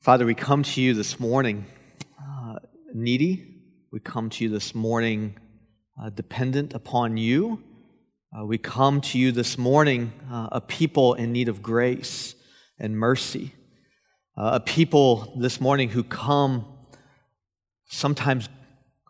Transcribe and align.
Father, 0.00 0.24
we 0.24 0.34
come 0.34 0.62
to 0.62 0.80
you 0.80 0.94
this 0.94 1.20
morning 1.20 1.66
uh, 2.18 2.54
needy. 2.94 3.60
We 3.92 4.00
come 4.00 4.30
to 4.30 4.44
you 4.44 4.48
this 4.48 4.74
morning 4.74 5.36
uh, 6.02 6.08
dependent 6.08 6.72
upon 6.72 7.18
you. 7.18 7.62
Uh, 8.34 8.46
we 8.46 8.56
come 8.56 9.02
to 9.02 9.18
you 9.18 9.30
this 9.30 9.58
morning 9.58 10.14
uh, 10.32 10.48
a 10.52 10.60
people 10.62 11.12
in 11.12 11.32
need 11.32 11.50
of 11.50 11.62
grace 11.62 12.34
and 12.78 12.96
mercy. 12.96 13.52
Uh, 14.38 14.52
a 14.54 14.60
people 14.60 15.34
this 15.38 15.60
morning 15.60 15.90
who 15.90 16.02
come 16.02 16.64
sometimes 17.90 18.48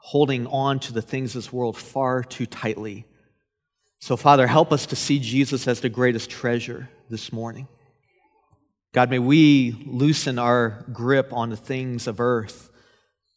holding 0.01 0.49
on 0.49 0.81
to 0.81 0.93
the 0.93 1.03
things 1.03 1.37
of 1.37 1.45
this 1.45 1.53
world 1.53 1.77
far 1.77 2.25
too 2.25 2.47
tightly. 2.47 3.07
So, 4.01 4.17
Father, 4.17 4.49
help 4.49 4.73
us 4.73 4.87
to 4.87 4.97
see 4.97 5.21
Jesus 5.21 5.69
as 5.69 5.83
the 5.83 5.89
greatest 5.89 6.31
treasure 6.31 6.89
this 7.09 7.33
morning. 7.33 7.69
God, 8.93 9.09
may 9.09 9.21
we 9.21 9.85
loosen 9.87 10.39
our 10.39 10.85
grip 10.93 11.33
on 11.33 11.51
the 11.51 11.57
things 11.57 12.09
of 12.09 12.21
earth 12.21 12.71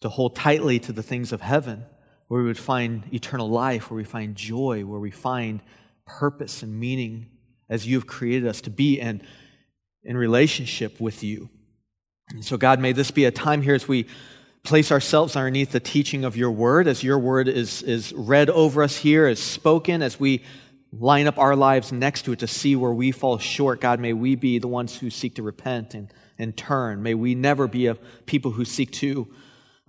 to 0.02 0.10
hold 0.10 0.36
tightly 0.36 0.80
to 0.80 0.92
the 0.92 1.04
things 1.04 1.32
of 1.32 1.42
heaven, 1.42 1.86
where 2.28 2.42
we 2.42 2.48
would 2.48 2.58
find 2.58 3.04
eternal 3.14 3.48
life, 3.48 3.92
where 3.92 3.98
we 3.98 4.04
find 4.04 4.36
joy, 4.36 4.84
where 4.84 5.00
we 5.00 5.12
find 5.12 5.62
purpose 6.08 6.64
and 6.64 6.80
meaning 6.80 7.28
as 7.70 7.86
you 7.86 7.98
have 7.98 8.08
created 8.08 8.48
us 8.48 8.62
to 8.62 8.72
be 8.72 9.00
and 9.00 9.22
in 10.04 10.18
relationship 10.18 11.00
with 11.00 11.24
you. 11.24 11.50
And 12.30 12.44
so, 12.44 12.58
God, 12.58 12.80
may 12.80 12.92
this 12.92 13.12
be 13.12 13.26
a 13.26 13.32
time 13.32 13.62
here 13.62 13.76
as 13.76 13.88
we 13.88 14.08
place 14.64 14.92
ourselves 14.92 15.36
underneath 15.36 15.72
the 15.72 15.80
teaching 15.80 16.26
of 16.26 16.36
your 16.36 16.52
word, 16.52 16.88
as 16.88 17.04
your 17.04 17.20
word 17.20 17.48
is, 17.48 17.84
is 17.84 18.12
read 18.14 18.50
over 18.50 18.82
us 18.82 18.98
here, 18.98 19.28
is 19.28 19.42
spoken, 19.42 20.02
as 20.02 20.20
we 20.20 20.42
line 21.00 21.28
up 21.28 21.38
our 21.38 21.56
lives 21.56 21.92
next 21.92 22.24
to 22.24 22.34
it 22.34 22.40
to 22.40 22.48
see 22.48 22.76
where 22.76 22.94
we 22.94 23.12
fall 23.12 23.38
short. 23.38 23.82
God, 23.82 24.00
may 24.00 24.14
we 24.14 24.36
be 24.36 24.60
the 24.60 24.68
ones 24.68 24.98
who 24.98 25.10
seek 25.10 25.36
to 25.36 25.44
repent 25.44 25.94
and, 25.94 26.14
and 26.38 26.56
turn. 26.56 27.02
May 27.02 27.14
we 27.14 27.36
never 27.36 27.68
be 27.68 27.88
a 27.88 27.96
people 28.26 28.52
who 28.52 28.66
seek 28.66 28.92
to 28.94 29.28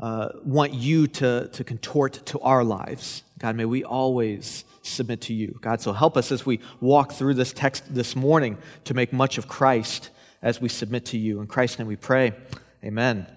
uh, 0.01 0.31
want 0.45 0.75
you 0.75 1.07
to, 1.07 1.49
to 1.49 1.65
contort 1.65 2.27
to 2.27 2.41
our 2.41 2.65
lives. 2.65 3.23
God, 3.39 3.57
may 3.57 3.65
we 3.65 3.85
always 3.85 4.65
submit 4.83 5.21
to 5.23 5.35
you. 5.35 5.59
God, 5.61 5.81
so 5.81 5.93
help 5.93 6.17
us 6.17 6.33
as 6.33 6.45
we 6.45 6.61
walk 6.81 7.13
through 7.13 7.35
this 7.35 7.53
text 7.53 7.95
this 7.95 8.17
morning 8.17 8.59
to 8.85 8.95
make 8.95 9.13
much 9.13 9.39
of 9.39 9.49
Christ 9.49 10.11
as 10.43 10.61
we 10.61 10.69
submit 10.69 11.07
to 11.07 11.19
you. 11.19 11.41
In 11.41 11.47
Christ's 11.47 11.79
name 11.79 11.89
we 11.89 11.97
pray. 11.97 12.33
Amen. 12.83 13.34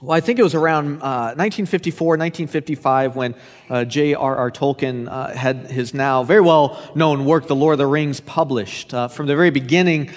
Well, 0.00 0.14
I 0.14 0.20
think 0.20 0.38
it 0.38 0.42
was 0.42 0.54
around 0.54 1.00
uh, 1.00 1.32
1954, 1.36 2.18
1955 2.18 3.16
when 3.16 3.34
uh, 3.70 3.84
J.R.R. 3.86 4.50
Tolkien 4.50 5.08
uh, 5.08 5.34
had 5.34 5.70
his 5.70 5.94
now 5.94 6.22
very 6.22 6.42
well 6.42 6.78
known 6.94 7.24
work, 7.24 7.46
The 7.46 7.56
Lord 7.56 7.72
of 7.74 7.78
the 7.78 7.86
Rings, 7.86 8.20
published. 8.20 8.92
Uh, 8.92 9.08
from 9.08 9.26
the 9.26 9.34
very 9.34 9.50
beginning 9.50 10.10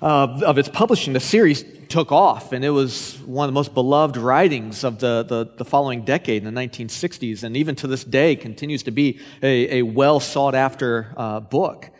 of 0.00 0.58
its 0.58 0.68
publishing, 0.68 1.12
the 1.12 1.20
series 1.20 1.64
took 1.88 2.12
off, 2.12 2.52
and 2.52 2.64
it 2.64 2.70
was 2.70 3.18
one 3.26 3.44
of 3.44 3.52
the 3.52 3.54
most 3.54 3.74
beloved 3.74 4.16
writings 4.16 4.84
of 4.84 5.00
the, 5.00 5.22
the, 5.22 5.48
the 5.56 5.64
following 5.64 6.02
decade 6.02 6.44
in 6.44 6.54
the 6.54 6.60
1960s, 6.60 7.42
and 7.42 7.56
even 7.56 7.74
to 7.76 7.86
this 7.86 8.04
day 8.04 8.36
continues 8.36 8.84
to 8.84 8.90
be 8.90 9.20
a, 9.42 9.78
a 9.78 9.82
well 9.82 10.18
sought 10.18 10.54
after 10.54 11.12
uh, 11.16 11.40
book. 11.40 11.90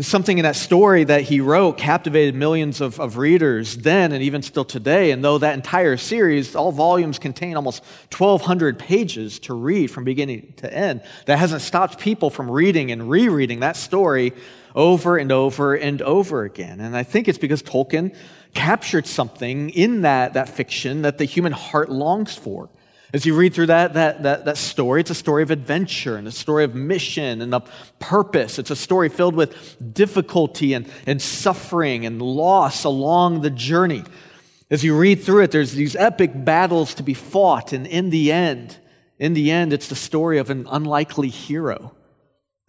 Something 0.00 0.38
in 0.38 0.44
that 0.44 0.56
story 0.56 1.04
that 1.04 1.22
he 1.22 1.40
wrote 1.40 1.76
captivated 1.76 2.34
millions 2.34 2.80
of, 2.80 2.98
of 2.98 3.18
readers 3.18 3.76
then 3.76 4.12
and 4.12 4.22
even 4.22 4.40
still 4.40 4.64
today. 4.64 5.10
And 5.10 5.22
though 5.22 5.36
that 5.38 5.54
entire 5.54 5.98
series, 5.98 6.56
all 6.56 6.72
volumes 6.72 7.18
contain 7.18 7.56
almost 7.56 7.84
1,200 8.16 8.78
pages 8.78 9.38
to 9.40 9.54
read 9.54 9.90
from 9.90 10.04
beginning 10.04 10.54
to 10.56 10.72
end, 10.72 11.02
that 11.26 11.38
hasn't 11.38 11.60
stopped 11.60 11.98
people 11.98 12.30
from 12.30 12.50
reading 12.50 12.90
and 12.90 13.10
rereading 13.10 13.60
that 13.60 13.76
story 13.76 14.32
over 14.74 15.18
and 15.18 15.30
over 15.30 15.74
and 15.74 16.00
over 16.00 16.44
again. 16.44 16.80
And 16.80 16.96
I 16.96 17.02
think 17.02 17.28
it's 17.28 17.38
because 17.38 17.62
Tolkien 17.62 18.16
captured 18.54 19.06
something 19.06 19.70
in 19.70 20.02
that, 20.02 20.32
that 20.32 20.48
fiction 20.48 21.02
that 21.02 21.18
the 21.18 21.26
human 21.26 21.52
heart 21.52 21.90
longs 21.90 22.34
for. 22.34 22.70
As 23.12 23.26
you 23.26 23.36
read 23.36 23.52
through 23.52 23.66
that, 23.66 23.92
that, 23.94 24.22
that, 24.22 24.46
that 24.46 24.56
story, 24.56 25.02
it's 25.02 25.10
a 25.10 25.14
story 25.14 25.42
of 25.42 25.50
adventure 25.50 26.16
and 26.16 26.26
a 26.26 26.32
story 26.32 26.64
of 26.64 26.74
mission 26.74 27.42
and 27.42 27.54
of 27.54 27.70
purpose. 27.98 28.58
It's 28.58 28.70
a 28.70 28.76
story 28.76 29.10
filled 29.10 29.34
with 29.34 29.94
difficulty 29.94 30.72
and, 30.72 30.90
and 31.06 31.20
suffering 31.20 32.06
and 32.06 32.22
loss 32.22 32.84
along 32.84 33.42
the 33.42 33.50
journey. 33.50 34.04
As 34.70 34.82
you 34.82 34.96
read 34.96 35.22
through 35.22 35.42
it, 35.42 35.50
there's 35.50 35.72
these 35.72 35.94
epic 35.94 36.30
battles 36.34 36.94
to 36.94 37.02
be 37.02 37.12
fought, 37.12 37.74
and 37.74 37.86
in 37.86 38.08
the 38.08 38.32
end, 38.32 38.78
in 39.18 39.34
the 39.34 39.50
end, 39.50 39.74
it's 39.74 39.88
the 39.88 39.94
story 39.94 40.38
of 40.38 40.48
an 40.48 40.66
unlikely 40.70 41.28
hero 41.28 41.94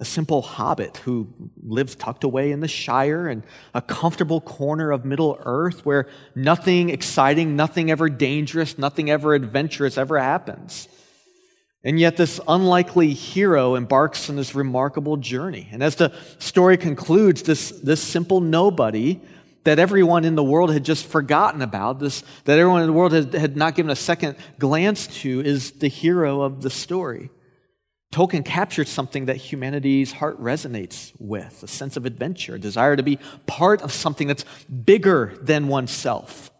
a 0.03 0.05
simple 0.05 0.41
hobbit 0.41 0.97
who 0.97 1.29
lives 1.63 1.95
tucked 1.95 2.25
away 2.25 2.51
in 2.51 2.59
the 2.59 2.67
Shire 2.67 3.29
in 3.29 3.41
a 3.73 3.81
comfortable 3.81 4.41
corner 4.41 4.91
of 4.91 5.05
Middle 5.05 5.39
Earth 5.45 5.85
where 5.85 6.09
nothing 6.35 6.89
exciting, 6.89 7.55
nothing 7.55 7.89
ever 7.89 8.09
dangerous, 8.09 8.77
nothing 8.77 9.09
ever 9.09 9.33
adventurous 9.33 9.97
ever 9.97 10.19
happens. 10.19 10.89
And 11.85 11.97
yet, 11.97 12.17
this 12.17 12.41
unlikely 12.49 13.13
hero 13.13 13.75
embarks 13.75 14.29
on 14.29 14.35
this 14.35 14.53
remarkable 14.53 15.15
journey. 15.15 15.69
And 15.71 15.81
as 15.81 15.95
the 15.95 16.11
story 16.37 16.75
concludes, 16.75 17.43
this, 17.43 17.71
this 17.71 18.03
simple 18.03 18.41
nobody 18.41 19.21
that 19.63 19.79
everyone 19.79 20.25
in 20.25 20.35
the 20.35 20.43
world 20.43 20.73
had 20.73 20.83
just 20.83 21.05
forgotten 21.05 21.61
about, 21.61 21.99
this, 21.99 22.25
that 22.43 22.59
everyone 22.59 22.81
in 22.81 22.87
the 22.87 22.93
world 22.93 23.13
had, 23.13 23.33
had 23.33 23.55
not 23.55 23.75
given 23.75 23.89
a 23.89 23.95
second 23.95 24.35
glance 24.59 25.07
to, 25.21 25.39
is 25.39 25.71
the 25.71 25.87
hero 25.87 26.41
of 26.41 26.61
the 26.61 26.69
story. 26.69 27.29
Tolkien 28.13 28.45
captured 28.45 28.87
something 28.87 29.25
that 29.25 29.37
humanity's 29.37 30.11
heart 30.11 30.39
resonates 30.41 31.11
with 31.19 31.63
a 31.63 31.67
sense 31.67 31.97
of 31.97 32.05
adventure, 32.05 32.55
a 32.55 32.59
desire 32.59 32.95
to 32.95 33.03
be 33.03 33.17
part 33.47 33.81
of 33.81 33.91
something 33.91 34.27
that's 34.27 34.45
bigger 34.65 35.33
than 35.41 35.67
oneself. 35.67 36.51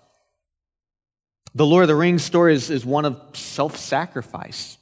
The 1.56 1.66
Lord 1.66 1.84
of 1.84 1.88
the 1.88 1.96
Rings 1.96 2.24
story 2.24 2.56
is, 2.56 2.72
is 2.72 2.84
one 2.84 3.06
of 3.06 3.22
self 3.34 3.78
sacrifice. 3.78 4.78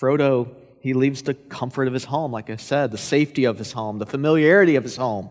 Frodo, 0.00 0.52
he 0.80 0.94
leaves 0.94 1.22
the 1.22 1.34
comfort 1.34 1.86
of 1.86 1.94
his 1.94 2.04
home, 2.04 2.32
like 2.32 2.50
I 2.50 2.56
said, 2.56 2.90
the 2.90 2.98
safety 2.98 3.44
of 3.44 3.58
his 3.58 3.72
home, 3.72 3.98
the 3.98 4.06
familiarity 4.06 4.74
of 4.74 4.82
his 4.82 4.96
home. 4.96 5.30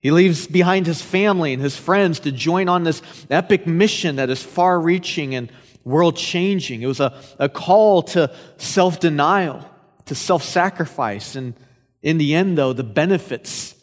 He 0.00 0.10
leaves 0.10 0.46
behind 0.46 0.86
his 0.86 1.00
family 1.02 1.52
and 1.52 1.62
his 1.62 1.76
friends 1.76 2.20
to 2.20 2.32
join 2.32 2.68
on 2.68 2.82
this 2.82 3.02
epic 3.28 3.66
mission 3.66 4.16
that 4.16 4.30
is 4.30 4.42
far 4.42 4.80
reaching 4.80 5.34
and 5.34 5.52
world 5.84 6.16
changing. 6.16 6.82
It 6.82 6.86
was 6.86 7.00
a, 7.00 7.14
a 7.38 7.48
call 7.48 8.02
to 8.02 8.34
self 8.56 8.98
denial 8.98 9.69
to 10.06 10.14
self 10.14 10.42
sacrifice. 10.42 11.36
And 11.36 11.54
in 12.02 12.18
the 12.18 12.34
end, 12.34 12.56
though, 12.56 12.72
the 12.72 12.84
benefits 12.84 13.74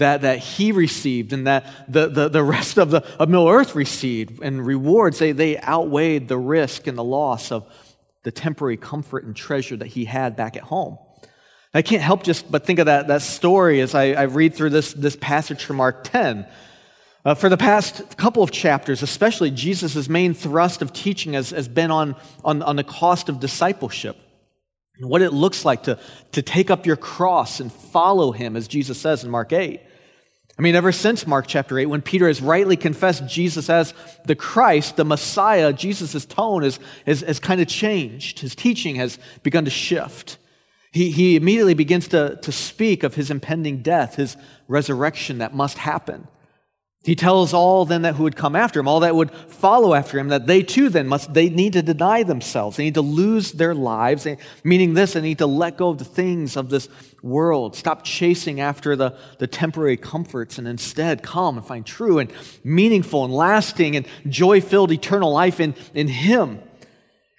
that, 0.00 0.22
that 0.22 0.38
he 0.38 0.72
received 0.72 1.32
and 1.32 1.46
that 1.46 1.64
the, 1.88 2.08
the, 2.08 2.28
the 2.28 2.42
rest 2.42 2.78
of, 2.78 2.90
the, 2.90 3.04
of 3.18 3.28
Middle 3.28 3.48
Earth 3.48 3.74
received 3.74 4.42
and 4.42 4.66
rewards, 4.66 5.18
they, 5.18 5.32
they 5.32 5.60
outweighed 5.60 6.26
the 6.26 6.38
risk 6.38 6.86
and 6.86 6.98
the 6.98 7.04
loss 7.04 7.52
of 7.52 7.66
the 8.22 8.32
temporary 8.32 8.76
comfort 8.76 9.24
and 9.24 9.36
treasure 9.36 9.76
that 9.76 9.86
he 9.86 10.04
had 10.04 10.36
back 10.36 10.56
at 10.56 10.62
home. 10.62 10.98
I 11.72 11.82
can't 11.82 12.02
help 12.02 12.24
just 12.24 12.50
but 12.50 12.66
think 12.66 12.80
of 12.80 12.86
that, 12.86 13.06
that 13.06 13.22
story 13.22 13.80
as 13.80 13.94
I, 13.94 14.12
I 14.12 14.22
read 14.22 14.54
through 14.54 14.70
this, 14.70 14.92
this 14.92 15.16
passage 15.16 15.64
from 15.64 15.76
Mark 15.76 16.02
10. 16.04 16.46
Uh, 17.22 17.34
for 17.34 17.48
the 17.48 17.56
past 17.56 18.16
couple 18.16 18.42
of 18.42 18.50
chapters, 18.50 19.02
especially, 19.02 19.50
Jesus' 19.50 20.08
main 20.08 20.32
thrust 20.34 20.80
of 20.82 20.92
teaching 20.92 21.34
has, 21.34 21.50
has 21.50 21.68
been 21.68 21.90
on, 21.90 22.16
on, 22.42 22.62
on 22.62 22.76
the 22.76 22.84
cost 22.84 23.28
of 23.28 23.38
discipleship 23.38 24.16
and 25.00 25.08
what 25.08 25.22
it 25.22 25.32
looks 25.32 25.64
like 25.64 25.84
to, 25.84 25.98
to 26.32 26.42
take 26.42 26.70
up 26.70 26.86
your 26.86 26.96
cross 26.96 27.58
and 27.58 27.72
follow 27.72 28.32
him, 28.32 28.54
as 28.54 28.68
Jesus 28.68 29.00
says 29.00 29.24
in 29.24 29.30
Mark 29.30 29.52
8. 29.52 29.80
I 30.58 30.62
mean, 30.62 30.74
ever 30.74 30.92
since 30.92 31.26
Mark 31.26 31.46
chapter 31.46 31.78
8, 31.78 31.86
when 31.86 32.02
Peter 32.02 32.26
has 32.26 32.42
rightly 32.42 32.76
confessed 32.76 33.26
Jesus 33.26 33.70
as 33.70 33.94
the 34.26 34.34
Christ, 34.34 34.96
the 34.96 35.06
Messiah, 35.06 35.72
Jesus' 35.72 36.26
tone 36.26 36.64
has, 36.64 36.78
has, 37.06 37.22
has 37.22 37.40
kind 37.40 37.62
of 37.62 37.66
changed. 37.66 38.40
His 38.40 38.54
teaching 38.54 38.96
has 38.96 39.18
begun 39.42 39.64
to 39.64 39.70
shift. 39.70 40.36
He, 40.92 41.10
he 41.10 41.36
immediately 41.36 41.72
begins 41.72 42.08
to, 42.08 42.38
to 42.42 42.52
speak 42.52 43.04
of 43.04 43.14
his 43.14 43.30
impending 43.30 43.80
death, 43.80 44.16
his 44.16 44.36
resurrection 44.68 45.38
that 45.38 45.54
must 45.54 45.78
happen. 45.78 46.28
He 47.02 47.14
tells 47.14 47.54
all 47.54 47.86
then 47.86 48.02
that 48.02 48.16
who 48.16 48.24
would 48.24 48.36
come 48.36 48.54
after 48.54 48.78
him, 48.78 48.86
all 48.86 49.00
that 49.00 49.16
would 49.16 49.30
follow 49.30 49.94
after 49.94 50.18
him, 50.18 50.28
that 50.28 50.46
they 50.46 50.62
too 50.62 50.90
then 50.90 51.08
must, 51.08 51.32
they 51.32 51.48
need 51.48 51.72
to 51.72 51.80
deny 51.80 52.24
themselves. 52.24 52.76
They 52.76 52.84
need 52.84 52.94
to 52.94 53.00
lose 53.00 53.52
their 53.52 53.74
lives, 53.74 54.26
eh, 54.26 54.36
meaning 54.64 54.92
this, 54.92 55.14
they 55.14 55.22
need 55.22 55.38
to 55.38 55.46
let 55.46 55.78
go 55.78 55.88
of 55.88 55.98
the 55.98 56.04
things 56.04 56.58
of 56.58 56.68
this 56.68 56.90
world. 57.22 57.74
Stop 57.74 58.04
chasing 58.04 58.60
after 58.60 58.96
the, 58.96 59.16
the 59.38 59.46
temporary 59.46 59.96
comforts 59.96 60.58
and 60.58 60.68
instead 60.68 61.22
come 61.22 61.56
and 61.56 61.66
find 61.66 61.86
true 61.86 62.18
and 62.18 62.30
meaningful 62.64 63.24
and 63.24 63.32
lasting 63.32 63.96
and 63.96 64.06
joy 64.28 64.60
filled 64.60 64.92
eternal 64.92 65.32
life 65.32 65.58
in, 65.58 65.74
in 65.94 66.06
Him. 66.06 66.60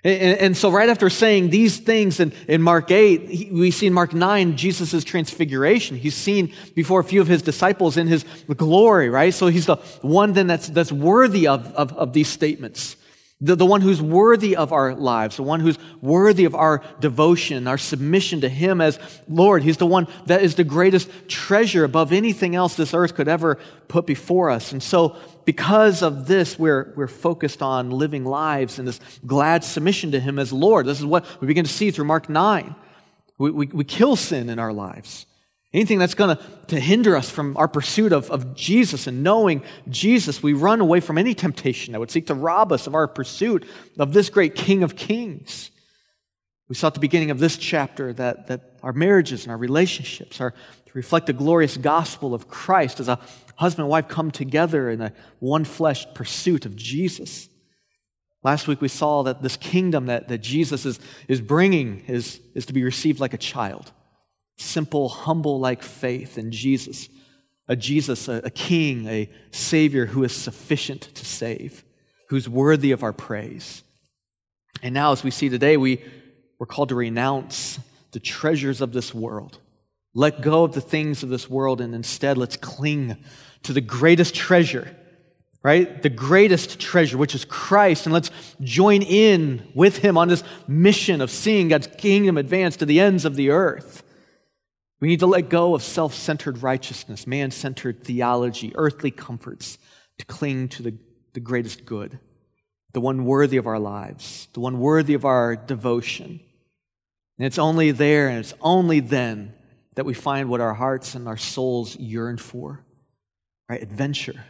And, 0.04 0.40
and, 0.40 0.58
so, 0.58 0.72
right 0.72 0.90
after 0.90 1.12
saying 1.12 1.52
these 1.52 1.78
things 1.78 2.20
in, 2.20 2.34
in 2.48 2.64
Mark 2.64 2.90
8, 2.90 3.30
he, 3.30 3.52
we 3.52 3.70
see 3.70 3.86
in 3.86 3.94
Mark 3.94 4.16
9 4.16 4.58
Jesus' 4.58 5.04
transfiguration. 5.04 5.96
He's 5.96 6.16
seen 6.16 6.54
before 6.74 7.00
a 7.00 7.04
few 7.04 7.22
of 7.22 7.28
his 7.28 7.44
disciples 7.44 7.98
in 7.98 8.08
his 8.08 8.26
glory, 8.58 9.10
right? 9.10 9.32
So, 9.32 9.48
he's 9.48 9.68
the 9.68 9.76
one 10.02 10.34
then 10.34 10.48
that's, 10.48 10.68
that's 10.70 10.92
worthy 10.92 11.48
of, 11.48 11.68
of, 11.76 11.94
of 11.94 12.14
these 12.14 12.30
statements. 12.30 12.96
the, 13.42 13.56
the 13.56 13.66
one 13.66 13.82
who's 13.82 14.02
worthy 14.02 14.56
of 14.56 14.74
our 14.74 14.96
lives, 14.96 15.36
the 15.36 15.44
one 15.44 15.60
who's 15.60 15.78
worthy 16.02 16.46
of 16.46 16.56
our 16.56 16.84
devotion, 17.00 17.68
our 17.68 17.78
submission 17.78 18.42
to 18.42 18.50
Him 18.50 18.82
as 18.82 18.98
Lord. 19.28 19.62
He's 19.62 19.78
the 19.78 19.88
one 19.88 20.08
that 20.26 20.42
is 20.42 20.56
the 20.56 20.64
greatest 20.64 21.10
treasure 21.28 21.84
above 21.84 22.12
anything 22.12 22.56
else 22.56 22.76
this 22.76 22.94
earth 22.94 23.14
could 23.14 23.28
ever 23.28 23.60
put 23.88 24.08
before 24.08 24.50
us. 24.50 24.72
And 24.72 24.82
so, 24.82 25.16
because 25.46 26.02
of 26.02 26.28
this, 26.28 26.58
we're, 26.58 26.94
we're 26.96 27.08
focused 27.08 27.62
on 27.62 27.92
living 27.92 28.26
lives 28.26 28.80
in 28.80 28.86
this 28.86 29.00
glad 29.26 29.64
submission 29.64 30.12
to 30.12 30.20
Him 30.20 30.40
as 30.40 30.54
Lord. 30.54 30.86
This 30.86 31.00
is 31.00 31.06
what 31.06 31.26
we 31.42 31.48
begin 31.48 31.66
to 31.66 31.72
see 31.72 31.92
through 31.92 32.06
Mark 32.06 32.30
9. 32.30 32.76
We, 33.38 33.52
we, 33.52 33.66
we 33.68 33.84
kill 33.84 34.16
sin 34.16 34.50
in 34.50 34.60
our 34.60 34.74
lives. 34.74 35.26
Anything 35.74 36.00
that's 36.00 36.16
going 36.16 36.38
to 36.68 36.80
hinder 36.80 37.16
us 37.16 37.30
from 37.30 37.56
our 37.56 37.68
pursuit 37.68 38.12
of, 38.12 38.30
of 38.30 38.56
Jesus 38.56 39.08
and 39.08 39.24
knowing 39.24 39.64
Jesus, 39.90 40.44
we 40.44 40.52
run 40.52 40.82
away 40.82 41.00
from 41.00 41.18
any 41.18 41.34
temptation 41.34 41.94
that 41.94 42.00
would 42.00 42.12
seek 42.12 42.28
to 42.28 42.34
rob 42.34 42.74
us 42.74 42.88
of 42.88 42.96
our 42.96 43.08
pursuit 43.08 43.66
of 43.98 44.12
this 44.12 44.30
great 44.30 44.54
King 44.54 44.84
of 44.84 44.98
Kings. 44.98 45.72
We 46.68 46.76
saw 46.76 46.88
at 46.88 46.94
the 46.94 47.00
beginning 47.00 47.32
of 47.32 47.40
this 47.40 47.58
chapter 47.58 48.12
that, 48.14 48.48
that 48.48 48.78
our 48.84 48.94
marriages 48.94 49.44
and 49.44 49.52
our 49.52 49.58
relationships 49.58 50.42
are 50.42 50.52
to 50.52 50.92
reflect 50.94 51.28
the 51.28 51.34
glorious 51.34 51.78
gospel 51.78 52.34
of 52.34 52.50
Christ 52.50 53.00
as 53.00 53.08
a 53.08 53.20
husband 53.62 53.84
and 53.84 53.90
wife 53.90 54.08
come 54.08 54.32
together 54.32 54.90
in 54.90 55.02
a 55.02 55.14
one 55.40 55.64
flesh 55.64 56.08
pursuit 56.16 56.66
of 56.66 56.76
Jesus. 56.76 57.48
Last 58.44 58.68
week 58.68 58.82
we 58.82 58.88
saw 58.88 59.22
that 59.24 59.44
this 59.44 59.56
kingdom 59.56 60.08
that, 60.08 60.30
that 60.30 60.40
Jesus 60.40 60.84
is, 60.84 61.00
is 61.28 61.42
bringing 61.42 62.04
is, 62.08 62.42
is 62.56 62.66
to 62.66 62.74
be 62.74 62.84
received 62.84 63.20
like 63.20 63.34
a 63.34 63.38
child 63.38 63.92
simple, 64.58 65.10
humble 65.10 65.60
like 65.60 65.82
faith 65.82 66.38
in 66.38 66.52
Jesus. 66.52 67.10
A 67.68 67.76
Jesus, 67.76 68.28
a, 68.28 68.42
a 68.44 68.50
king, 68.50 69.08
a 69.08 69.30
savior 69.52 70.06
who 70.06 70.24
is 70.24 70.36
sufficient 70.36 71.02
to 71.16 71.26
save, 71.26 71.84
who's 72.30 72.48
worthy 72.50 72.92
of 72.92 73.02
our 73.02 73.14
praise. 73.14 73.84
And 74.84 74.94
now, 74.94 75.14
as 75.14 75.24
we 75.24 75.32
see 75.32 75.50
today, 75.50 75.78
we, 75.78 76.04
we're 76.60 76.68
called 76.68 76.90
to 76.90 76.96
renounce 76.96 77.80
the 78.12 78.20
treasures 78.20 78.82
of 78.82 78.94
this 78.94 79.14
world. 79.14 79.60
Let 80.14 80.42
go 80.42 80.64
of 80.64 80.74
the 80.74 80.82
things 80.82 81.24
of 81.24 81.30
this 81.30 81.50
world 81.50 81.80
and 81.80 81.96
instead 81.96 82.38
let's 82.38 82.58
cling 82.58 83.18
to 83.64 83.74
the 83.74 83.82
greatest 83.82 84.34
treasure, 84.36 84.96
right? 85.64 86.02
The 86.02 86.10
greatest 86.10 86.80
treasure, 86.80 87.18
which 87.18 87.36
is 87.36 87.46
Christ. 87.46 88.06
And 88.06 88.14
let's 88.14 88.32
join 88.62 89.02
in 89.02 89.72
with 89.76 89.98
him 89.98 90.18
on 90.18 90.28
this 90.28 90.44
mission 90.68 91.22
of 91.22 91.30
seeing 91.30 91.68
God's 91.68 91.88
kingdom 91.88 92.38
advance 92.38 92.78
to 92.78 92.86
the 92.86 93.00
ends 93.00 93.26
of 93.26 93.36
the 93.36 93.52
earth. 93.52 94.04
We 95.00 95.08
need 95.08 95.20
to 95.20 95.28
let 95.28 95.50
go 95.50 95.74
of 95.74 95.84
self 95.84 96.14
centered 96.14 96.62
righteousness, 96.62 97.26
man 97.26 97.52
centered 97.52 98.04
theology, 98.04 98.72
earthly 98.76 99.12
comforts, 99.12 99.78
to 100.20 100.26
cling 100.26 100.70
to 100.70 100.84
the, 100.84 100.96
the 101.34 101.40
greatest 101.40 101.86
good, 101.86 102.20
the 102.94 103.02
one 103.02 103.26
worthy 103.26 103.58
of 103.58 103.68
our 103.68 103.80
lives, 103.80 104.48
the 104.54 104.60
one 104.60 104.80
worthy 104.80 105.16
of 105.16 105.26
our 105.26 105.56
devotion. 105.56 106.40
And 107.38 107.48
it's 107.48 107.58
only 107.58 107.90
there 107.90 108.30
and 108.30 108.38
it's 108.38 108.54
only 108.62 109.00
then 109.00 109.54
that 109.96 110.06
we 110.06 110.14
find 110.14 110.50
what 110.50 110.62
our 110.62 110.76
hearts 110.76 111.16
and 111.16 111.28
our 111.28 111.38
souls 111.38 111.96
yearn 111.96 112.38
for 112.38 112.86
right? 113.72 113.82
Adventure, 113.82 114.44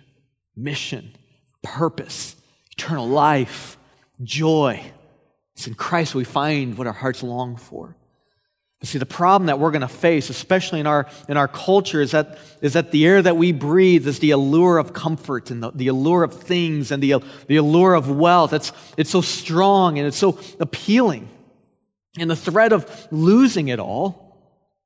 mission, 0.55 1.15
purpose, 1.61 2.35
eternal 2.71 3.07
life, 3.07 3.77
joy. 4.23 4.83
It's 5.53 5.67
in 5.67 5.75
Christ 5.75 6.15
we 6.15 6.23
find 6.23 6.75
what 6.75 6.87
our 6.87 6.93
hearts 6.93 7.21
long 7.21 7.55
for. 7.55 7.95
But 8.79 8.89
see, 8.89 8.97
the 8.97 9.05
problem 9.05 9.45
that 9.45 9.59
we're 9.59 9.69
going 9.69 9.81
to 9.81 9.87
face, 9.87 10.31
especially 10.31 10.79
in 10.79 10.87
our, 10.87 11.07
in 11.29 11.37
our 11.37 11.47
culture, 11.47 12.01
is 12.01 12.11
that, 12.11 12.39
is 12.61 12.73
that 12.73 12.89
the 12.89 13.05
air 13.05 13.21
that 13.21 13.37
we 13.37 13.51
breathe 13.51 14.07
is 14.07 14.17
the 14.17 14.31
allure 14.31 14.79
of 14.79 14.91
comfort 14.91 15.51
and 15.51 15.61
the, 15.61 15.69
the 15.69 15.87
allure 15.89 16.23
of 16.23 16.33
things 16.33 16.89
and 16.89 17.03
the, 17.03 17.23
the 17.45 17.57
allure 17.57 17.93
of 17.93 18.09
wealth. 18.09 18.53
It's, 18.53 18.71
it's 18.97 19.11
so 19.11 19.21
strong 19.21 19.99
and 19.99 20.07
it's 20.07 20.17
so 20.17 20.39
appealing. 20.59 21.29
And 22.17 22.27
the 22.27 22.35
threat 22.35 22.73
of 22.73 23.07
losing 23.11 23.67
it 23.67 23.79
all, 23.79 24.30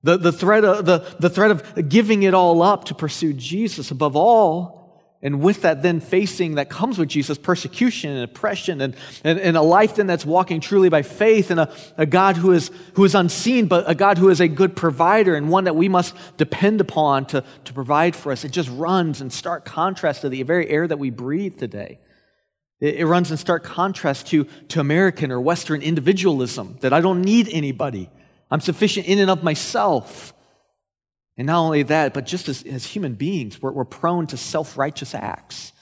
the, 0.05 0.17
the, 0.17 0.31
threat 0.31 0.63
of, 0.63 0.85
the, 0.85 0.99
the 1.19 1.31
threat 1.31 1.49
of 1.49 1.89
giving 1.89 2.21
it 2.21 2.35
all 2.35 2.61
up 2.61 2.85
to 2.85 2.93
pursue 2.93 3.33
Jesus 3.33 3.89
above 3.89 4.15
all, 4.15 4.75
and 5.23 5.41
with 5.41 5.63
that, 5.63 5.81
then 5.81 5.99
facing 5.99 6.55
that 6.55 6.69
comes 6.69 6.99
with 6.99 7.09
Jesus 7.09 7.39
persecution 7.39 8.11
and 8.11 8.23
oppression 8.23 8.81
and, 8.81 8.95
and, 9.23 9.39
and 9.39 9.57
a 9.57 9.63
life 9.63 9.95
then 9.95 10.05
that's 10.05 10.23
walking 10.23 10.61
truly 10.61 10.89
by 10.89 11.01
faith 11.01 11.49
and 11.49 11.59
a, 11.59 11.73
a 11.97 12.05
God 12.05 12.37
who 12.37 12.51
is, 12.51 12.69
who 12.93 13.03
is 13.03 13.15
unseen, 13.15 13.65
but 13.67 13.89
a 13.89 13.95
God 13.95 14.19
who 14.19 14.29
is 14.29 14.39
a 14.39 14.47
good 14.47 14.75
provider 14.75 15.33
and 15.33 15.49
one 15.49 15.63
that 15.63 15.75
we 15.75 15.89
must 15.89 16.15
depend 16.37 16.81
upon 16.81 17.25
to, 17.25 17.43
to 17.63 17.73
provide 17.73 18.15
for 18.15 18.31
us. 18.31 18.45
It 18.45 18.51
just 18.51 18.69
runs 18.69 19.21
in 19.21 19.31
stark 19.31 19.65
contrast 19.65 20.21
to 20.21 20.29
the 20.29 20.43
very 20.43 20.69
air 20.69 20.87
that 20.87 20.99
we 20.99 21.09
breathe 21.09 21.57
today. 21.57 21.97
It, 22.79 22.97
it 22.97 23.07
runs 23.07 23.31
in 23.31 23.37
stark 23.37 23.63
contrast 23.63 24.27
to, 24.27 24.43
to 24.67 24.79
American 24.79 25.31
or 25.31 25.41
Western 25.41 25.81
individualism 25.81 26.77
that 26.81 26.93
I 26.93 27.01
don't 27.01 27.23
need 27.23 27.49
anybody. 27.49 28.11
I'm 28.51 28.61
sufficient 28.61 29.07
in 29.07 29.19
and 29.19 29.29
of 29.29 29.43
myself. 29.43 30.33
And 31.37 31.47
not 31.47 31.59
only 31.59 31.83
that, 31.83 32.13
but 32.13 32.25
just 32.25 32.47
as, 32.47 32.63
as 32.63 32.85
human 32.85 33.15
beings, 33.15 33.61
we're, 33.61 33.71
we're 33.71 33.85
prone 33.85 34.27
to 34.27 34.37
self 34.37 34.77
righteous 34.77 35.13
acts. 35.13 35.73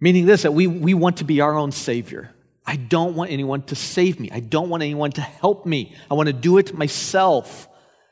Meaning 0.00 0.26
this, 0.26 0.42
that 0.42 0.54
we, 0.54 0.66
we 0.66 0.94
want 0.94 1.18
to 1.18 1.24
be 1.24 1.40
our 1.40 1.56
own 1.56 1.72
Savior. 1.72 2.30
I 2.66 2.76
don't 2.76 3.14
want 3.14 3.30
anyone 3.30 3.62
to 3.64 3.74
save 3.74 4.20
me. 4.20 4.30
I 4.30 4.40
don't 4.40 4.68
want 4.68 4.82
anyone 4.82 5.10
to 5.12 5.20
help 5.20 5.66
me. 5.66 5.94
I 6.10 6.14
want 6.14 6.28
to 6.28 6.32
do 6.32 6.58
it 6.58 6.74
myself 6.74 7.68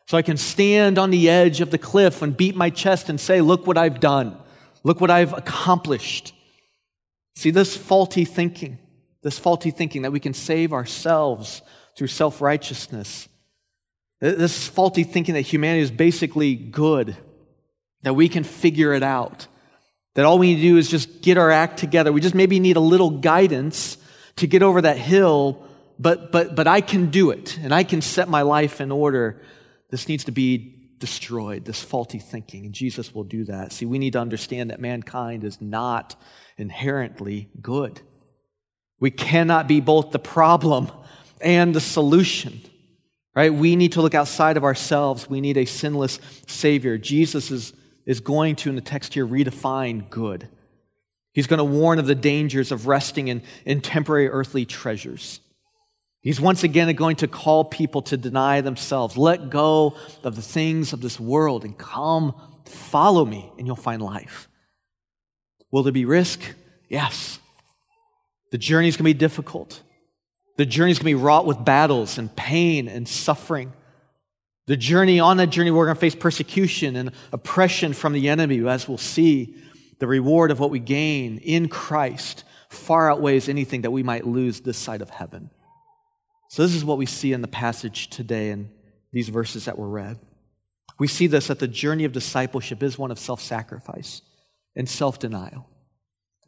so 0.07 0.19
I 0.19 0.23
can 0.23 0.37
stand 0.37 0.99
on 0.99 1.11
the 1.11 1.31
edge 1.31 1.61
of 1.61 1.71
the 1.71 1.79
cliff 1.79 2.21
and 2.21 2.37
beat 2.37 2.57
my 2.57 2.69
chest 2.69 3.09
and 3.09 3.21
say, 3.21 3.41
Look 3.41 3.67
what 3.67 3.79
I've 3.79 4.01
done. 4.01 4.37
Look 4.83 5.01
what 5.01 5.11
I've 5.11 5.33
accomplished. 5.33 6.35
See, 7.37 7.51
this 7.51 7.77
faulty 7.77 8.25
thinking, 8.25 8.79
this 9.23 9.39
faulty 9.39 9.71
thinking 9.71 10.03
that 10.03 10.13
we 10.13 10.21
can 10.21 10.35
save 10.35 10.73
ourselves 10.73 11.63
through 11.97 12.09
self 12.09 12.41
righteousness 12.41 13.29
this 14.21 14.69
faulty 14.69 15.03
thinking 15.03 15.35
that 15.35 15.43
humanity 15.43 15.83
is 15.83 15.91
basically 15.91 16.55
good, 16.55 17.17
that 18.03 18.15
we 18.15 18.29
can 18.29 18.45
figure 18.45 18.93
it 18.93 19.03
out, 19.03 19.47
that 20.15 20.25
all 20.25 20.39
we 20.39 20.55
need 20.55 20.57
to 20.57 20.69
do 20.69 20.77
is 20.77 20.89
just 20.89 21.23
get 21.23 21.39
our 21.39 21.51
act 21.51 21.79
together. 21.79 22.13
We 22.13 22.21
just 22.21 22.35
maybe 22.35 22.61
need 22.61 22.77
a 22.77 22.81
little 22.81 23.11
guidance 23.11 23.97
to 24.37 24.47
get 24.47 24.63
over 24.63 24.83
that 24.83 24.99
hill, 24.99 25.67
but, 25.99 26.33
but, 26.33 26.55
but 26.55 26.67
I 26.67 26.81
can 26.81 27.11
do 27.11 27.31
it 27.31 27.59
and 27.59 27.75
I 27.75 27.85
can 27.85 28.03
set 28.03 28.29
my 28.29 28.43
life 28.43 28.81
in 28.81 28.93
order. 28.93 29.41
This 29.91 30.09
needs 30.09 30.25
to 30.25 30.33
be 30.33 30.77
destroyed, 30.99 31.65
this 31.65 31.83
faulty 31.83 32.19
thinking, 32.19 32.67
and 32.67 32.75
Jesus 32.75 33.15
will 33.15 33.25
do 33.25 33.45
that. 33.45 33.73
See, 33.73 33.87
we 33.87 33.99
need 33.99 34.13
to 34.13 34.21
understand 34.21 34.71
that 34.71 34.81
mankind 34.81 35.45
is 35.45 35.61
not 35.61 36.15
inherently 36.59 37.49
good. 37.61 38.01
We 39.01 39.11
cannot 39.11 39.67
be 39.67 39.81
both 39.81 40.11
the 40.11 40.19
problem 40.19 40.93
and 41.41 41.75
the 41.75 41.81
solution. 41.81 42.61
Right? 43.35 43.53
We 43.53 43.77
need 43.77 43.93
to 43.93 44.03
look 44.03 44.15
outside 44.15 44.57
of 44.57 44.65
ourselves. 44.65 45.31
We 45.31 45.41
need 45.41 45.57
a 45.57 45.65
sinless 45.65 46.19
Savior. 46.47 46.99
Jesus 46.99 47.51
is, 47.51 47.73
is 48.05 48.21
going 48.21 48.57
to, 48.57 48.69
in 48.69 48.75
the 48.75 48.81
text 48.81 49.15
here, 49.15 49.27
redefine 49.27 50.11
good. 50.11 50.49
He's 51.33 51.47
going 51.47 51.59
to 51.59 51.65
warn 51.65 51.99
of 51.99 52.07
the 52.07 52.15
dangers 52.15 52.73
of 52.73 52.87
resting 52.87 53.29
in, 53.29 53.43
in 53.65 53.81
temporary 53.81 54.29
earthly 54.29 54.67
treasures. 54.67 55.41
He's 56.23 56.41
once 56.41 56.65
again 56.65 56.93
going 56.97 57.17
to 57.17 57.29
call 57.29 57.65
people 57.65 58.03
to 58.03 58.17
deny 58.17 58.61
themselves. 58.61 59.17
Let 59.17 59.49
go 59.49 59.95
of 60.23 60.37
the 60.37 60.43
things 60.43 60.93
of 60.93 61.01
this 61.01 61.19
world 61.19 61.65
and 61.65 61.79
come, 61.79 62.35
follow 62.67 63.25
me, 63.25 63.51
and 63.57 63.67
you'll 63.67 63.77
find 63.77 64.03
life. 64.03 64.49
Will 65.71 65.83
there 65.83 65.93
be 65.93 66.05
risk? 66.05 66.41
Yes. 66.89 67.39
The 68.51 68.59
journey 68.59 68.89
is 68.89 68.97
going 68.97 69.09
to 69.09 69.15
be 69.15 69.19
difficult. 69.19 69.81
The 70.57 70.67
journey 70.67 70.93
is 70.93 70.99
going 70.99 71.13
to 71.13 71.19
be 71.19 71.23
wrought 71.23 71.47
with 71.47 71.65
battles 71.65 72.19
and 72.19 72.35
pain 72.35 72.89
and 72.89 73.09
suffering. 73.09 73.73
The 74.67 74.77
journey, 74.77 75.21
on 75.21 75.39
that 75.39 75.51
journey, 75.51 75.71
we're 75.71 75.87
going 75.87 75.97
to 75.97 76.01
face 76.01 76.15
persecution 76.15 76.97
and 76.97 77.13
oppression 77.33 77.93
from 77.93 78.13
the 78.13 78.29
enemy, 78.29 78.67
as 78.69 78.89
we'll 78.89 78.99
see. 78.99 79.57
The 79.99 80.07
reward 80.07 80.51
of 80.51 80.61
what 80.61 80.71
we 80.71 80.79
gain 80.79 81.39
in 81.39 81.69
Christ 81.69 82.45
far 82.69 83.11
outweighs 83.11 83.49
anything 83.49 83.83
that 83.83 83.91
we 83.91 84.03
might 84.03 84.27
lose 84.27 84.61
this 84.61 84.79
side 84.79 85.03
of 85.03 85.11
heaven. 85.11 85.51
So, 86.49 86.63
this 86.63 86.75
is 86.75 86.85
what 86.85 86.99
we 86.99 87.07
see 87.07 87.33
in 87.33 87.43
the 87.43 87.49
passage 87.49 88.09
today 88.09 88.51
in 88.51 88.71
these 89.13 89.29
verses 89.29 89.67
that 89.67 89.79
were 89.79 89.89
read. 89.89 90.19
We 90.99 91.07
see 91.07 91.27
this 91.27 91.49
that 91.49 91.59
the 91.59 91.69
journey 91.69 92.05
of 92.05 92.13
discipleship 92.13 92.83
is 92.83 92.99
one 92.99 93.11
of 93.11 93.19
self 93.19 93.41
sacrifice 93.41 94.23
and 94.77 94.89
self 94.89 95.19
denial. 95.19 95.69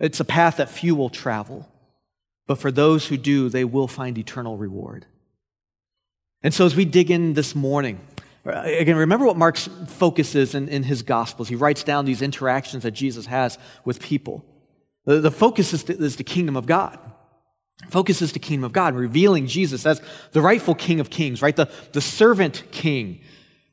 It's 0.01 0.21
a 0.21 0.25
path 0.25 0.57
that 0.57 0.69
few 0.69 0.95
will 0.95 1.11
travel. 1.11 1.69
But 2.47 2.59
for 2.59 2.71
those 2.71 3.07
who 3.07 3.17
do, 3.17 3.49
they 3.49 3.65
will 3.65 3.89
find 3.89 4.19
eternal 4.19 4.57
reward. 4.57 5.07
And 6.43 6.53
so 6.53 6.67
as 6.67 6.75
we 6.75 6.85
dig 6.85 7.11
in 7.11 7.35
this 7.35 7.55
morning, 7.55 8.01
uh, 8.45 8.63
again, 8.65 8.97
remember 8.97 9.25
what 9.25 9.37
Mark's 9.37 9.69
focus 9.87 10.35
is 10.35 10.55
in, 10.55 10.69
in 10.69 10.83
his 10.83 11.03
Gospels. 11.03 11.49
He 11.49 11.55
writes 11.55 11.85
down 11.85 12.05
these 12.05 12.23
interactions 12.23 12.83
that 12.83 12.91
Jesus 12.91 13.27
has 13.27 13.59
with 13.85 14.01
people. 14.01 14.45
The, 15.05 15.21
the 15.21 15.31
focus 15.31 15.73
is 15.73 15.85
the, 15.85 15.97
is 15.97 16.17
the 16.17 16.25
kingdom 16.25 16.57
of 16.57 16.67
God. 16.67 16.99
Focus 17.91 18.23
is 18.23 18.33
the 18.33 18.39
kingdom 18.39 18.65
of 18.65 18.73
God, 18.73 18.95
revealing 18.95 19.47
Jesus 19.47 19.87
as 19.87 20.01
the 20.33 20.41
rightful 20.41 20.75
King 20.75 21.01
of 21.01 21.11
Kings, 21.11 21.43
right? 21.43 21.55
The, 21.55 21.71
the 21.93 22.01
servant 22.01 22.65
king, 22.71 23.21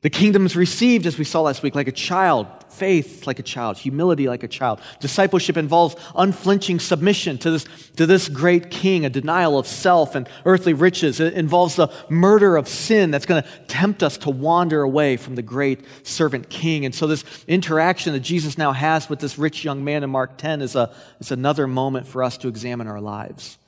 The 0.02 0.10
kingdom 0.10 0.46
is 0.46 0.56
received, 0.56 1.06
as 1.06 1.18
we 1.18 1.24
saw 1.24 1.42
last 1.42 1.62
week, 1.62 1.74
like 1.74 1.88
a 1.88 1.92
child. 1.92 2.46
Faith 2.70 3.26
like 3.26 3.38
a 3.38 3.42
child. 3.42 3.78
Humility 3.78 4.28
like 4.28 4.42
a 4.42 4.48
child. 4.48 4.80
Discipleship 5.00 5.56
involves 5.56 5.96
unflinching 6.14 6.78
submission 6.78 7.38
to 7.38 7.50
this, 7.50 7.64
to 7.96 8.06
this 8.06 8.28
great 8.28 8.70
king, 8.70 9.04
a 9.04 9.10
denial 9.10 9.58
of 9.58 9.66
self 9.66 10.14
and 10.14 10.28
earthly 10.44 10.72
riches. 10.72 11.20
It 11.20 11.34
involves 11.34 11.76
the 11.76 11.88
murder 12.08 12.56
of 12.56 12.68
sin 12.68 13.10
that's 13.10 13.26
going 13.26 13.42
to 13.42 13.48
tempt 13.68 14.02
us 14.02 14.16
to 14.18 14.30
wander 14.30 14.82
away 14.82 15.16
from 15.16 15.34
the 15.34 15.42
great 15.42 15.80
servant 16.02 16.48
king. 16.48 16.84
And 16.84 16.94
so 16.94 17.06
this 17.06 17.24
interaction 17.46 18.12
that 18.12 18.20
Jesus 18.20 18.56
now 18.56 18.72
has 18.72 19.08
with 19.08 19.20
this 19.20 19.38
rich 19.38 19.64
young 19.64 19.84
man 19.84 20.04
in 20.04 20.10
Mark 20.10 20.38
10 20.38 20.62
is, 20.62 20.76
a, 20.76 20.94
is 21.20 21.30
another 21.30 21.66
moment 21.66 22.06
for 22.06 22.22
us 22.22 22.38
to 22.38 22.48
examine 22.48 22.86
our 22.86 23.00
lives. 23.00 23.58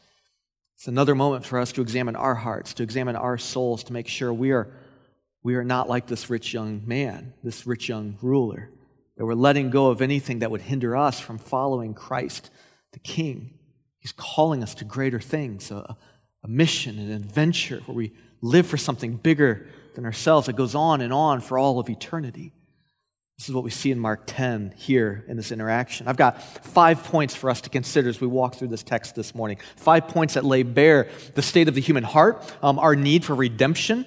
It's 0.77 0.89
another 0.89 1.15
moment 1.15 1.45
for 1.45 1.59
us 1.59 1.73
to 1.73 1.81
examine 1.81 2.17
our 2.17 2.35
hearts, 2.35 2.75
to 2.75 2.83
examine 2.83 3.15
our 3.15 3.39
souls, 3.39 3.85
to 3.85 3.93
make 3.93 4.09
sure 4.09 4.33
we 4.33 4.51
are 4.51 4.69
we 5.43 5.57
are 5.57 5.65
not 5.65 5.89
like 5.89 6.07
this 6.07 6.31
rich 6.31 6.55
young 6.55 6.83
man, 6.87 7.35
this 7.43 7.67
rich 7.67 7.89
young 7.89 8.17
ruler, 8.23 8.71
that 9.17 9.27
we're 9.27 9.35
letting 9.35 9.71
go 9.71 9.89
of 9.89 10.03
anything 10.03 10.41
that 10.41 10.51
would 10.51 10.63
hinder 10.63 10.97
us 10.97 11.21
from 11.21 11.39
following 11.39 11.95
Christ, 11.95 12.51
the 12.93 12.99
King. 12.99 13.59
He's 13.99 14.13
calling 14.13 14.63
us 14.63 14.75
to 14.77 14.85
greater 14.85 15.21
things, 15.21 15.71
a, 15.71 15.97
a 16.43 16.49
mission, 16.49 16.99
an 16.99 17.11
adventure 17.13 17.81
where 17.87 17.97
we 17.97 18.13
live 18.41 18.67
for 18.67 18.77
something 18.77 19.17
bigger 19.17 19.69
than 19.95 20.05
ourselves 20.05 20.47
that 20.47 20.57
goes 20.57 20.75
on 20.75 21.01
and 21.01 21.13
on 21.13 21.41
for 21.41 21.59
all 21.59 21.79
of 21.79 21.89
eternity. 21.89 22.53
This 23.39 23.49
is 23.49 23.55
what 23.55 23.65
we 23.65 23.71
see 23.71 23.91
in 23.91 23.99
Mark 23.99 24.23
10 24.27 24.75
here 24.77 25.25
in 25.27 25.37
this 25.37 25.51
interaction. 25.51 26.07
I've 26.07 26.17
got 26.17 26.43
five 26.43 27.03
points 27.03 27.35
for 27.35 27.51
us 27.51 27.61
to 27.63 27.71
consider 27.71 28.09
as 28.09 28.21
we 28.21 28.27
walk 28.27 28.55
through 28.55 28.69
this 28.69 28.83
text 28.83 29.15
this 29.15 29.35
morning. 29.35 29.59
Five 29.77 30.09
points 30.09 30.35
that 30.35 30.45
lay 30.45 30.63
bare 30.63 31.09
the 31.35 31.43
state 31.43 31.67
of 31.69 31.75
the 31.75 31.81
human 31.81 32.05
heart, 32.05 32.43
um, 32.63 32.79
our 32.79 32.95
need 32.95 33.25
for 33.25 33.35
redemption, 33.35 34.07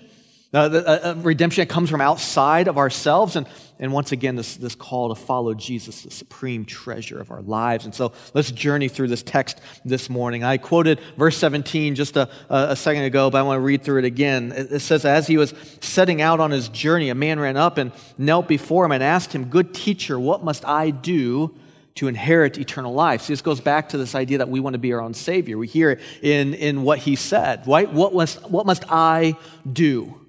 uh, 0.55 0.69
the, 0.69 0.87
uh, 0.87 1.09
uh, 1.11 1.15
redemption 1.17 1.61
that 1.61 1.67
comes 1.67 1.89
from 1.89 1.99
outside 1.99 2.69
of 2.69 2.77
ourselves. 2.77 3.35
And, 3.35 3.45
and 3.77 3.91
once 3.91 4.13
again, 4.13 4.37
this, 4.37 4.55
this 4.55 4.73
call 4.73 5.09
to 5.09 5.15
follow 5.15 5.53
Jesus, 5.53 6.03
the 6.03 6.11
supreme 6.11 6.63
treasure 6.63 7.19
of 7.19 7.29
our 7.29 7.41
lives. 7.41 7.83
And 7.83 7.93
so 7.93 8.13
let's 8.33 8.51
journey 8.51 8.87
through 8.87 9.09
this 9.09 9.21
text 9.21 9.59
this 9.83 10.09
morning. 10.09 10.45
I 10.45 10.55
quoted 10.55 11.01
verse 11.17 11.37
17 11.37 11.95
just 11.95 12.15
a, 12.15 12.29
a 12.49 12.75
second 12.75 13.03
ago, 13.03 13.29
but 13.29 13.39
I 13.39 13.41
want 13.41 13.57
to 13.57 13.61
read 13.61 13.83
through 13.83 13.99
it 13.99 14.05
again. 14.05 14.53
It, 14.53 14.71
it 14.71 14.79
says, 14.79 15.03
As 15.03 15.27
he 15.27 15.35
was 15.35 15.53
setting 15.81 16.21
out 16.21 16.39
on 16.39 16.51
his 16.51 16.69
journey, 16.69 17.09
a 17.09 17.15
man 17.15 17.37
ran 17.37 17.57
up 17.57 17.77
and 17.77 17.91
knelt 18.17 18.47
before 18.47 18.85
him 18.85 18.93
and 18.93 19.03
asked 19.03 19.33
him, 19.33 19.49
Good 19.49 19.73
teacher, 19.73 20.17
what 20.17 20.43
must 20.43 20.65
I 20.65 20.89
do? 20.89 21.53
to 21.95 22.09
inherit 22.09 22.57
eternal 22.57 22.93
life. 22.93 23.21
See, 23.21 23.31
this 23.31 23.41
goes 23.41 23.61
back 23.61 23.87
to 23.89 23.97
this 23.97 24.15
idea 24.15 24.39
that 24.39 24.49
we 24.49 24.59
want 24.59 24.73
to 24.73 24.79
be 24.79 24.91
our 24.91 24.99
own 24.99 25.13
Savior. 25.13 25.57
We 25.57 25.67
hear 25.67 25.91
it 25.91 26.01
in, 26.21 26.53
in 26.53 26.83
what 26.83 26.99
he 26.99 27.15
said, 27.15 27.65
right? 27.65 27.89
What 27.89 28.13
must, 28.13 28.49
what 28.51 28.65
must 28.65 28.83
I 28.89 29.37
do? 29.71 30.19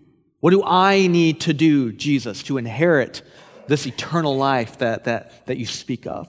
What 0.47 0.53
do 0.53 0.63
I 0.65 1.09
need 1.09 1.41
to 1.41 1.53
do, 1.53 1.91
Jesus, 1.91 2.45
to 2.45 2.57
inherit 2.57 3.23
this 3.67 3.85
eternal 3.85 4.37
life 4.37 4.79
that, 4.79 5.03
that, 5.03 5.45
that 5.47 5.57
you 5.57 5.67
speak 5.67 6.07
of? 6.07 6.29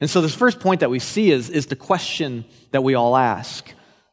And 0.00 0.08
so, 0.08 0.20
this 0.20 0.36
first 0.36 0.60
point 0.60 0.78
that 0.78 0.88
we 0.88 1.00
see 1.00 1.32
is, 1.32 1.50
is 1.50 1.66
the 1.66 1.74
question 1.74 2.44
that 2.70 2.84
we 2.84 2.94
all 2.94 3.16
ask. 3.16 3.68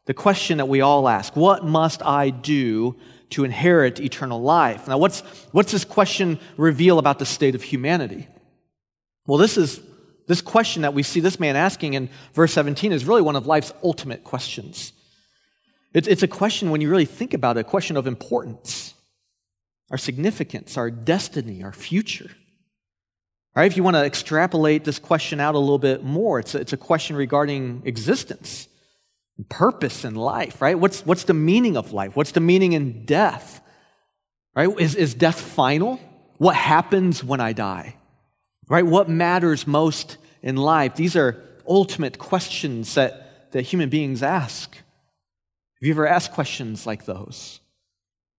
The 0.06 0.12
question 0.12 0.58
that 0.58 0.66
we 0.66 0.80
all 0.80 1.08
ask 1.08 1.36
What 1.36 1.64
must 1.64 2.04
I 2.04 2.30
do 2.30 2.96
to 3.30 3.44
inherit 3.44 4.00
eternal 4.00 4.42
life? 4.42 4.88
Now, 4.88 4.98
what's, 4.98 5.20
what's 5.52 5.70
this 5.70 5.84
question 5.84 6.40
reveal 6.56 6.98
about 6.98 7.20
the 7.20 7.24
state 7.24 7.54
of 7.54 7.62
humanity? 7.62 8.26
Well, 9.24 9.38
this 9.38 9.56
is 9.56 9.80
this 10.26 10.40
question 10.40 10.82
that 10.82 10.94
we 10.94 11.04
see 11.04 11.20
this 11.20 11.38
man 11.38 11.54
asking 11.54 11.94
in 11.94 12.10
verse 12.34 12.52
17 12.54 12.90
is 12.90 13.04
really 13.04 13.22
one 13.22 13.36
of 13.36 13.46
life's 13.46 13.72
ultimate 13.84 14.24
questions. 14.24 14.92
It's, 15.94 16.08
it's 16.08 16.24
a 16.24 16.28
question, 16.28 16.70
when 16.70 16.80
you 16.80 16.90
really 16.90 17.04
think 17.04 17.34
about 17.34 17.56
it, 17.56 17.60
a 17.60 17.62
question 17.64 17.96
of 17.96 18.08
importance 18.08 18.94
our 19.90 19.98
significance, 19.98 20.76
our 20.76 20.90
destiny, 20.90 21.62
our 21.62 21.72
future. 21.72 22.30
All 23.56 23.62
right, 23.62 23.70
if 23.70 23.76
you 23.76 23.82
want 23.82 23.96
to 23.96 24.04
extrapolate 24.04 24.84
this 24.84 24.98
question 24.98 25.40
out 25.40 25.54
a 25.54 25.58
little 25.58 25.78
bit 25.78 26.04
more, 26.04 26.38
it's 26.38 26.54
a, 26.54 26.58
it's 26.58 26.72
a 26.72 26.76
question 26.76 27.16
regarding 27.16 27.82
existence, 27.84 28.68
purpose 29.48 30.04
in 30.04 30.14
life, 30.14 30.60
right? 30.60 30.78
What's, 30.78 31.04
what's 31.06 31.24
the 31.24 31.34
meaning 31.34 31.76
of 31.76 31.92
life? 31.92 32.14
What's 32.14 32.32
the 32.32 32.40
meaning 32.40 32.72
in 32.72 33.04
death? 33.04 33.60
Right? 34.54 34.68
Is, 34.78 34.94
is 34.94 35.14
death 35.14 35.40
final? 35.40 36.00
What 36.36 36.54
happens 36.54 37.24
when 37.24 37.40
I 37.40 37.52
die? 37.52 37.96
Right? 38.68 38.86
What 38.86 39.08
matters 39.08 39.66
most 39.66 40.18
in 40.42 40.56
life? 40.56 40.94
These 40.94 41.16
are 41.16 41.42
ultimate 41.66 42.18
questions 42.18 42.94
that, 42.94 43.50
that 43.52 43.62
human 43.62 43.88
beings 43.88 44.22
ask. 44.22 44.74
Have 44.74 45.86
you 45.86 45.92
ever 45.92 46.06
asked 46.06 46.32
questions 46.32 46.86
like 46.86 47.06
those? 47.06 47.60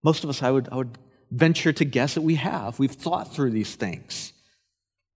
Most 0.03 0.23
of 0.23 0.29
us, 0.29 0.43
I 0.43 0.51
would, 0.51 0.69
I 0.71 0.75
would 0.75 0.97
venture 1.31 1.73
to 1.73 1.85
guess 1.85 2.15
that 2.15 2.21
we 2.21 2.35
have. 2.35 2.79
We've 2.79 2.91
thought 2.91 3.33
through 3.33 3.51
these 3.51 3.75
things. 3.75 4.33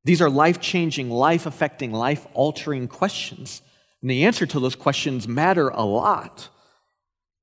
These 0.05 0.21
are 0.21 0.29
life 0.29 0.59
changing, 0.59 1.09
life 1.09 1.45
affecting, 1.45 1.91
life 1.91 2.27
altering 2.33 2.87
questions. 2.87 3.61
And 4.01 4.09
the 4.09 4.25
answer 4.25 4.45
to 4.45 4.59
those 4.59 4.75
questions 4.75 5.27
matter 5.27 5.69
a 5.69 5.83
lot. 5.83 6.49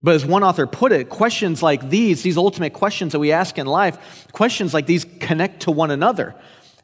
But 0.03 0.15
as 0.15 0.25
one 0.25 0.43
author 0.43 0.67
put 0.67 0.93
it, 0.93 1.09
questions 1.09 1.63
like 1.63 1.91
these, 1.91 2.23
these 2.23 2.37
ultimate 2.37 2.73
questions 2.73 3.13
that 3.13 3.19
we 3.19 3.33
ask 3.33 3.59
in 3.59 3.67
life, 3.67 4.29
questions 4.33 4.73
like 4.73 4.87
these 4.87 5.07
connect 5.21 5.61
to 5.63 5.71
one 5.71 5.91
another, 5.91 6.35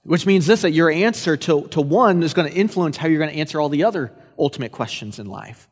which 0.02 0.26
means 0.26 0.46
this 0.46 0.62
that 0.62 0.72
your 0.72 0.90
answer 0.90 1.36
to, 1.36 1.66
to 1.68 1.80
one 1.80 2.22
is 2.22 2.34
going 2.34 2.50
to 2.50 2.54
influence 2.54 2.96
how 2.96 3.08
you're 3.08 3.18
going 3.18 3.32
to 3.32 3.38
answer 3.38 3.60
all 3.60 3.68
the 3.68 3.84
other 3.84 4.12
ultimate 4.38 4.72
questions 4.72 5.18
in 5.18 5.26
life. 5.26 5.68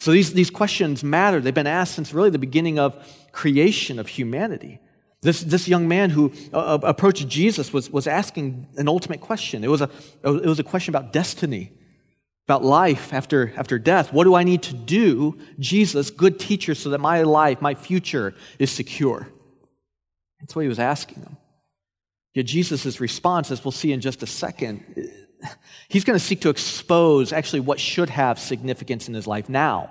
So 0.00 0.12
these, 0.12 0.32
these 0.32 0.50
questions 0.50 1.02
matter. 1.02 1.40
They've 1.40 1.52
been 1.52 1.66
asked 1.66 1.94
since 1.94 2.12
really 2.12 2.30
the 2.30 2.38
beginning 2.38 2.78
of 2.78 2.96
creation 3.32 3.98
of 3.98 4.06
humanity. 4.06 4.78
This, 5.20 5.40
this 5.40 5.66
young 5.66 5.88
man 5.88 6.10
who 6.10 6.32
uh, 6.52 6.58
uh, 6.58 6.78
approached 6.82 7.26
Jesus 7.26 7.72
was, 7.72 7.90
was 7.90 8.06
asking 8.06 8.68
an 8.76 8.88
ultimate 8.88 9.20
question. 9.20 9.64
It 9.64 9.70
was, 9.70 9.80
a, 9.80 9.90
it 10.22 10.46
was 10.46 10.60
a 10.60 10.64
question 10.64 10.94
about 10.94 11.12
destiny, 11.12 11.72
about 12.46 12.62
life 12.62 13.12
after, 13.12 13.52
after 13.56 13.80
death. 13.80 14.12
What 14.12 14.24
do 14.24 14.36
I 14.36 14.44
need 14.44 14.62
to 14.64 14.74
do, 14.74 15.36
Jesus, 15.58 16.10
good 16.10 16.38
teacher, 16.38 16.74
so 16.74 16.90
that 16.90 16.98
my 16.98 17.22
life, 17.22 17.60
my 17.60 17.74
future 17.74 18.34
is 18.60 18.70
secure? 18.70 19.28
That's 20.40 20.54
what 20.54 20.62
he 20.62 20.68
was 20.68 20.78
asking 20.78 21.22
him. 21.22 21.36
Yet 22.34 22.46
Jesus' 22.46 23.00
response, 23.00 23.50
as 23.50 23.64
we'll 23.64 23.72
see 23.72 23.90
in 23.90 24.00
just 24.00 24.22
a 24.22 24.26
second, 24.26 24.84
he's 25.88 26.04
going 26.04 26.16
to 26.16 26.24
seek 26.24 26.42
to 26.42 26.48
expose 26.48 27.32
actually 27.32 27.60
what 27.60 27.80
should 27.80 28.10
have 28.10 28.38
significance 28.38 29.08
in 29.08 29.14
his 29.14 29.26
life 29.26 29.48
now. 29.48 29.90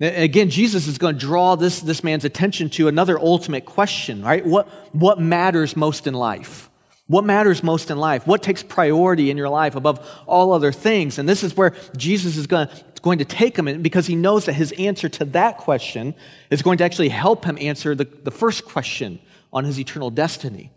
Again, 0.00 0.48
Jesus 0.48 0.86
is 0.86 0.96
going 0.96 1.14
to 1.14 1.20
draw 1.20 1.56
this, 1.56 1.80
this 1.80 2.02
man's 2.02 2.24
attention 2.24 2.70
to 2.70 2.88
another 2.88 3.18
ultimate 3.18 3.66
question, 3.66 4.22
right? 4.22 4.44
What, 4.44 4.66
what 4.92 5.20
matters 5.20 5.76
most 5.76 6.06
in 6.06 6.14
life? 6.14 6.70
What 7.06 7.24
matters 7.24 7.62
most 7.62 7.90
in 7.90 7.98
life? 7.98 8.26
What 8.26 8.42
takes 8.42 8.62
priority 8.62 9.30
in 9.30 9.36
your 9.36 9.50
life 9.50 9.74
above 9.74 10.08
all 10.26 10.52
other 10.52 10.72
things? 10.72 11.18
And 11.18 11.28
this 11.28 11.42
is 11.42 11.54
where 11.54 11.74
Jesus 11.96 12.36
is 12.36 12.46
going 12.46 12.68
to, 12.68 12.84
going 13.02 13.18
to 13.18 13.24
take 13.26 13.58
him 13.58 13.82
because 13.82 14.06
he 14.06 14.14
knows 14.14 14.46
that 14.46 14.54
his 14.54 14.72
answer 14.72 15.08
to 15.10 15.24
that 15.26 15.58
question 15.58 16.14
is 16.50 16.62
going 16.62 16.78
to 16.78 16.84
actually 16.84 17.08
help 17.08 17.44
him 17.44 17.58
answer 17.60 17.94
the, 17.94 18.04
the 18.04 18.30
first 18.30 18.64
question 18.64 19.18
on 19.52 19.64
his 19.64 19.78
eternal 19.78 20.10
destiny. 20.10 20.70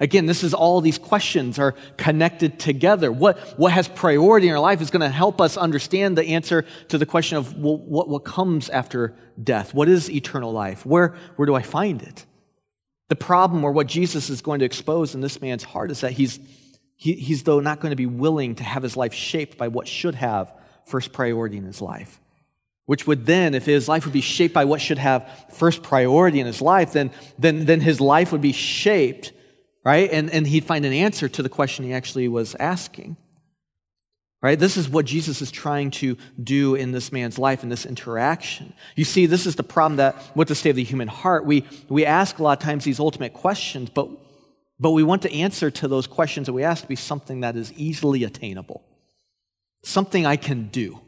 Again, 0.00 0.26
this 0.26 0.44
is 0.44 0.54
all 0.54 0.80
these 0.80 0.98
questions 0.98 1.58
are 1.58 1.74
connected 1.96 2.60
together. 2.60 3.10
What, 3.10 3.36
what 3.58 3.72
has 3.72 3.88
priority 3.88 4.46
in 4.46 4.54
our 4.54 4.60
life 4.60 4.80
is 4.80 4.90
going 4.90 5.00
to 5.00 5.08
help 5.08 5.40
us 5.40 5.56
understand 5.56 6.16
the 6.16 6.24
answer 6.24 6.64
to 6.88 6.98
the 6.98 7.06
question 7.06 7.36
of 7.36 7.56
what, 7.56 8.08
what 8.08 8.24
comes 8.24 8.70
after 8.70 9.16
death. 9.42 9.74
What 9.74 9.88
is 9.88 10.08
eternal 10.08 10.52
life? 10.52 10.86
Where, 10.86 11.16
where 11.34 11.46
do 11.46 11.54
I 11.54 11.62
find 11.62 12.00
it? 12.00 12.26
The 13.08 13.16
problem 13.16 13.64
or 13.64 13.72
what 13.72 13.88
Jesus 13.88 14.30
is 14.30 14.40
going 14.40 14.60
to 14.60 14.66
expose 14.66 15.14
in 15.14 15.20
this 15.20 15.40
man's 15.40 15.64
heart 15.64 15.90
is 15.90 16.02
that 16.02 16.12
he's, 16.12 16.38
he, 16.94 17.14
he's 17.14 17.42
though 17.42 17.60
not 17.60 17.80
going 17.80 17.90
to 17.90 17.96
be 17.96 18.06
willing 18.06 18.54
to 18.56 18.64
have 18.64 18.84
his 18.84 18.96
life 18.96 19.14
shaped 19.14 19.58
by 19.58 19.66
what 19.66 19.88
should 19.88 20.14
have 20.14 20.52
first 20.86 21.12
priority 21.12 21.56
in 21.56 21.64
his 21.64 21.80
life. 21.82 22.20
Which 22.86 23.06
would 23.06 23.26
then, 23.26 23.54
if 23.54 23.66
his 23.66 23.88
life 23.88 24.04
would 24.04 24.14
be 24.14 24.20
shaped 24.20 24.54
by 24.54 24.64
what 24.64 24.80
should 24.80 24.98
have 24.98 25.28
first 25.52 25.82
priority 25.82 26.38
in 26.38 26.46
his 26.46 26.62
life, 26.62 26.92
then, 26.92 27.10
then, 27.38 27.66
then 27.66 27.80
his 27.80 28.00
life 28.00 28.30
would 28.30 28.40
be 28.40 28.52
shaped 28.52 29.32
right? 29.84 30.10
And, 30.10 30.30
and 30.30 30.46
he'd 30.46 30.64
find 30.64 30.84
an 30.84 30.92
answer 30.92 31.28
to 31.28 31.42
the 31.42 31.48
question 31.48 31.84
he 31.84 31.92
actually 31.92 32.28
was 32.28 32.54
asking. 32.56 33.16
Right? 34.40 34.58
This 34.58 34.76
is 34.76 34.88
what 34.88 35.04
Jesus 35.04 35.42
is 35.42 35.50
trying 35.50 35.90
to 35.92 36.16
do 36.40 36.76
in 36.76 36.92
this 36.92 37.10
man's 37.10 37.40
life, 37.40 37.64
in 37.64 37.70
this 37.70 37.84
interaction. 37.84 38.72
You 38.94 39.04
see, 39.04 39.26
this 39.26 39.46
is 39.46 39.56
the 39.56 39.64
problem 39.64 39.96
that 39.96 40.14
with 40.36 40.46
the 40.46 40.54
state 40.54 40.70
of 40.70 40.76
the 40.76 40.84
human 40.84 41.08
heart, 41.08 41.44
we, 41.44 41.64
we 41.88 42.06
ask 42.06 42.38
a 42.38 42.42
lot 42.44 42.58
of 42.58 42.64
times 42.64 42.84
these 42.84 43.00
ultimate 43.00 43.32
questions, 43.32 43.90
but, 43.90 44.08
but 44.78 44.92
we 44.92 45.02
want 45.02 45.22
the 45.22 45.32
answer 45.32 45.72
to 45.72 45.88
those 45.88 46.06
questions 46.06 46.46
that 46.46 46.52
we 46.52 46.62
ask 46.62 46.82
to 46.82 46.88
be 46.88 46.94
something 46.94 47.40
that 47.40 47.56
is 47.56 47.72
easily 47.72 48.22
attainable, 48.22 48.84
something 49.82 50.24
I 50.24 50.36
can 50.36 50.68
do, 50.68 51.00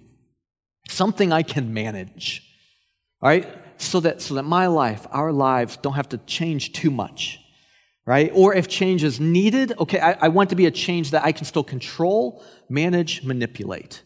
something 0.88 1.32
I 1.32 1.44
can 1.44 1.72
manage. 1.72 2.42
Right? 3.22 3.46
So 3.76 4.00
that, 4.00 4.22
so 4.22 4.34
that 4.34 4.42
my 4.42 4.66
life, 4.66 5.06
our 5.10 5.32
lives, 5.32 5.76
don't 5.76 5.92
have 5.94 6.08
to 6.08 6.18
change 6.18 6.72
too 6.72 6.90
much 6.90 7.39
right? 8.11 8.33
Or 8.35 8.52
if 8.52 8.67
change 8.67 9.05
is 9.05 9.21
needed, 9.21 9.73
okay, 9.79 10.00
I, 10.00 10.17
I, 10.23 10.29
want 10.31 10.50
to 10.50 10.57
be 10.57 10.67
a 10.67 10.71
change 10.73 11.12
that 11.12 11.25
I 11.25 11.31
can 11.31 11.45
still 11.45 11.62
control, 11.62 12.43
manage, 12.69 13.23
manipulate. 13.23 14.02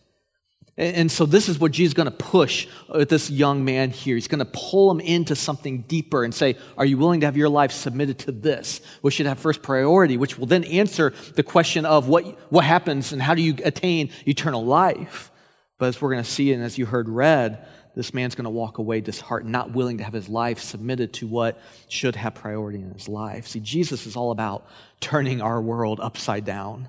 And 0.77 1.11
so 1.11 1.25
this 1.25 1.49
is 1.49 1.59
what 1.59 1.73
Jesus 1.73 1.93
is 1.93 1.95
going 1.95 2.11
to 2.11 2.19
push 2.19 2.69
with 2.95 3.09
this 3.09 3.31
young 3.31 3.65
man 3.65 3.89
here. 3.89 4.15
He's 4.17 4.29
going 4.29 4.41
to 4.41 4.51
pull 4.53 4.91
him 4.91 5.01
into 5.01 5.35
something 5.35 5.85
deeper 5.89 6.23
and 6.23 6.35
say, 6.35 6.59
are 6.77 6.85
you 6.85 6.99
willing 6.99 7.21
to 7.21 7.27
have 7.27 7.39
your 7.39 7.49
life 7.49 7.73
submitted 7.73 8.19
to 8.19 8.33
this? 8.33 8.83
Which 9.01 9.15
should 9.15 9.25
have 9.25 9.39
first 9.39 9.63
priority, 9.63 10.19
which 10.19 10.37
will 10.37 10.49
then 10.49 10.65
answer 10.65 11.15
the 11.37 11.43
question 11.43 11.87
of 11.87 12.07
what, 12.07 12.27
what 12.53 12.67
happens 12.67 13.11
and 13.15 13.23
how 13.23 13.35
do 13.35 13.41
you 13.41 13.57
attain 13.65 14.11
eternal 14.29 14.67
life? 14.67 15.31
But 15.79 15.87
as 15.87 16.03
we're 16.03 16.11
going 16.11 16.25
to 16.25 16.31
see 16.31 16.53
and 16.53 16.63
as 16.63 16.77
you 16.77 16.85
heard 16.85 17.09
read, 17.09 17.67
this 17.95 18.13
man's 18.13 18.35
going 18.35 18.45
to 18.45 18.51
walk 18.51 18.79
away 18.79 19.01
disheartened, 19.01 19.53
not 19.53 19.73
willing 19.73 19.99
to 19.99 20.05
have 20.05 20.13
his 20.13 20.29
life 20.29 20.59
submitted 20.59 21.13
to 21.15 21.27
what 21.27 21.61
should 21.89 22.17
have 22.17 22.35
priority 22.35 22.79
in 22.79 22.91
his 22.91 23.09
life. 23.09 23.47
See, 23.47 23.61
Jesus 23.61 24.07
is 24.07 24.17
all 24.17 24.31
about 24.31 24.67
turning 25.01 25.41
our 25.41 25.61
world 25.61 26.01
upside 26.01 26.45
down. 26.45 26.89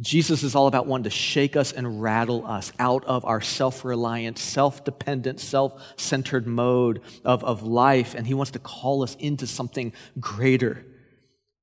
Jesus 0.00 0.44
is 0.44 0.54
all 0.54 0.68
about 0.68 0.86
wanting 0.86 1.04
to 1.04 1.10
shake 1.10 1.56
us 1.56 1.72
and 1.72 2.00
rattle 2.00 2.46
us 2.46 2.72
out 2.78 3.04
of 3.06 3.24
our 3.24 3.40
self 3.40 3.84
reliant, 3.84 4.38
self 4.38 4.84
dependent, 4.84 5.40
self 5.40 5.82
centered 5.96 6.46
mode 6.46 7.00
of, 7.24 7.42
of 7.42 7.64
life, 7.64 8.14
and 8.14 8.26
he 8.26 8.34
wants 8.34 8.52
to 8.52 8.60
call 8.60 9.02
us 9.02 9.16
into 9.16 9.46
something 9.46 9.92
greater. 10.20 10.84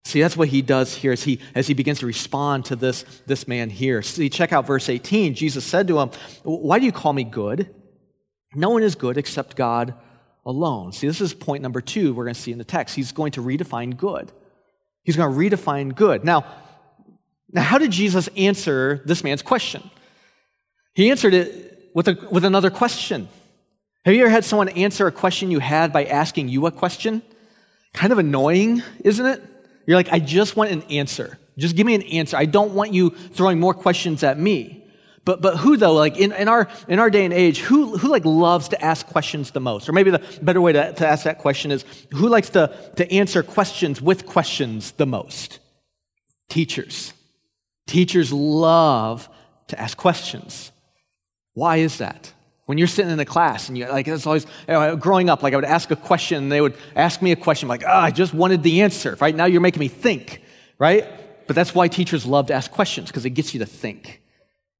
See, 0.03 0.21
that's 0.21 0.37
what 0.37 0.49
he 0.49 0.61
does 0.61 0.93
here 0.93 1.13
as 1.13 1.23
he, 1.23 1.39
as 1.55 1.65
he 1.65 1.73
begins 1.73 1.99
to 1.99 2.05
respond 2.05 2.65
to 2.65 2.75
this, 2.75 3.05
this 3.25 3.47
man 3.47 3.71
here. 3.71 4.03
See, 4.03 4.29
check 4.29 4.53
out 4.53 4.67
verse 4.67 4.87
18. 4.87 5.33
Jesus 5.33 5.65
said 5.65 5.87
to 5.87 5.99
him, 5.99 6.11
Why 6.43 6.77
do 6.77 6.85
you 6.85 6.91
call 6.91 7.13
me 7.13 7.23
good? 7.23 7.73
No 8.55 8.69
one 8.69 8.83
is 8.83 8.95
good 8.95 9.17
except 9.17 9.55
God 9.55 9.93
alone. 10.45 10.91
See, 10.91 11.07
this 11.07 11.21
is 11.21 11.33
point 11.33 11.63
number 11.63 11.81
two 11.81 12.13
we're 12.13 12.25
going 12.25 12.35
to 12.35 12.39
see 12.39 12.51
in 12.51 12.57
the 12.57 12.63
text. 12.63 12.95
He's 12.95 13.11
going 13.11 13.31
to 13.33 13.41
redefine 13.41 13.97
good. 13.97 14.31
He's 15.03 15.15
going 15.15 15.31
to 15.31 15.57
redefine 15.57 15.95
good. 15.95 16.23
Now, 16.23 16.45
now 17.51 17.61
how 17.61 17.77
did 17.77 17.91
Jesus 17.91 18.27
answer 18.37 19.01
this 19.05 19.23
man's 19.23 19.41
question? 19.41 19.89
He 20.93 21.11
answered 21.11 21.33
it 21.33 21.91
with, 21.93 22.07
a, 22.07 22.17
with 22.31 22.45
another 22.45 22.69
question. 22.69 23.27
Have 24.05 24.13
you 24.13 24.21
ever 24.21 24.29
had 24.29 24.45
someone 24.45 24.69
answer 24.69 25.07
a 25.07 25.11
question 25.11 25.51
you 25.51 25.59
had 25.59 25.91
by 25.91 26.05
asking 26.05 26.49
you 26.49 26.67
a 26.67 26.71
question? 26.71 27.21
Kind 27.93 28.13
of 28.13 28.19
annoying, 28.19 28.83
isn't 29.03 29.25
it? 29.25 29.41
You're 29.87 29.97
like, 29.97 30.11
I 30.11 30.19
just 30.19 30.55
want 30.55 30.71
an 30.71 30.83
answer. 30.83 31.39
Just 31.57 31.75
give 31.75 31.85
me 31.85 31.95
an 31.95 32.03
answer. 32.03 32.37
I 32.37 32.45
don't 32.45 32.73
want 32.73 32.93
you 32.93 33.09
throwing 33.09 33.59
more 33.59 33.73
questions 33.73 34.23
at 34.23 34.39
me. 34.39 34.84
But, 35.25 35.41
but 35.41 35.57
who 35.57 35.75
though, 35.75 35.93
like 35.93 36.17
in, 36.17 36.31
in, 36.31 36.47
our, 36.47 36.67
in 36.87 36.99
our 36.99 37.09
day 37.09 37.25
and 37.25 37.33
age, 37.33 37.59
who, 37.59 37.97
who 37.97 38.09
like 38.09 38.23
loves 38.23 38.69
to 38.69 38.81
ask 38.83 39.07
questions 39.07 39.51
the 39.51 39.59
most? 39.59 39.89
Or 39.89 39.91
maybe 39.91 40.11
the 40.11 40.23
better 40.41 40.61
way 40.61 40.71
to, 40.71 40.93
to 40.93 41.07
ask 41.07 41.23
that 41.23 41.39
question 41.39 41.71
is, 41.71 41.83
who 42.13 42.29
likes 42.29 42.49
to, 42.51 42.71
to 42.97 43.11
answer 43.11 43.41
questions 43.41 43.99
with 44.01 44.27
questions 44.27 44.91
the 44.91 45.07
most? 45.07 45.59
Teachers. 46.47 47.13
Teachers 47.87 48.31
love 48.31 49.27
to 49.67 49.79
ask 49.79 49.97
questions. 49.97 50.71
Why 51.53 51.77
is 51.77 51.97
that? 51.97 52.31
When 52.65 52.77
you're 52.77 52.87
sitting 52.87 53.11
in 53.11 53.19
a 53.19 53.25
class 53.25 53.67
and 53.67 53.77
you're 53.77 53.89
like, 53.89 54.07
it's 54.07 54.27
always, 54.27 54.45
you 54.67 54.73
know, 54.73 54.95
growing 54.95 55.29
up, 55.29 55.41
like 55.41 55.53
I 55.53 55.55
would 55.55 55.65
ask 55.65 55.89
a 55.89 55.95
question 55.95 56.43
and 56.43 56.51
they 56.51 56.61
would 56.61 56.75
ask 56.95 57.21
me 57.21 57.31
a 57.31 57.35
question, 57.35 57.67
like, 57.67 57.83
oh, 57.83 57.91
I 57.91 58.11
just 58.11 58.33
wanted 58.33 58.61
the 58.61 58.81
answer, 58.81 59.17
right? 59.19 59.35
Now 59.35 59.45
you're 59.45 59.61
making 59.61 59.79
me 59.79 59.87
think, 59.87 60.41
right? 60.77 61.07
But 61.47 61.55
that's 61.55 61.73
why 61.73 61.87
teachers 61.87 62.25
love 62.27 62.47
to 62.47 62.53
ask 62.53 62.69
questions 62.69 63.07
because 63.07 63.25
it 63.25 63.31
gets 63.31 63.53
you 63.53 63.59
to 63.59 63.65
think. 63.65 64.21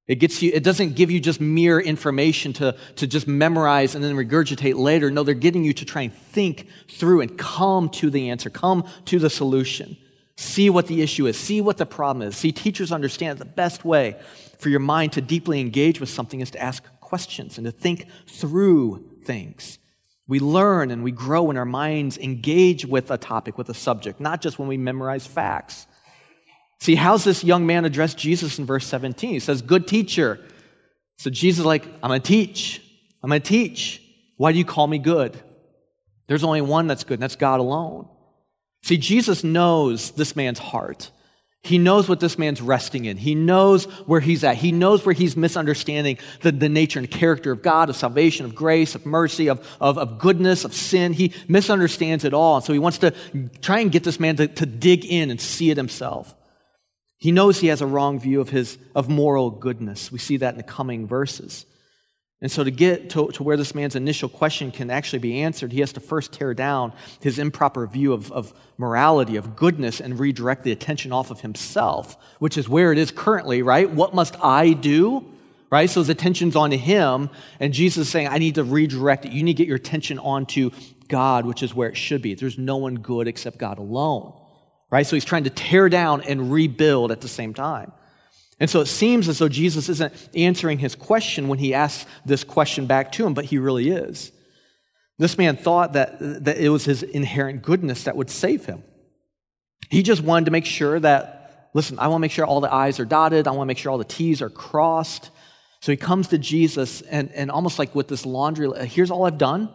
It 0.08 0.16
gets 0.16 0.42
you, 0.42 0.52
it 0.54 0.64
doesn't 0.64 0.96
give 0.96 1.10
you 1.10 1.20
just 1.20 1.42
mere 1.42 1.80
information 1.80 2.54
to, 2.54 2.78
to 2.98 3.08
just 3.08 3.28
memorize 3.28 3.96
and 3.96 4.04
then 4.04 4.16
regurgitate 4.16 4.76
later. 4.76 5.10
No, 5.10 5.24
they're 5.24 5.34
getting 5.34 5.64
you 5.64 5.74
to 5.74 5.86
try 5.86 6.04
and 6.04 6.14
think 6.14 6.68
through 6.90 7.22
and 7.22 7.38
come 7.38 7.90
to 7.90 8.12
the 8.12 8.30
answer, 8.30 8.52
come 8.52 8.88
to 9.06 9.18
the 9.18 9.32
solution. 9.32 9.98
See 10.38 10.70
what 10.70 10.88
the 10.88 11.02
issue 11.02 11.26
is, 11.26 11.40
see 11.40 11.60
what 11.60 11.78
the 11.78 11.86
problem 11.86 12.28
is. 12.28 12.36
See, 12.36 12.52
teachers 12.52 12.92
understand 12.92 13.40
the 13.40 13.46
best 13.46 13.84
way 13.84 14.20
for 14.60 14.70
your 14.70 14.80
mind 14.80 15.14
to 15.14 15.22
deeply 15.22 15.60
engage 15.60 16.00
with 16.00 16.10
something 16.10 16.40
is 16.40 16.52
to 16.52 16.62
ask 16.62 16.84
questions 17.00 17.58
and 17.58 17.66
to 17.66 17.72
think 17.72 18.06
through 18.28 19.10
things. 19.24 19.80
We 20.28 20.40
learn 20.40 20.92
and 20.92 21.04
we 21.04 21.12
grow 21.12 21.44
when 21.44 21.58
our 21.58 21.66
minds 21.66 22.18
engage 22.18 22.86
with 22.86 23.10
a 23.12 23.18
topic, 23.18 23.58
with 23.58 23.70
a 23.70 23.74
subject, 23.74 24.20
not 24.20 24.42
just 24.42 24.60
when 24.60 24.68
we 24.68 24.78
memorize 24.78 25.26
facts. 25.26 25.88
See, 26.80 26.96
how's 26.96 27.24
this 27.24 27.44
young 27.44 27.66
man 27.66 27.86
address 27.86 28.14
Jesus 28.14 28.60
in 28.60 28.66
verse 28.66 28.86
17? 28.86 29.32
He 29.32 29.40
says, 29.40 29.62
Good 29.62 29.88
teacher. 29.88 30.40
So 31.18 31.30
Jesus 31.30 31.60
is 31.60 31.66
like, 31.66 31.86
I'm 32.04 32.10
going 32.10 32.22
to 32.22 32.28
teach. 32.28 32.82
I'm 33.24 33.30
going 33.30 33.42
to 33.42 33.48
teach. 33.48 34.02
Why 34.38 34.52
do 34.52 34.58
you 34.58 34.66
call 34.66 34.86
me 34.86 34.98
good? 34.98 35.40
There's 36.28 36.44
only 36.44 36.62
one 36.62 36.88
that's 36.88 37.04
good, 37.04 37.16
and 37.16 37.24
that's 37.24 37.36
God 37.36 37.60
alone. 37.60 38.10
See, 38.84 38.98
Jesus 38.98 39.44
knows 39.44 40.12
this 40.12 40.36
man's 40.36 40.60
heart. 40.60 41.12
He 41.64 41.80
knows 41.80 42.08
what 42.08 42.20
this 42.20 42.38
man's 42.38 42.62
resting 42.62 43.06
in. 43.06 43.18
He 43.18 43.34
knows 43.34 43.86
where 44.06 44.20
he's 44.20 44.44
at. 44.44 44.58
He 44.58 44.72
knows 44.72 45.04
where 45.04 45.14
he's 45.14 45.36
misunderstanding 45.36 46.20
the, 46.42 46.52
the 46.52 46.70
nature 46.70 47.00
and 47.00 47.10
character 47.10 47.52
of 47.52 47.64
God, 47.64 47.90
of 47.90 47.96
salvation, 47.96 48.46
of 48.46 48.54
grace, 48.54 48.94
of 48.94 49.08
mercy, 49.08 49.50
of, 49.50 49.68
of, 49.82 49.98
of 49.98 50.20
goodness, 50.20 50.64
of 50.64 50.76
sin. 50.76 51.14
He 51.14 51.34
misunderstands 51.48 52.24
it 52.24 52.36
all. 52.36 52.58
And 52.58 52.66
so 52.66 52.72
he 52.74 52.78
wants 52.78 53.00
to 53.00 53.16
try 53.62 53.80
and 53.80 53.92
get 53.92 54.04
this 54.04 54.20
man 54.20 54.36
to, 54.36 54.48
to 54.48 54.68
dig 54.68 55.06
in 55.06 55.32
and 55.32 55.42
see 55.42 55.72
it 55.72 55.78
himself. 55.78 56.36
He 57.26 57.32
knows 57.32 57.60
he 57.60 57.70
has 57.70 57.82
a 57.82 57.88
wrong 57.88 58.20
view 58.20 58.40
of 58.40 58.50
his 58.50 58.78
of 58.94 59.10
moral 59.10 59.50
goodness. 59.50 60.12
We 60.12 60.20
see 60.20 60.38
that 60.38 60.54
in 60.54 60.58
the 60.58 60.64
coming 60.64 61.08
verses. 61.08 61.66
And 62.40 62.52
so, 62.52 62.64
to 62.64 62.70
get 62.70 63.10
to, 63.10 63.30
to, 63.30 63.42
where 63.42 63.58
this 63.58 63.74
man's 63.74 63.96
initial 63.96 64.30
question 64.30 64.70
can 64.70 64.92
actually 64.92 65.18
be 65.18 65.42
answered, 65.42 65.72
he 65.72 65.80
has 65.80 65.92
to 65.94 66.00
first 66.00 66.34
tear 66.34 66.54
down 66.54 66.94
his 67.22 67.40
improper 67.40 67.88
view 67.88 68.14
of, 68.14 68.32
of 68.32 68.54
morality, 68.78 69.38
of 69.38 69.56
goodness, 69.56 70.00
and 70.00 70.20
redirect 70.20 70.64
the 70.64 70.72
attention 70.72 71.12
off 71.12 71.32
of 71.32 71.42
himself, 71.42 72.16
which 72.38 72.60
is 72.60 72.70
where 72.70 72.92
it 72.92 73.00
is 73.00 73.10
currently, 73.10 73.64
right? 73.64 73.90
What 73.90 74.14
must 74.14 74.36
I 74.44 74.74
do? 74.74 75.26
Right? 75.72 75.90
So 75.90 76.02
his 76.02 76.10
attention's 76.10 76.56
on 76.56 76.72
him, 76.72 77.32
and 77.60 77.74
Jesus 77.74 78.06
is 78.06 78.12
saying, 78.12 78.28
I 78.28 78.38
need 78.38 78.54
to 78.54 78.64
redirect 78.64 79.26
it. 79.26 79.32
You 79.32 79.42
need 79.42 79.58
to 79.58 79.64
get 79.64 79.68
your 79.68 79.78
attention 79.78 80.20
onto 80.20 80.70
God, 81.08 81.48
which 81.48 81.64
is 81.64 81.74
where 81.74 81.90
it 81.90 81.98
should 81.98 82.22
be. 82.22 82.36
There's 82.36 82.60
no 82.60 82.78
one 82.78 82.98
good 82.98 83.28
except 83.28 83.58
God 83.58 83.80
alone 83.80 84.34
right? 84.96 85.06
So 85.06 85.18
he's 85.18 85.26
trying 85.26 85.44
to 85.44 85.50
tear 85.50 85.90
down 85.90 86.22
and 86.22 86.54
rebuild 86.54 87.12
at 87.12 87.20
the 87.20 87.28
same 87.28 87.54
time. 87.54 87.92
And 88.62 88.70
so 88.70 88.80
it 88.80 88.86
seems 88.86 89.28
as 89.28 89.40
though 89.40 89.50
Jesus 89.50 89.90
isn't 89.90 90.14
answering 90.34 90.80
his 90.80 90.96
question 90.96 91.50
when 91.50 91.60
he 91.60 91.74
asks 91.74 92.10
this 92.26 92.46
question 92.46 92.86
back 92.86 93.12
to 93.12 93.26
him, 93.26 93.34
but 93.34 93.44
he 93.44 93.58
really 93.58 93.90
is. 93.90 94.32
This 95.18 95.38
man 95.38 95.58
thought 95.58 95.92
that, 95.94 96.46
that 96.46 96.58
it 96.60 96.70
was 96.70 96.86
his 96.86 97.04
inherent 97.04 97.62
goodness 97.62 98.06
that 98.06 98.16
would 98.16 98.30
save 98.30 98.68
him. 98.68 98.84
He 99.90 100.02
just 100.02 100.22
wanted 100.22 100.46
to 100.46 100.52
make 100.52 100.66
sure 100.66 100.98
that, 100.98 101.72
listen, 101.74 102.00
I 102.00 102.08
want 102.08 102.20
to 102.20 102.22
make 102.22 102.32
sure 102.32 102.46
all 102.46 102.62
the 102.62 102.74
I's 102.74 102.98
are 103.02 103.06
dotted, 103.06 103.50
I 103.50 103.52
want 103.52 103.64
to 103.64 103.66
make 103.66 103.78
sure 103.78 103.92
all 103.92 103.98
the 103.98 104.06
T's 104.06 104.42
are 104.42 104.50
crossed. 104.50 105.30
So 105.82 105.92
he 105.92 105.98
comes 105.98 106.30
to 106.30 106.38
Jesus 106.38 107.02
and, 107.02 107.34
and 107.34 107.52
almost 107.52 107.80
like 107.80 107.94
with 107.96 108.08
this 108.08 108.26
laundry, 108.26 108.68
uh, 108.68 108.86
here's 108.86 109.12
all 109.12 109.26
I've 109.26 109.38
done. 109.38 109.74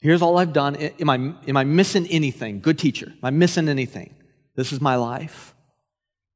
Here's 0.00 0.20
all 0.20 0.36
I've 0.36 0.52
done. 0.52 0.74
Am 0.74 1.08
I, 1.08 1.14
am 1.46 1.56
I 1.56 1.62
missing 1.62 2.08
anything? 2.08 2.58
Good 2.58 2.80
teacher. 2.80 3.06
Am 3.06 3.22
I 3.22 3.30
missing 3.30 3.68
anything? 3.68 4.16
This 4.58 4.72
is 4.72 4.80
my 4.80 4.96
life. 4.96 5.54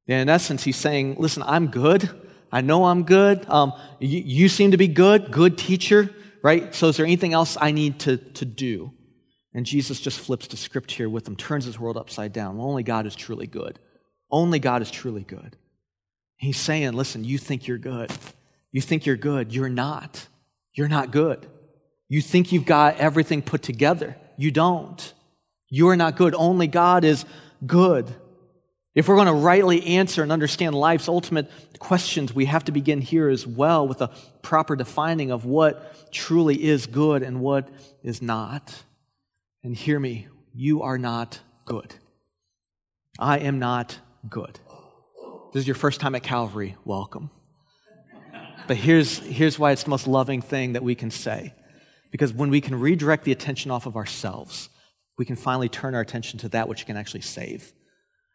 And 0.06 0.20
in 0.20 0.28
essence, 0.28 0.62
he's 0.62 0.76
saying, 0.76 1.16
Listen, 1.18 1.42
I'm 1.44 1.66
good. 1.66 2.08
I 2.52 2.60
know 2.60 2.84
I'm 2.84 3.02
good. 3.02 3.44
Um, 3.50 3.72
you, 3.98 4.22
you 4.24 4.48
seem 4.48 4.70
to 4.70 4.76
be 4.76 4.86
good, 4.86 5.32
good 5.32 5.58
teacher, 5.58 6.08
right? 6.40 6.72
So 6.72 6.86
is 6.86 6.98
there 6.98 7.04
anything 7.04 7.32
else 7.32 7.56
I 7.60 7.72
need 7.72 7.98
to, 8.00 8.18
to 8.18 8.44
do? 8.44 8.92
And 9.52 9.66
Jesus 9.66 9.98
just 9.98 10.20
flips 10.20 10.46
the 10.46 10.56
script 10.56 10.92
here 10.92 11.08
with 11.08 11.26
him, 11.26 11.34
turns 11.34 11.64
his 11.64 11.80
world 11.80 11.96
upside 11.96 12.32
down. 12.32 12.58
Well, 12.58 12.68
only 12.68 12.84
God 12.84 13.06
is 13.06 13.16
truly 13.16 13.48
good. 13.48 13.80
Only 14.30 14.60
God 14.60 14.82
is 14.82 14.90
truly 14.92 15.24
good. 15.24 15.56
He's 16.36 16.58
saying, 16.58 16.92
listen, 16.92 17.24
you 17.24 17.38
think 17.38 17.66
you're 17.66 17.76
good. 17.76 18.12
You 18.70 18.80
think 18.80 19.04
you're 19.04 19.16
good. 19.16 19.52
You're 19.52 19.68
not. 19.68 20.28
You're 20.74 20.88
not 20.88 21.10
good. 21.10 21.48
You 22.08 22.22
think 22.22 22.52
you've 22.52 22.66
got 22.66 22.98
everything 22.98 23.42
put 23.42 23.62
together. 23.62 24.16
You 24.36 24.52
don't. 24.52 25.12
You 25.68 25.88
are 25.88 25.96
not 25.96 26.16
good. 26.16 26.36
Only 26.36 26.68
God 26.68 27.02
is 27.02 27.24
good. 27.66 28.14
If 28.94 29.08
we're 29.08 29.14
going 29.16 29.26
to 29.26 29.32
rightly 29.32 29.86
answer 29.86 30.22
and 30.22 30.30
understand 30.30 30.74
life's 30.74 31.08
ultimate 31.08 31.50
questions, 31.78 32.34
we 32.34 32.44
have 32.44 32.64
to 32.64 32.72
begin 32.72 33.00
here 33.00 33.28
as 33.28 33.46
well 33.46 33.88
with 33.88 34.02
a 34.02 34.10
proper 34.42 34.76
defining 34.76 35.30
of 35.30 35.46
what 35.46 36.12
truly 36.12 36.62
is 36.62 36.86
good 36.86 37.22
and 37.22 37.40
what 37.40 37.68
is 38.02 38.20
not. 38.20 38.82
And 39.64 39.74
hear 39.74 39.98
me, 39.98 40.28
you 40.52 40.82
are 40.82 40.98
not 40.98 41.40
good. 41.64 41.94
I 43.18 43.38
am 43.38 43.58
not 43.58 43.98
good. 44.28 44.58
This 45.52 45.62
is 45.62 45.66
your 45.66 45.74
first 45.74 46.00
time 46.00 46.14
at 46.14 46.22
Calvary, 46.22 46.76
welcome. 46.84 47.30
But 48.66 48.76
here's, 48.76 49.18
here's 49.18 49.58
why 49.58 49.72
it's 49.72 49.84
the 49.84 49.90
most 49.90 50.06
loving 50.06 50.42
thing 50.42 50.74
that 50.74 50.82
we 50.82 50.94
can 50.94 51.10
say. 51.10 51.54
Because 52.10 52.32
when 52.32 52.50
we 52.50 52.60
can 52.60 52.78
redirect 52.78 53.24
the 53.24 53.32
attention 53.32 53.70
off 53.70 53.86
of 53.86 53.96
ourselves, 53.96 54.68
we 55.18 55.24
can 55.24 55.36
finally 55.36 55.68
turn 55.68 55.94
our 55.94 56.00
attention 56.00 56.38
to 56.40 56.48
that 56.50 56.68
which 56.68 56.86
can 56.86 56.96
actually 56.96 57.20
save. 57.20 57.72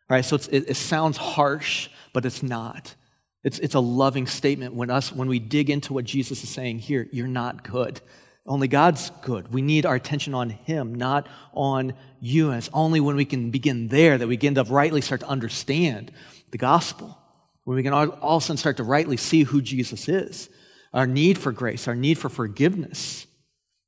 All 0.09 0.15
right, 0.15 0.23
so 0.23 0.35
it, 0.35 0.69
it 0.69 0.77
sounds 0.77 1.17
harsh, 1.17 1.89
but 2.13 2.25
it's 2.25 2.41
not. 2.41 2.95
It's, 3.43 3.59
it's 3.59 3.75
a 3.75 3.79
loving 3.79 4.27
statement 4.27 4.73
when, 4.73 4.89
us, 4.89 5.11
when 5.11 5.27
we 5.27 5.39
dig 5.39 5.69
into 5.69 5.93
what 5.93 6.05
Jesus 6.05 6.43
is 6.43 6.49
saying 6.49 6.79
here. 6.79 7.07
You're 7.11 7.27
not 7.27 7.63
good. 7.63 8.01
Only 8.45 8.67
God's 8.67 9.09
good. 9.21 9.53
We 9.53 9.61
need 9.61 9.85
our 9.85 9.95
attention 9.95 10.33
on 10.33 10.49
Him, 10.49 10.95
not 10.95 11.27
on 11.53 11.93
you. 12.21 12.49
And 12.49 12.57
it's 12.57 12.69
only 12.73 12.99
when 12.99 13.17
we 13.17 13.25
can 13.25 13.51
begin 13.51 13.89
there 13.89 14.17
that 14.17 14.27
we 14.27 14.35
begin 14.35 14.55
to 14.55 14.63
rightly 14.63 15.01
start 15.01 15.21
to 15.21 15.27
understand 15.27 16.11
the 16.51 16.57
gospel, 16.57 17.17
when 17.65 17.75
we 17.75 17.83
can 17.83 17.91
all, 17.91 18.07
all 18.09 18.37
of 18.37 18.43
a 18.43 18.45
sudden 18.45 18.57
start 18.57 18.77
to 18.77 18.83
rightly 18.83 19.17
see 19.17 19.43
who 19.43 19.61
Jesus 19.61 20.07
is. 20.07 20.49
our 20.93 21.05
need 21.05 21.37
for 21.37 21.51
grace, 21.51 21.87
our 21.87 21.95
need 21.95 22.17
for 22.17 22.29
forgiveness. 22.29 23.26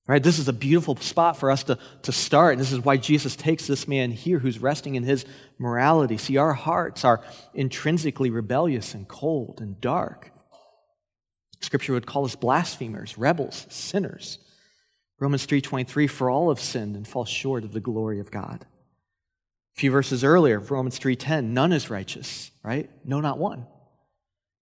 Right? 0.09 0.23
This 0.23 0.39
is 0.39 0.47
a 0.47 0.53
beautiful 0.53 0.95
spot 0.95 1.37
for 1.37 1.51
us 1.51 1.61
to, 1.65 1.77
to 2.01 2.11
start. 2.11 2.53
And 2.53 2.59
this 2.59 2.71
is 2.71 2.79
why 2.79 2.97
Jesus 2.97 3.35
takes 3.35 3.67
this 3.67 3.87
man 3.87 4.09
here 4.09 4.39
who's 4.39 4.57
resting 4.57 4.95
in 4.95 5.03
his 5.03 5.23
morality. 5.59 6.17
See, 6.17 6.37
our 6.37 6.53
hearts 6.53 7.05
are 7.05 7.23
intrinsically 7.53 8.31
rebellious 8.31 8.95
and 8.95 9.07
cold 9.07 9.61
and 9.61 9.79
dark. 9.79 10.31
Scripture 11.61 11.93
would 11.93 12.07
call 12.07 12.25
us 12.25 12.35
blasphemers, 12.35 13.19
rebels, 13.19 13.67
sinners. 13.69 14.39
Romans 15.19 15.45
3:23 15.45 16.07
for 16.09 16.31
all 16.31 16.49
have 16.49 16.59
sinned 16.59 16.95
and 16.95 17.07
fall 17.07 17.25
short 17.25 17.63
of 17.63 17.73
the 17.73 17.79
glory 17.79 18.19
of 18.19 18.31
God. 18.31 18.65
A 19.75 19.79
few 19.79 19.91
verses 19.91 20.23
earlier, 20.23 20.59
Romans 20.59 20.97
3:10, 20.97 21.53
none 21.53 21.71
is 21.71 21.91
righteous, 21.91 22.49
right? 22.63 22.89
No 23.05 23.21
not 23.21 23.37
one. 23.37 23.67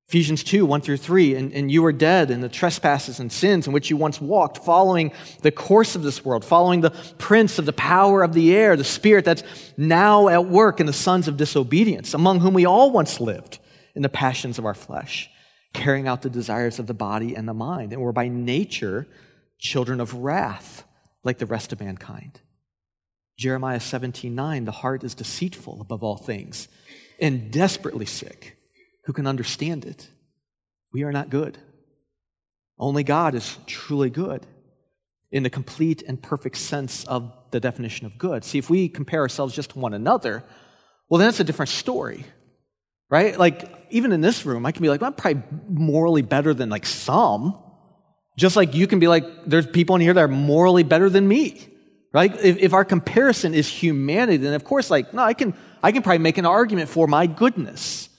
Ephesians 0.09 0.41
2, 0.45 0.65
1 0.65 0.79
through 0.79 0.95
3, 0.95 1.35
and, 1.35 1.51
and 1.51 1.69
you 1.69 1.81
were 1.81 1.91
dead 1.91 2.31
in 2.31 2.39
the 2.39 2.47
trespasses 2.47 3.19
and 3.19 3.29
sins 3.29 3.67
in 3.67 3.73
which 3.73 3.89
you 3.89 3.97
once 3.97 4.21
walked, 4.21 4.63
following 4.63 5.11
the 5.41 5.51
course 5.51 5.95
of 5.95 6.03
this 6.03 6.23
world, 6.23 6.45
following 6.45 6.79
the 6.79 6.91
prince 7.17 7.59
of 7.59 7.65
the 7.65 7.73
power 7.73 8.23
of 8.23 8.31
the 8.31 8.55
air, 8.55 8.77
the 8.77 8.85
spirit 8.85 9.25
that's 9.25 9.43
now 9.75 10.29
at 10.29 10.45
work 10.45 10.79
in 10.79 10.85
the 10.85 10.93
sons 10.93 11.27
of 11.27 11.35
disobedience, 11.35 12.13
among 12.13 12.39
whom 12.39 12.53
we 12.53 12.65
all 12.65 12.91
once 12.91 13.19
lived 13.19 13.59
in 13.95 14.01
the 14.01 14.07
passions 14.07 14.57
of 14.57 14.65
our 14.65 14.73
flesh, 14.73 15.29
carrying 15.73 16.07
out 16.07 16.21
the 16.21 16.29
desires 16.29 16.79
of 16.79 16.87
the 16.87 16.93
body 16.93 17.35
and 17.35 17.45
the 17.45 17.53
mind, 17.53 17.91
and 17.91 18.01
were 18.01 18.13
by 18.13 18.29
nature 18.29 19.05
children 19.59 19.99
of 19.99 20.13
wrath, 20.13 20.85
like 21.25 21.37
the 21.37 21.45
rest 21.45 21.73
of 21.73 21.81
mankind. 21.81 22.39
Jeremiah 23.37 23.81
17, 23.81 24.33
9, 24.33 24.63
the 24.63 24.71
heart 24.71 25.03
is 25.03 25.13
deceitful 25.13 25.81
above 25.81 26.01
all 26.01 26.15
things 26.15 26.69
and 27.19 27.51
desperately 27.51 28.05
sick 28.05 28.56
who 29.07 29.13
can 29.13 29.25
understand 29.25 29.85
it. 29.85 30.09
We 30.91 31.03
are 31.03 31.13
not 31.13 31.29
good. 31.29 31.57
Only 32.77 33.03
God 33.03 33.35
is 33.35 33.57
truly 33.65 34.09
good 34.09 34.45
in 35.31 35.43
the 35.43 35.49
complete 35.49 36.03
and 36.05 36.21
perfect 36.21 36.57
sense 36.57 37.05
of 37.05 37.33
the 37.51 37.61
definition 37.61 38.05
of 38.05 38.17
good. 38.17 38.43
See, 38.43 38.57
if 38.57 38.69
we 38.69 38.89
compare 38.89 39.21
ourselves 39.21 39.55
just 39.55 39.71
to 39.71 39.79
one 39.79 39.93
another, 39.93 40.43
well, 41.07 41.19
then 41.19 41.29
it's 41.29 41.39
a 41.39 41.45
different 41.45 41.69
story, 41.69 42.25
right? 43.09 43.39
Like, 43.39 43.71
even 43.91 44.11
in 44.11 44.19
this 44.19 44.45
room, 44.45 44.65
I 44.65 44.73
can 44.73 44.81
be 44.81 44.89
like, 44.89 44.99
well, 44.99 45.07
I'm 45.07 45.13
probably 45.13 45.41
morally 45.69 46.21
better 46.21 46.53
than 46.53 46.69
like 46.69 46.85
some. 46.85 47.57
Just 48.37 48.57
like 48.57 48.75
you 48.75 48.87
can 48.87 48.99
be 48.99 49.07
like, 49.07 49.23
there's 49.45 49.67
people 49.67 49.95
in 49.95 50.01
here 50.01 50.13
that 50.13 50.21
are 50.21 50.27
morally 50.27 50.83
better 50.83 51.09
than 51.09 51.25
me, 51.25 51.65
right? 52.11 52.35
If, 52.43 52.57
if 52.57 52.73
our 52.73 52.83
comparison 52.83 53.53
is 53.53 53.69
humanity, 53.69 54.35
then 54.35 54.53
of 54.53 54.65
course, 54.65 54.91
like, 54.91 55.13
no, 55.13 55.23
I 55.23 55.33
can, 55.33 55.53
I 55.81 55.93
can 55.93 56.03
probably 56.03 56.19
make 56.19 56.37
an 56.37 56.45
argument 56.45 56.89
for 56.89 57.07
my 57.07 57.25
goodness. 57.25 58.09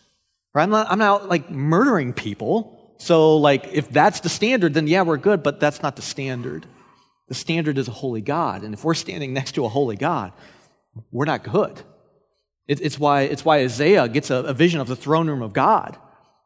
Right? 0.55 0.63
I'm 0.63 0.71
not, 0.71 0.91
I'm 0.91 0.99
not 0.99 1.29
like 1.29 1.51
murdering 1.51 2.13
people. 2.13 2.75
So, 2.99 3.37
like, 3.37 3.69
if 3.73 3.89
that's 3.91 4.21
the 4.21 4.29
standard, 4.29 4.75
then 4.75 4.87
yeah, 4.87 5.03
we're 5.03 5.19
good, 5.19 5.43
but 5.43 5.61
that's 5.61 5.83
not 5.83 5.97
the 5.97 6.03
standard. 6.03 6.67
The 7.29 7.35
standard 7.35 7.79
is 7.79 7.87
a 7.87 7.93
holy 7.93 8.23
God. 8.23 8.65
And 8.65 8.75
if 8.75 8.83
we're 8.83 8.95
standing 8.95 9.33
next 9.33 9.53
to 9.53 9.65
a 9.65 9.69
holy 9.69 9.97
God, 9.97 10.33
we're 11.13 11.27
not 11.27 11.45
good. 11.45 11.81
It, 12.67 12.81
it's, 12.81 12.99
why, 12.99 13.23
it's 13.23 13.45
why 13.45 13.59
Isaiah 13.59 14.09
gets 14.09 14.31
a, 14.31 14.37
a, 14.37 14.55
vision 14.55 14.81
of 14.81 14.89
the 14.89 14.97
throne 14.97 15.29
room 15.29 15.43
of 15.43 15.53
God. 15.53 15.97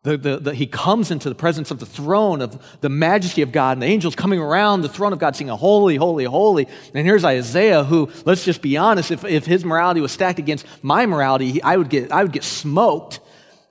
The, 0.05 0.17
the, 0.17 0.37
the, 0.39 0.55
he 0.55 0.67
comes 0.67 1.11
into 1.11 1.29
the 1.29 1.35
presence 1.35 1.71
of 1.71 1.79
the 1.79 1.87
throne 1.87 2.43
of 2.43 2.81
the 2.81 2.89
majesty 2.89 3.43
of 3.43 3.53
God, 3.53 3.73
and 3.73 3.83
the 3.83 3.87
angels 3.87 4.17
coming 4.17 4.41
around 4.41 4.83
the 4.83 4.89
throne 4.89 5.13
of 5.13 5.21
God 5.21 5.37
singing, 5.37 5.55
Holy, 5.55 5.97
holy, 5.97 6.25
holy. 6.25 6.67
And 6.93 7.07
here's 7.07 7.25
Isaiah, 7.25 7.85
who, 7.85 8.11
let's 8.25 8.45
just 8.45 8.63
be 8.63 8.77
honest, 8.77 9.13
if, 9.13 9.25
if 9.25 9.47
his 9.47 9.65
morality 9.65 10.01
was 10.01 10.11
stacked 10.11 10.41
against 10.41 10.67
my 10.83 11.07
morality, 11.07 11.63
I 11.63 11.77
would 11.77 11.89
get, 11.89 12.11
I 12.11 12.25
would 12.25 12.33
get 12.33 12.45
smoked 12.45 13.21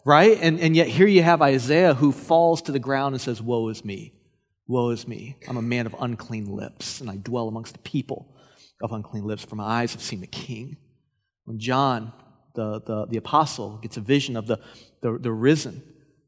right? 0.06 0.38
And, 0.42 0.60
and 0.60 0.76
yet 0.76 0.88
here 0.88 1.08
you 1.08 1.24
have 1.24 1.42
Isaiah 1.42 1.94
who 1.94 2.12
falls 2.12 2.62
to 2.64 2.72
the 2.72 2.80
ground 2.80 3.14
and 3.14 3.22
says, 3.22 3.42
Woe 3.42 3.68
is 3.70 3.86
me. 3.86 4.14
Woe 4.68 4.90
is 4.90 5.08
me. 5.08 5.38
I'm 5.48 5.58
a 5.58 5.62
man 5.62 5.86
of 5.86 5.96
unclean 6.00 6.46
lips, 6.46 7.02
and 7.02 7.10
I 7.10 7.18
dwell 7.18 7.48
amongst 7.48 7.74
the 7.74 7.80
people 7.80 8.34
of 8.82 8.92
unclean 8.92 9.26
lips, 9.26 9.44
for 9.44 9.56
my 9.56 9.66
eyes 9.66 9.94
have 9.94 10.02
seen 10.02 10.22
the 10.22 10.28
king. 10.28 10.78
When 11.46 11.60
John, 11.60 12.14
the, 12.56 12.82
the, 12.82 13.06
the 13.08 13.18
apostle, 13.18 13.78
gets 13.78 13.98
a 13.98 14.02
vision 14.02 14.36
of 14.38 14.48
the, 14.48 14.60
the, 15.02 15.18
the 15.20 15.32
risen 15.32 15.84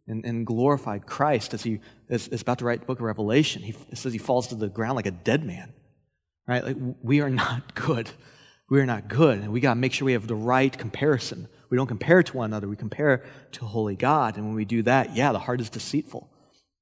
and, 0.07 0.25
and, 0.25 0.45
glorified 0.45 1.05
Christ 1.05 1.53
as 1.53 1.63
he 1.63 1.79
is, 2.09 2.27
is, 2.27 2.41
about 2.41 2.59
to 2.59 2.65
write 2.65 2.81
the 2.81 2.85
book 2.85 2.99
of 2.99 3.05
Revelation, 3.05 3.61
he 3.61 3.73
says 3.93 4.11
he 4.11 4.19
falls 4.19 4.47
to 4.47 4.55
the 4.55 4.67
ground 4.67 4.95
like 4.95 5.05
a 5.05 5.11
dead 5.11 5.45
man. 5.45 5.73
Right? 6.45 6.63
Like 6.63 6.77
we 7.01 7.21
are 7.21 7.29
not 7.29 7.73
good. 7.75 8.09
We 8.69 8.81
are 8.81 8.85
not 8.85 9.07
good, 9.07 9.39
and 9.39 9.53
we 9.53 9.59
got 9.59 9.75
to 9.75 9.79
make 9.79 9.93
sure 9.93 10.05
we 10.05 10.13
have 10.13 10.27
the 10.27 10.35
right 10.35 10.75
comparison 10.75 11.47
we 11.73 11.77
don't 11.77 11.87
compare 11.87 12.21
to 12.21 12.37
one 12.37 12.51
another, 12.51 12.67
we 12.67 12.75
compare 12.75 13.23
to 13.53 13.65
holy 13.65 13.95
God. 13.95 14.37
And 14.37 14.45
when 14.45 14.53
we 14.53 14.63
do 14.63 14.83
that, 14.83 15.15
yeah, 15.15 15.31
the 15.31 15.39
heart 15.39 15.59
is 15.59 15.71
deceitful, 15.71 16.29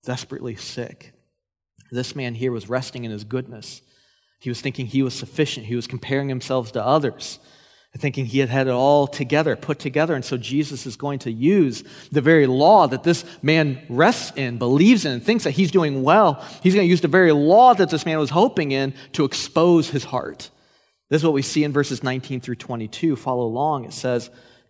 desperately 0.03 0.57
sick. 0.57 1.13
This 1.91 2.13
man 2.13 2.35
here 2.35 2.51
was 2.51 2.67
resting 2.67 3.05
in 3.05 3.11
his 3.11 3.23
goodness. 3.23 3.81
He 4.41 4.49
was 4.49 4.59
thinking 4.59 4.87
he 4.87 5.01
was 5.01 5.13
sufficient. 5.13 5.67
He 5.67 5.77
was 5.77 5.87
comparing 5.87 6.27
himself 6.27 6.73
to 6.73 6.85
others, 6.85 7.39
thinking 7.95 8.25
he 8.25 8.39
had 8.39 8.49
had 8.49 8.67
it 8.67 8.71
all 8.71 9.07
together, 9.07 9.55
put 9.55 9.79
together. 9.79 10.13
And 10.13 10.25
so 10.25 10.35
Jesus 10.35 10.85
is 10.85 10.97
going 10.97 11.19
to 11.19 11.31
use 11.31 11.85
the 12.11 12.19
very 12.19 12.45
law 12.45 12.85
that 12.87 13.03
this 13.03 13.23
man 13.41 13.81
rests 13.87 14.33
in, 14.35 14.57
believes 14.57 15.05
in, 15.05 15.13
and 15.13 15.23
thinks 15.23 15.45
that 15.45 15.51
he's 15.51 15.71
doing 15.71 16.03
well. 16.03 16.45
He's 16.61 16.75
going 16.75 16.85
to 16.85 16.91
use 16.91 16.99
the 16.99 17.07
very 17.07 17.31
law 17.31 17.73
that 17.75 17.89
this 17.89 18.05
man 18.05 18.19
was 18.19 18.31
hoping 18.31 18.73
in 18.73 18.93
to 19.13 19.23
expose 19.23 19.89
his 19.89 20.03
heart. 20.03 20.49
This 21.07 21.21
is 21.21 21.23
what 21.23 21.31
we 21.31 21.43
see 21.43 21.63
in 21.63 21.71
verses 21.71 22.03
19 22.03 22.41
through 22.41 22.55
22. 22.55 23.15
Follow 23.15 23.45
along. 23.45 23.85
It 23.85 23.93
says, 23.93 24.29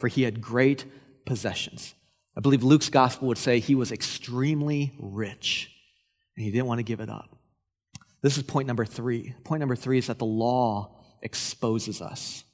For 0.00 0.08
he 0.08 0.22
had 0.22 0.40
great 0.40 0.84
possessions. 1.24 1.94
I 2.36 2.40
believe 2.40 2.64
Luke's 2.64 2.88
gospel 2.88 3.28
would 3.28 3.38
say 3.38 3.60
he 3.60 3.74
was 3.76 3.92
extremely 3.92 4.92
rich 4.98 5.70
and 6.36 6.44
he 6.44 6.50
didn't 6.50 6.66
want 6.66 6.78
to 6.78 6.84
give 6.84 7.00
it 7.00 7.08
up. 7.08 7.36
This 8.22 8.36
is 8.36 8.42
point 8.42 8.66
number 8.66 8.84
three. 8.84 9.34
Point 9.44 9.60
number 9.60 9.76
three 9.76 9.98
is 9.98 10.08
that 10.08 10.18
the 10.18 10.26
law 10.26 10.96
exposes 11.22 12.02
us. 12.02 12.44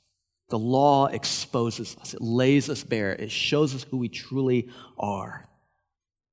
The 0.48 0.59
law 0.59 1.06
exposes 1.06 1.96
us, 2.00 2.14
it 2.14 2.22
lays 2.22 2.70
us 2.70 2.85
bare, 2.85 3.12
it 3.12 3.32
shows 3.32 3.74
us 3.74 3.82
who 3.82 3.96
we 3.96 4.09
truly 4.09 4.68
are. 4.96 5.48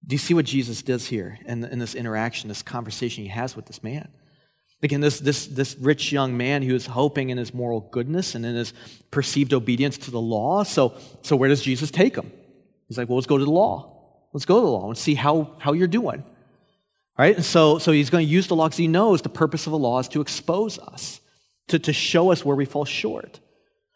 Do 0.05 0.13
you 0.13 0.19
see 0.19 0.35
what 0.35 0.45
Jesus 0.45 0.83
does 0.83 1.07
here 1.07 1.39
in, 1.45 1.63
in 1.63 1.79
this 1.79 1.95
interaction, 1.95 2.47
this 2.47 2.61
conversation 2.61 3.23
he 3.23 3.29
has 3.29 3.55
with 3.55 3.65
this 3.65 3.81
man? 3.81 4.09
Again, 4.83 4.99
this, 4.99 5.19
this, 5.19 5.47
this 5.47 5.75
rich 5.77 6.11
young 6.11 6.35
man 6.35 6.61
who 6.61 6.75
is 6.75 6.85
hoping 6.85 7.29
in 7.29 7.37
his 7.37 7.53
moral 7.53 7.79
goodness 7.79 8.35
and 8.35 8.45
in 8.45 8.53
his 8.53 8.73
perceived 9.11 9.53
obedience 9.53 9.97
to 9.99 10.11
the 10.11 10.19
law. 10.19 10.63
So, 10.63 10.93
so 11.21 11.37
where 11.37 11.47
does 11.47 11.61
Jesus 11.61 11.89
take 11.89 12.15
him? 12.15 12.29
He's 12.89 12.97
like, 12.97 13.07
well, 13.07 13.15
let's 13.15 13.27
go 13.27 13.37
to 13.37 13.45
the 13.45 13.51
law. 13.51 13.93
Let's 14.33 14.45
go 14.45 14.59
to 14.59 14.65
the 14.65 14.71
law 14.71 14.89
and 14.89 14.97
see 14.97 15.15
how, 15.15 15.55
how 15.57 15.71
you're 15.71 15.87
doing. 15.87 16.23
Right? 17.17 17.35
And 17.35 17.45
so, 17.45 17.77
so 17.77 17.93
he's 17.93 18.09
going 18.09 18.25
to 18.25 18.31
use 18.31 18.47
the 18.47 18.55
law 18.55 18.65
because 18.65 18.77
he 18.77 18.87
knows 18.87 19.21
the 19.21 19.29
purpose 19.29 19.67
of 19.67 19.71
the 19.71 19.77
law 19.77 19.99
is 19.99 20.09
to 20.09 20.21
expose 20.21 20.77
us, 20.79 21.21
to, 21.69 21.79
to 21.79 21.93
show 21.93 22.31
us 22.31 22.43
where 22.43 22.55
we 22.55 22.65
fall 22.65 22.83
short. 22.83 23.39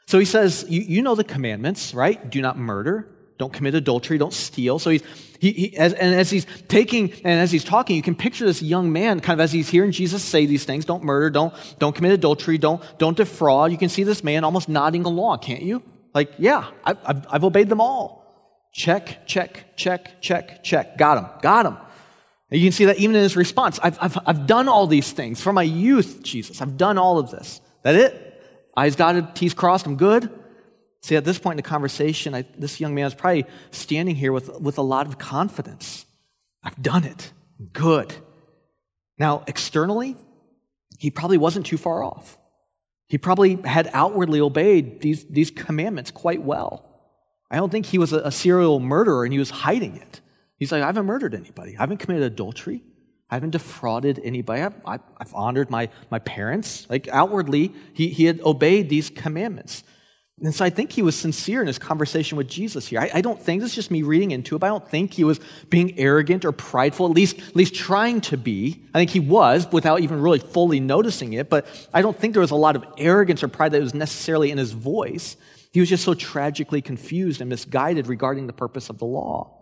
So 0.05 0.19
he 0.19 0.25
says, 0.25 0.65
you, 0.69 0.81
you 0.81 1.01
know 1.01 1.15
the 1.15 1.25
commandments, 1.25 1.93
right? 1.93 2.29
Do 2.29 2.41
not 2.41 2.57
murder, 2.57 3.09
don't 3.37 3.53
commit 3.53 3.75
adultery, 3.75 4.17
don't 4.17 4.33
steal. 4.33 4.79
So 4.79 4.89
he's, 4.89 5.03
he, 5.39 5.51
he, 5.51 5.77
as, 5.77 5.93
and 5.93 6.15
as 6.15 6.29
he's 6.29 6.45
taking 6.67 7.11
and 7.23 7.39
as 7.39 7.51
he's 7.51 7.63
talking, 7.63 7.95
you 7.95 8.01
can 8.01 8.15
picture 8.15 8.45
this 8.45 8.61
young 8.61 8.91
man 8.91 9.19
kind 9.19 9.39
of 9.39 9.43
as 9.43 9.51
he's 9.51 9.69
hearing 9.69 9.91
Jesus 9.91 10.23
say 10.23 10.45
these 10.45 10.65
things 10.65 10.85
don't 10.85 11.03
murder, 11.03 11.29
don't, 11.29 11.53
don't 11.79 11.95
commit 11.95 12.11
adultery, 12.11 12.57
don't, 12.57 12.81
don't 12.97 13.15
defraud. 13.15 13.71
You 13.71 13.77
can 13.77 13.89
see 13.89 14.03
this 14.03 14.23
man 14.23 14.43
almost 14.43 14.69
nodding 14.69 15.05
along, 15.05 15.39
can't 15.39 15.61
you? 15.61 15.83
Like, 16.13 16.33
yeah, 16.39 16.69
I've, 16.83 16.97
I've, 17.05 17.27
I've 17.29 17.43
obeyed 17.43 17.69
them 17.69 17.81
all. 17.81 18.69
Check, 18.73 19.27
check, 19.27 19.75
check, 19.75 20.21
check, 20.21 20.63
check. 20.63 20.97
Got 20.97 21.17
him, 21.17 21.25
got 21.41 21.65
him. 21.65 21.77
And 22.49 22.59
you 22.59 22.67
can 22.67 22.71
see 22.71 22.85
that 22.85 22.97
even 22.97 23.15
in 23.15 23.21
his 23.21 23.35
response. 23.35 23.79
I've, 23.83 23.97
I've, 24.01 24.17
I've 24.25 24.47
done 24.47 24.69
all 24.69 24.87
these 24.87 25.11
things 25.11 25.41
from 25.41 25.55
my 25.55 25.63
youth, 25.63 26.23
Jesus. 26.23 26.61
I've 26.61 26.77
done 26.77 26.97
all 26.97 27.19
of 27.19 27.29
this. 27.29 27.61
That 27.83 27.95
it? 27.95 28.23
I's 28.75 28.95
dotted, 28.95 29.35
T's 29.35 29.53
crossed, 29.53 29.85
I'm 29.85 29.95
good. 29.95 30.29
See, 31.07 31.15
at 31.15 31.23
this 31.23 31.39
point 31.39 31.53
in 31.53 31.63
the 31.63 31.69
conversation, 31.69 32.35
I, 32.35 32.43
this 32.57 32.81
young 32.81 32.93
man 32.93 33.05
is 33.05 33.13
probably 33.13 33.45
standing 33.71 34.13
here 34.13 34.33
with, 34.33 34.59
with 34.59 34.77
a 34.77 34.81
lot 34.81 35.07
of 35.07 35.17
confidence. 35.17 36.05
I've 36.61 36.83
done 36.83 37.05
it. 37.05 37.31
Good. 37.71 38.13
Now, 39.17 39.45
externally, 39.47 40.17
he 40.99 41.09
probably 41.09 41.37
wasn't 41.37 41.65
too 41.65 41.77
far 41.77 42.03
off. 42.03 42.37
He 43.07 43.17
probably 43.17 43.55
had 43.55 43.89
outwardly 43.93 44.41
obeyed 44.41 44.99
these, 44.99 45.23
these 45.29 45.49
commandments 45.49 46.11
quite 46.11 46.41
well. 46.41 46.85
I 47.49 47.55
don't 47.55 47.71
think 47.71 47.85
he 47.85 47.97
was 47.97 48.11
a, 48.11 48.19
a 48.23 48.31
serial 48.33 48.81
murderer 48.81 49.23
and 49.23 49.31
he 49.31 49.39
was 49.39 49.49
hiding 49.49 49.95
it. 49.95 50.19
He's 50.57 50.73
like, 50.73 50.83
I 50.83 50.87
haven't 50.87 51.05
murdered 51.05 51.33
anybody. 51.33 51.77
I 51.77 51.83
haven't 51.83 51.99
committed 51.99 52.33
adultery. 52.33 52.83
I 53.29 53.35
haven't 53.35 53.51
defrauded 53.51 54.19
anybody. 54.25 54.61
I've, 54.61 54.73
I've, 54.85 55.33
honored 55.33 55.69
my, 55.69 55.87
my 56.11 56.19
parents. 56.19 56.85
Like 56.89 57.07
outwardly, 57.07 57.73
he, 57.93 58.09
he 58.09 58.25
had 58.25 58.41
obeyed 58.41 58.89
these 58.89 59.09
commandments. 59.09 59.85
And 60.43 60.53
so 60.53 60.63
I 60.63 60.69
think 60.69 60.91
he 60.91 61.01
was 61.01 61.15
sincere 61.15 61.61
in 61.61 61.67
his 61.67 61.79
conversation 61.79 62.37
with 62.37 62.47
Jesus 62.47 62.87
here. 62.87 62.99
I, 62.99 63.09
I, 63.15 63.21
don't 63.21 63.41
think, 63.41 63.61
this 63.61 63.71
is 63.71 63.75
just 63.75 63.89
me 63.89 64.03
reading 64.03 64.29
into 64.29 64.55
it, 64.55 64.59
but 64.59 64.67
I 64.67 64.69
don't 64.69 64.87
think 64.87 65.13
he 65.13 65.23
was 65.23 65.39
being 65.69 65.97
arrogant 65.97 66.45
or 66.45 66.51
prideful, 66.51 67.07
at 67.07 67.13
least, 67.13 67.39
at 67.39 67.55
least 67.55 67.73
trying 67.73 68.21
to 68.21 68.37
be. 68.37 68.83
I 68.93 68.99
think 68.99 69.09
he 69.09 69.19
was 69.19 69.67
without 69.71 70.01
even 70.01 70.21
really 70.21 70.37
fully 70.37 70.79
noticing 70.79 71.33
it, 71.33 71.49
but 71.49 71.65
I 71.91 72.03
don't 72.03 72.15
think 72.15 72.33
there 72.33 72.41
was 72.41 72.51
a 72.51 72.55
lot 72.55 72.75
of 72.75 72.85
arrogance 72.99 73.41
or 73.41 73.47
pride 73.47 73.71
that 73.71 73.81
was 73.81 73.95
necessarily 73.95 74.51
in 74.51 74.59
his 74.59 74.73
voice. 74.73 75.37
He 75.73 75.79
was 75.79 75.89
just 75.89 76.03
so 76.03 76.13
tragically 76.13 76.83
confused 76.83 77.41
and 77.41 77.49
misguided 77.49 78.05
regarding 78.05 78.45
the 78.45 78.53
purpose 78.53 78.91
of 78.91 78.99
the 78.99 79.05
law. 79.05 79.57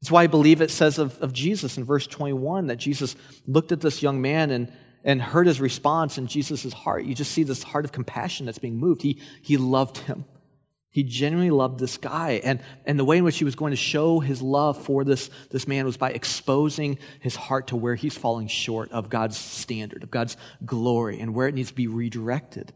That's 0.00 0.12
why 0.12 0.22
I 0.22 0.28
believe 0.28 0.60
it 0.60 0.70
says 0.70 1.00
of, 1.00 1.20
of 1.20 1.32
Jesus 1.32 1.78
in 1.78 1.84
verse 1.84 2.06
21 2.06 2.68
that 2.68 2.76
Jesus 2.76 3.16
looked 3.48 3.72
at 3.72 3.80
this 3.80 4.02
young 4.02 4.20
man 4.20 4.52
and, 4.52 4.72
and 5.06 5.22
heard 5.22 5.46
his 5.46 5.58
response 5.60 6.18
in 6.18 6.26
Jesus' 6.26 6.70
heart. 6.72 7.06
You 7.06 7.14
just 7.14 7.32
see 7.32 7.44
this 7.44 7.62
heart 7.62 7.86
of 7.86 7.92
compassion 7.92 8.44
that's 8.44 8.58
being 8.58 8.76
moved. 8.76 9.00
He, 9.00 9.18
he 9.40 9.56
loved 9.56 9.96
him. 9.98 10.26
He 10.90 11.02
genuinely 11.02 11.50
loved 11.50 11.78
this 11.78 11.96
guy. 11.96 12.40
And, 12.44 12.60
and 12.84 12.98
the 12.98 13.04
way 13.04 13.16
in 13.16 13.24
which 13.24 13.38
he 13.38 13.44
was 13.44 13.54
going 13.54 13.70
to 13.70 13.76
show 13.76 14.20
his 14.20 14.42
love 14.42 14.82
for 14.82 15.04
this, 15.04 15.30
this 15.50 15.66
man 15.66 15.86
was 15.86 15.96
by 15.96 16.10
exposing 16.10 16.98
his 17.20 17.36
heart 17.36 17.68
to 17.68 17.76
where 17.76 17.94
he's 17.94 18.16
falling 18.16 18.48
short 18.48 18.92
of 18.92 19.08
God's 19.08 19.38
standard, 19.38 20.02
of 20.02 20.10
God's 20.10 20.36
glory, 20.64 21.20
and 21.20 21.34
where 21.34 21.48
it 21.48 21.54
needs 21.54 21.70
to 21.70 21.74
be 21.74 21.86
redirected. 21.86 22.72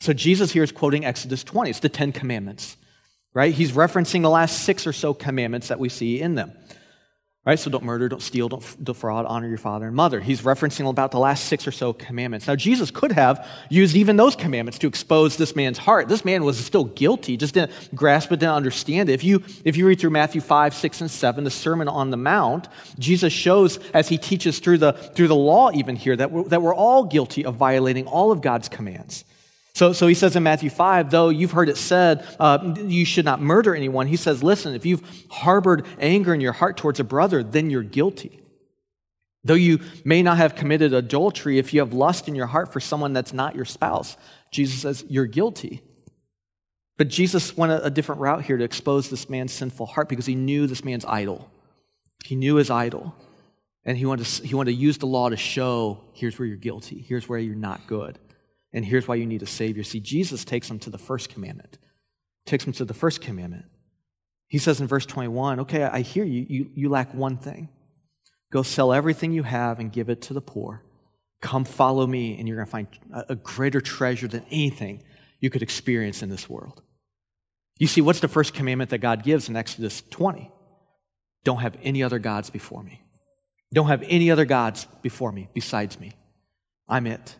So 0.00 0.12
Jesus 0.12 0.50
here 0.50 0.64
is 0.64 0.72
quoting 0.72 1.04
Exodus 1.04 1.44
20. 1.44 1.70
It's 1.70 1.80
the 1.80 1.88
Ten 1.88 2.10
Commandments 2.10 2.76
right? 3.34 3.52
He's 3.52 3.72
referencing 3.72 4.22
the 4.22 4.30
last 4.30 4.62
six 4.62 4.86
or 4.86 4.92
so 4.92 5.12
commandments 5.12 5.68
that 5.68 5.80
we 5.80 5.88
see 5.88 6.20
in 6.20 6.36
them. 6.36 6.52
Right? 7.46 7.58
So 7.58 7.70
don't 7.70 7.84
murder, 7.84 8.08
don't 8.08 8.22
steal, 8.22 8.48
don't 8.48 8.84
defraud, 8.84 9.26
honor 9.26 9.46
your 9.46 9.58
father 9.58 9.86
and 9.86 9.94
mother. 9.94 10.18
He's 10.18 10.40
referencing 10.40 10.88
about 10.88 11.10
the 11.10 11.18
last 11.18 11.44
six 11.44 11.66
or 11.66 11.72
so 11.72 11.92
commandments. 11.92 12.46
Now, 12.46 12.56
Jesus 12.56 12.90
could 12.90 13.12
have 13.12 13.46
used 13.68 13.96
even 13.96 14.16
those 14.16 14.34
commandments 14.34 14.78
to 14.78 14.86
expose 14.86 15.36
this 15.36 15.54
man's 15.54 15.76
heart. 15.76 16.08
This 16.08 16.24
man 16.24 16.44
was 16.44 16.58
still 16.58 16.84
guilty, 16.84 17.36
just 17.36 17.52
didn't 17.52 17.94
grasp 17.94 18.32
it, 18.32 18.40
didn't 18.40 18.54
understand 18.54 19.10
it. 19.10 19.12
If 19.12 19.24
you, 19.24 19.42
if 19.62 19.76
you 19.76 19.86
read 19.86 20.00
through 20.00 20.10
Matthew 20.10 20.40
5, 20.40 20.72
6, 20.72 21.00
and 21.02 21.10
7, 21.10 21.44
the 21.44 21.50
Sermon 21.50 21.86
on 21.86 22.10
the 22.10 22.16
Mount, 22.16 22.68
Jesus 22.98 23.32
shows 23.32 23.76
as 23.92 24.08
he 24.08 24.16
teaches 24.16 24.58
through 24.58 24.78
the, 24.78 24.92
through 24.92 25.28
the 25.28 25.36
law, 25.36 25.70
even 25.72 25.96
here, 25.96 26.16
that 26.16 26.30
we're, 26.30 26.44
that 26.44 26.62
we're 26.62 26.74
all 26.74 27.04
guilty 27.04 27.44
of 27.44 27.56
violating 27.56 28.06
all 28.06 28.32
of 28.32 28.40
God's 28.40 28.70
commands. 28.70 29.22
So, 29.74 29.92
so 29.92 30.06
he 30.06 30.14
says 30.14 30.36
in 30.36 30.44
Matthew 30.44 30.70
5, 30.70 31.10
though 31.10 31.30
you've 31.30 31.50
heard 31.50 31.68
it 31.68 31.76
said, 31.76 32.24
uh, 32.38 32.74
you 32.78 33.04
should 33.04 33.24
not 33.24 33.42
murder 33.42 33.74
anyone, 33.74 34.06
he 34.06 34.16
says, 34.16 34.42
listen, 34.42 34.74
if 34.74 34.86
you've 34.86 35.02
harbored 35.28 35.84
anger 35.98 36.32
in 36.32 36.40
your 36.40 36.52
heart 36.52 36.76
towards 36.76 37.00
a 37.00 37.04
brother, 37.04 37.42
then 37.42 37.70
you're 37.70 37.82
guilty. 37.82 38.40
Though 39.42 39.54
you 39.54 39.80
may 40.04 40.22
not 40.22 40.36
have 40.38 40.54
committed 40.54 40.94
adultery, 40.94 41.58
if 41.58 41.74
you 41.74 41.80
have 41.80 41.92
lust 41.92 42.28
in 42.28 42.36
your 42.36 42.46
heart 42.46 42.72
for 42.72 42.78
someone 42.78 43.12
that's 43.12 43.32
not 43.32 43.56
your 43.56 43.64
spouse, 43.64 44.16
Jesus 44.52 44.80
says, 44.80 45.04
you're 45.08 45.26
guilty. 45.26 45.82
But 46.96 47.08
Jesus 47.08 47.56
went 47.56 47.72
a, 47.72 47.84
a 47.84 47.90
different 47.90 48.20
route 48.20 48.44
here 48.44 48.56
to 48.56 48.64
expose 48.64 49.10
this 49.10 49.28
man's 49.28 49.52
sinful 49.52 49.86
heart 49.86 50.08
because 50.08 50.26
he 50.26 50.36
knew 50.36 50.68
this 50.68 50.84
man's 50.84 51.04
idol. 51.04 51.50
He 52.24 52.36
knew 52.36 52.54
his 52.54 52.70
idol. 52.70 53.14
And 53.84 53.98
he 53.98 54.06
wanted, 54.06 54.24
to, 54.26 54.46
he 54.46 54.54
wanted 54.54 54.70
to 54.70 54.76
use 54.76 54.98
the 54.98 55.06
law 55.06 55.28
to 55.28 55.36
show 55.36 56.00
here's 56.12 56.38
where 56.38 56.46
you're 56.46 56.56
guilty, 56.56 57.04
here's 57.06 57.28
where 57.28 57.40
you're 57.40 57.56
not 57.56 57.88
good. 57.88 58.20
And 58.74 58.84
here's 58.84 59.06
why 59.06 59.14
you 59.14 59.24
need 59.24 59.42
a 59.42 59.46
Savior. 59.46 59.84
See, 59.84 60.00
Jesus 60.00 60.44
takes 60.44 60.68
them 60.68 60.80
to 60.80 60.90
the 60.90 60.98
first 60.98 61.30
commandment, 61.30 61.78
takes 62.44 62.64
them 62.64 62.74
to 62.74 62.84
the 62.84 62.92
first 62.92 63.20
commandment. 63.20 63.66
He 64.48 64.58
says 64.58 64.80
in 64.80 64.88
verse 64.88 65.06
21, 65.06 65.60
Okay, 65.60 65.84
I 65.84 66.00
hear 66.00 66.24
you. 66.24 66.44
You, 66.48 66.70
you 66.74 66.88
lack 66.88 67.14
one 67.14 67.38
thing. 67.38 67.68
Go 68.52 68.62
sell 68.62 68.92
everything 68.92 69.32
you 69.32 69.44
have 69.44 69.78
and 69.78 69.90
give 69.90 70.10
it 70.10 70.22
to 70.22 70.34
the 70.34 70.40
poor. 70.40 70.82
Come 71.40 71.64
follow 71.64 72.06
me, 72.06 72.36
and 72.38 72.48
you're 72.48 72.56
going 72.56 72.66
to 72.66 72.70
find 72.70 72.86
a, 73.12 73.24
a 73.30 73.34
greater 73.36 73.80
treasure 73.80 74.28
than 74.28 74.44
anything 74.50 75.02
you 75.40 75.50
could 75.50 75.62
experience 75.62 76.22
in 76.22 76.28
this 76.28 76.48
world. 76.48 76.82
You 77.78 77.86
see, 77.86 78.00
what's 78.00 78.20
the 78.20 78.28
first 78.28 78.54
commandment 78.54 78.90
that 78.90 78.98
God 78.98 79.22
gives 79.22 79.48
in 79.48 79.56
Exodus 79.56 80.02
20? 80.10 80.50
Don't 81.44 81.60
have 81.60 81.76
any 81.82 82.02
other 82.02 82.18
gods 82.18 82.50
before 82.50 82.82
me. 82.82 83.02
Don't 83.72 83.88
have 83.88 84.02
any 84.06 84.30
other 84.30 84.44
gods 84.44 84.86
before 85.02 85.32
me 85.32 85.48
besides 85.52 85.98
me. 86.00 86.12
I'm 86.88 87.06
it. 87.06 87.36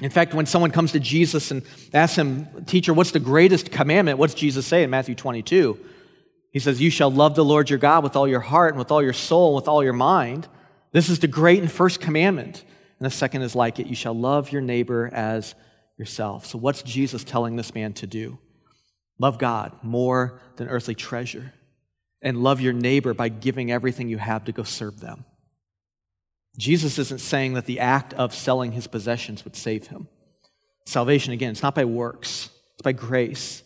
In 0.00 0.10
fact, 0.10 0.32
when 0.32 0.46
someone 0.46 0.70
comes 0.70 0.92
to 0.92 1.00
Jesus 1.00 1.50
and 1.50 1.62
asks 1.92 2.16
him, 2.16 2.64
Teacher, 2.64 2.94
what's 2.94 3.10
the 3.10 3.20
greatest 3.20 3.70
commandment? 3.70 4.18
What's 4.18 4.34
Jesus 4.34 4.66
say 4.66 4.82
in 4.82 4.90
Matthew 4.90 5.14
22? 5.14 5.78
He 6.50 6.58
says, 6.58 6.80
You 6.80 6.90
shall 6.90 7.10
love 7.10 7.34
the 7.34 7.44
Lord 7.44 7.68
your 7.68 7.78
God 7.78 8.02
with 8.02 8.16
all 8.16 8.26
your 8.26 8.40
heart 8.40 8.72
and 8.72 8.78
with 8.78 8.90
all 8.90 9.02
your 9.02 9.12
soul 9.12 9.48
and 9.48 9.56
with 9.56 9.68
all 9.68 9.84
your 9.84 9.92
mind. 9.92 10.48
This 10.92 11.08
is 11.08 11.18
the 11.18 11.26
great 11.26 11.60
and 11.60 11.70
first 11.70 12.00
commandment. 12.00 12.64
And 12.98 13.06
the 13.06 13.14
second 13.14 13.42
is 13.42 13.54
like 13.54 13.80
it 13.80 13.86
you 13.86 13.94
shall 13.94 14.14
love 14.14 14.52
your 14.52 14.62
neighbor 14.62 15.10
as 15.12 15.54
yourself. 15.98 16.46
So, 16.46 16.58
what's 16.58 16.82
Jesus 16.82 17.24
telling 17.24 17.56
this 17.56 17.74
man 17.74 17.92
to 17.94 18.06
do? 18.06 18.38
Love 19.18 19.38
God 19.38 19.76
more 19.82 20.40
than 20.56 20.68
earthly 20.68 20.94
treasure, 20.94 21.52
and 22.22 22.42
love 22.42 22.60
your 22.60 22.72
neighbor 22.72 23.14
by 23.14 23.28
giving 23.28 23.70
everything 23.70 24.08
you 24.08 24.18
have 24.18 24.44
to 24.44 24.52
go 24.52 24.62
serve 24.62 25.00
them. 25.00 25.24
Jesus 26.58 26.98
isn't 26.98 27.20
saying 27.20 27.54
that 27.54 27.66
the 27.66 27.80
act 27.80 28.12
of 28.14 28.34
selling 28.34 28.72
his 28.72 28.86
possessions 28.86 29.44
would 29.44 29.56
save 29.56 29.86
him. 29.86 30.08
Salvation, 30.84 31.32
again, 31.32 31.50
it's 31.50 31.62
not 31.62 31.74
by 31.74 31.84
works, 31.84 32.50
it's 32.74 32.82
by 32.82 32.92
grace. 32.92 33.62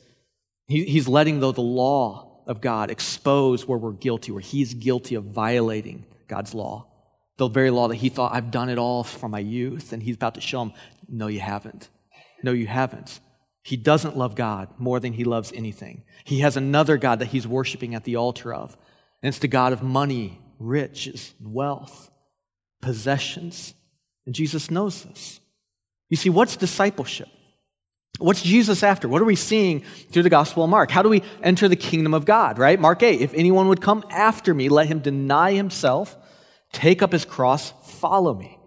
He, 0.69 0.85
he's 0.85 1.09
letting, 1.09 1.41
though, 1.41 1.53
the 1.53 1.61
law 1.61 2.43
of 2.47 2.61
God 2.61 2.91
expose 2.91 3.67
where 3.67 3.79
we're 3.79 3.93
guilty, 3.93 4.33
where 4.33 4.41
he's 4.41 4.75
guilty 4.75 5.15
of 5.15 5.25
violating 5.25 6.05
God's 6.29 6.55
law. 6.55 6.87
The 7.39 7.49
very 7.49 7.71
law 7.71 7.89
that 7.89 7.97
he 7.97 8.09
thought, 8.09 8.33
I've 8.33 8.51
done 8.51 8.69
it 8.69 8.79
all 8.79 9.05
from 9.05 9.33
my 9.33 9.41
youth. 9.41 9.93
And 9.93 10.03
he's 10.03 10.17
about 10.17 10.35
to 10.37 10.41
show 10.41 10.63
him, 10.63 10.73
no, 11.09 11.27
you 11.27 11.41
haven't. 11.41 11.89
No, 12.43 12.53
you 12.53 12.67
haven't. 12.67 13.21
He 13.63 13.77
doesn't 13.77 14.17
love 14.17 14.37
God 14.37 14.69
more 14.79 15.01
than 15.01 15.13
he 15.13 15.25
loves 15.25 15.53
anything. 15.53 16.05
He 16.25 16.41
has 16.41 16.57
another 16.57 16.97
God 16.97 17.19
that 17.19 17.29
he's 17.29 17.47
worshiping 17.47 17.95
at 17.95 18.05
the 18.05 18.17
altar 18.17 18.55
of. 18.55 18.77
And 19.23 19.29
it's 19.29 19.39
the 19.39 19.49
God 19.49 19.73
of 19.73 19.83
money, 19.83 20.41
riches, 20.59 21.35
wealth 21.41 22.11
possessions. 22.81 23.75
And 24.27 24.35
Jesus 24.35 24.71
knows 24.71 25.05
this. 25.05 25.41
You 26.09 26.17
see, 26.17 26.31
what's 26.31 26.57
discipleship? 26.57 27.29
What's 28.19 28.43
Jesus 28.43 28.83
after? 28.83 29.09
What 29.09 29.21
are 29.21 29.27
we 29.27 29.37
seeing 29.37 29.81
through 30.11 30.23
the 30.23 30.31
Gospel 30.31 30.65
of 30.65 30.71
Mark? 30.71 30.91
How 30.91 31.03
do 31.03 31.09
we 31.09 31.23
enter 31.43 31.69
the 31.69 31.77
kingdom 31.77 32.15
of 32.15 32.25
God, 32.25 32.59
right? 32.59 32.81
Mark 32.81 33.03
8, 33.03 33.21
if 33.21 33.35
anyone 33.35 33.69
would 33.69 33.83
come 33.83 34.05
after 34.11 34.55
me, 34.55 34.69
let 34.69 34.87
him 34.87 35.01
deny 35.01 35.53
himself, 35.53 36.17
take 36.73 37.03
up 37.03 37.13
his 37.13 37.25
cross, 37.25 37.73
follow 38.01 38.33
me. 38.33 38.59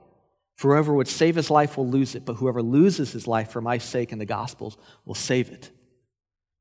For 0.56 0.74
whoever 0.74 0.94
would 0.94 1.08
save 1.08 1.36
his 1.36 1.50
life 1.50 1.78
will 1.78 1.88
lose 1.88 2.16
it, 2.16 2.26
but 2.26 2.34
whoever 2.34 2.62
loses 2.62 3.12
his 3.12 3.28
life 3.28 3.50
for 3.50 3.62
my 3.62 3.78
sake 3.78 4.12
and 4.12 4.20
the 4.20 4.26
Gospels 4.26 4.78
will 5.06 5.16
save 5.16 5.50
it. 5.50 5.72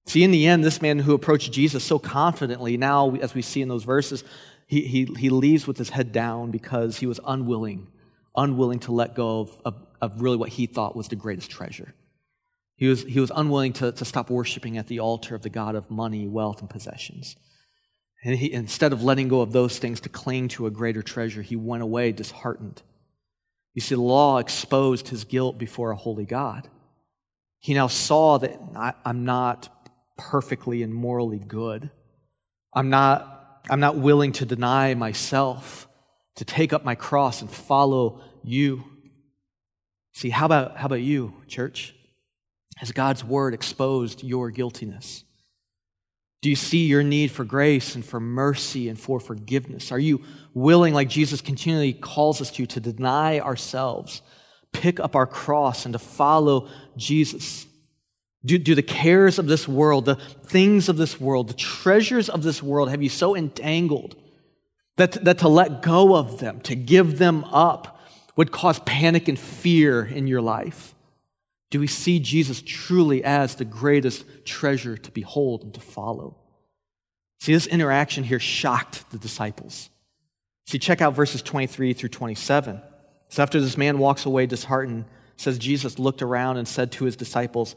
See, 0.06 0.22
in 0.24 0.30
the 0.30 0.46
end, 0.46 0.64
this 0.64 0.80
man 0.80 1.00
who 1.00 1.12
approached 1.12 1.52
Jesus 1.52 1.84
so 1.84 1.98
confidently, 1.98 2.78
now, 2.78 3.14
as 3.16 3.34
we 3.34 3.42
see 3.42 3.60
in 3.60 3.68
those 3.68 3.84
verses, 3.84 4.24
he, 4.68 4.82
he, 4.82 5.04
he 5.16 5.30
leaves 5.30 5.66
with 5.66 5.78
his 5.78 5.88
head 5.88 6.12
down 6.12 6.50
because 6.50 6.98
he 6.98 7.06
was 7.06 7.18
unwilling, 7.26 7.88
unwilling 8.36 8.80
to 8.80 8.92
let 8.92 9.14
go 9.14 9.40
of, 9.40 9.60
of, 9.64 9.74
of 10.02 10.20
really 10.20 10.36
what 10.36 10.50
he 10.50 10.66
thought 10.66 10.94
was 10.94 11.08
the 11.08 11.16
greatest 11.16 11.50
treasure. 11.50 11.94
He 12.76 12.86
was, 12.86 13.02
he 13.02 13.18
was 13.18 13.32
unwilling 13.34 13.72
to, 13.74 13.92
to 13.92 14.04
stop 14.04 14.28
worshiping 14.28 14.76
at 14.76 14.86
the 14.86 15.00
altar 15.00 15.34
of 15.34 15.40
the 15.40 15.48
God 15.48 15.74
of 15.74 15.90
money, 15.90 16.28
wealth, 16.28 16.60
and 16.60 16.68
possessions. 16.68 17.34
And 18.22 18.36
he, 18.36 18.52
instead 18.52 18.92
of 18.92 19.02
letting 19.02 19.28
go 19.28 19.40
of 19.40 19.52
those 19.52 19.78
things 19.78 20.00
to 20.00 20.10
cling 20.10 20.48
to 20.48 20.66
a 20.66 20.70
greater 20.70 21.02
treasure, 21.02 21.40
he 21.40 21.56
went 21.56 21.82
away 21.82 22.12
disheartened. 22.12 22.82
You 23.72 23.80
see, 23.80 23.94
the 23.94 24.02
law 24.02 24.36
exposed 24.36 25.08
his 25.08 25.24
guilt 25.24 25.56
before 25.56 25.92
a 25.92 25.96
holy 25.96 26.26
God. 26.26 26.68
He 27.58 27.72
now 27.72 27.86
saw 27.86 28.36
that 28.36 28.60
I, 28.76 28.92
I'm 29.02 29.24
not 29.24 29.90
perfectly 30.18 30.82
and 30.82 30.94
morally 30.94 31.38
good. 31.38 31.90
I'm 32.74 32.90
not 32.90 33.37
I'm 33.70 33.80
not 33.80 33.96
willing 33.96 34.32
to 34.32 34.46
deny 34.46 34.94
myself, 34.94 35.88
to 36.36 36.44
take 36.44 36.72
up 36.72 36.84
my 36.84 36.94
cross 36.94 37.40
and 37.40 37.50
follow 37.50 38.20
you. 38.42 38.84
See, 40.12 40.30
how 40.30 40.46
about, 40.46 40.76
how 40.76 40.86
about 40.86 41.00
you, 41.00 41.34
church? 41.46 41.94
Has 42.76 42.92
God's 42.92 43.24
word 43.24 43.54
exposed 43.54 44.22
your 44.22 44.50
guiltiness? 44.50 45.24
Do 46.40 46.48
you 46.48 46.56
see 46.56 46.86
your 46.86 47.02
need 47.02 47.30
for 47.30 47.44
grace 47.44 47.94
and 47.94 48.04
for 48.04 48.20
mercy 48.20 48.88
and 48.88 48.98
for 48.98 49.18
forgiveness? 49.18 49.90
Are 49.90 49.98
you 49.98 50.22
willing, 50.54 50.94
like 50.94 51.08
Jesus 51.08 51.40
continually 51.40 51.92
calls 51.92 52.40
us 52.40 52.50
to, 52.52 52.66
to 52.66 52.80
deny 52.80 53.40
ourselves, 53.40 54.22
pick 54.72 55.00
up 55.00 55.16
our 55.16 55.26
cross, 55.26 55.84
and 55.84 55.92
to 55.92 55.98
follow 55.98 56.68
Jesus? 56.96 57.67
Do, 58.44 58.56
do 58.58 58.74
the 58.74 58.82
cares 58.82 59.38
of 59.38 59.46
this 59.46 59.66
world, 59.66 60.04
the 60.04 60.14
things 60.14 60.88
of 60.88 60.96
this 60.96 61.20
world, 61.20 61.48
the 61.48 61.54
treasures 61.54 62.28
of 62.28 62.42
this 62.42 62.62
world 62.62 62.88
have 62.90 63.02
you 63.02 63.08
so 63.08 63.34
entangled 63.34 64.16
that, 64.96 65.24
that 65.24 65.38
to 65.38 65.48
let 65.48 65.82
go 65.82 66.14
of 66.16 66.38
them, 66.38 66.60
to 66.60 66.74
give 66.74 67.18
them 67.18 67.44
up, 67.44 68.00
would 68.36 68.52
cause 68.52 68.78
panic 68.80 69.26
and 69.26 69.38
fear 69.38 70.04
in 70.04 70.28
your 70.28 70.40
life? 70.40 70.94
Do 71.70 71.80
we 71.80 71.86
see 71.86 72.18
Jesus 72.20 72.62
truly 72.64 73.22
as 73.24 73.56
the 73.56 73.64
greatest 73.64 74.24
treasure 74.44 74.96
to 74.96 75.10
behold 75.10 75.64
and 75.64 75.74
to 75.74 75.80
follow? 75.80 76.36
See, 77.40 77.52
this 77.52 77.66
interaction 77.66 78.24
here 78.24 78.40
shocked 78.40 79.10
the 79.10 79.18
disciples. 79.18 79.90
See, 80.66 80.78
check 80.78 81.00
out 81.00 81.14
verses 81.14 81.42
23 81.42 81.92
through 81.92 82.08
27. 82.10 82.80
So 83.28 83.42
after 83.42 83.60
this 83.60 83.76
man 83.76 83.98
walks 83.98 84.24
away 84.24 84.46
disheartened, 84.46 85.04
says 85.36 85.58
Jesus 85.58 85.98
looked 85.98 86.22
around 86.22 86.56
and 86.56 86.66
said 86.66 86.92
to 86.92 87.04
his 87.04 87.16
disciples, 87.16 87.76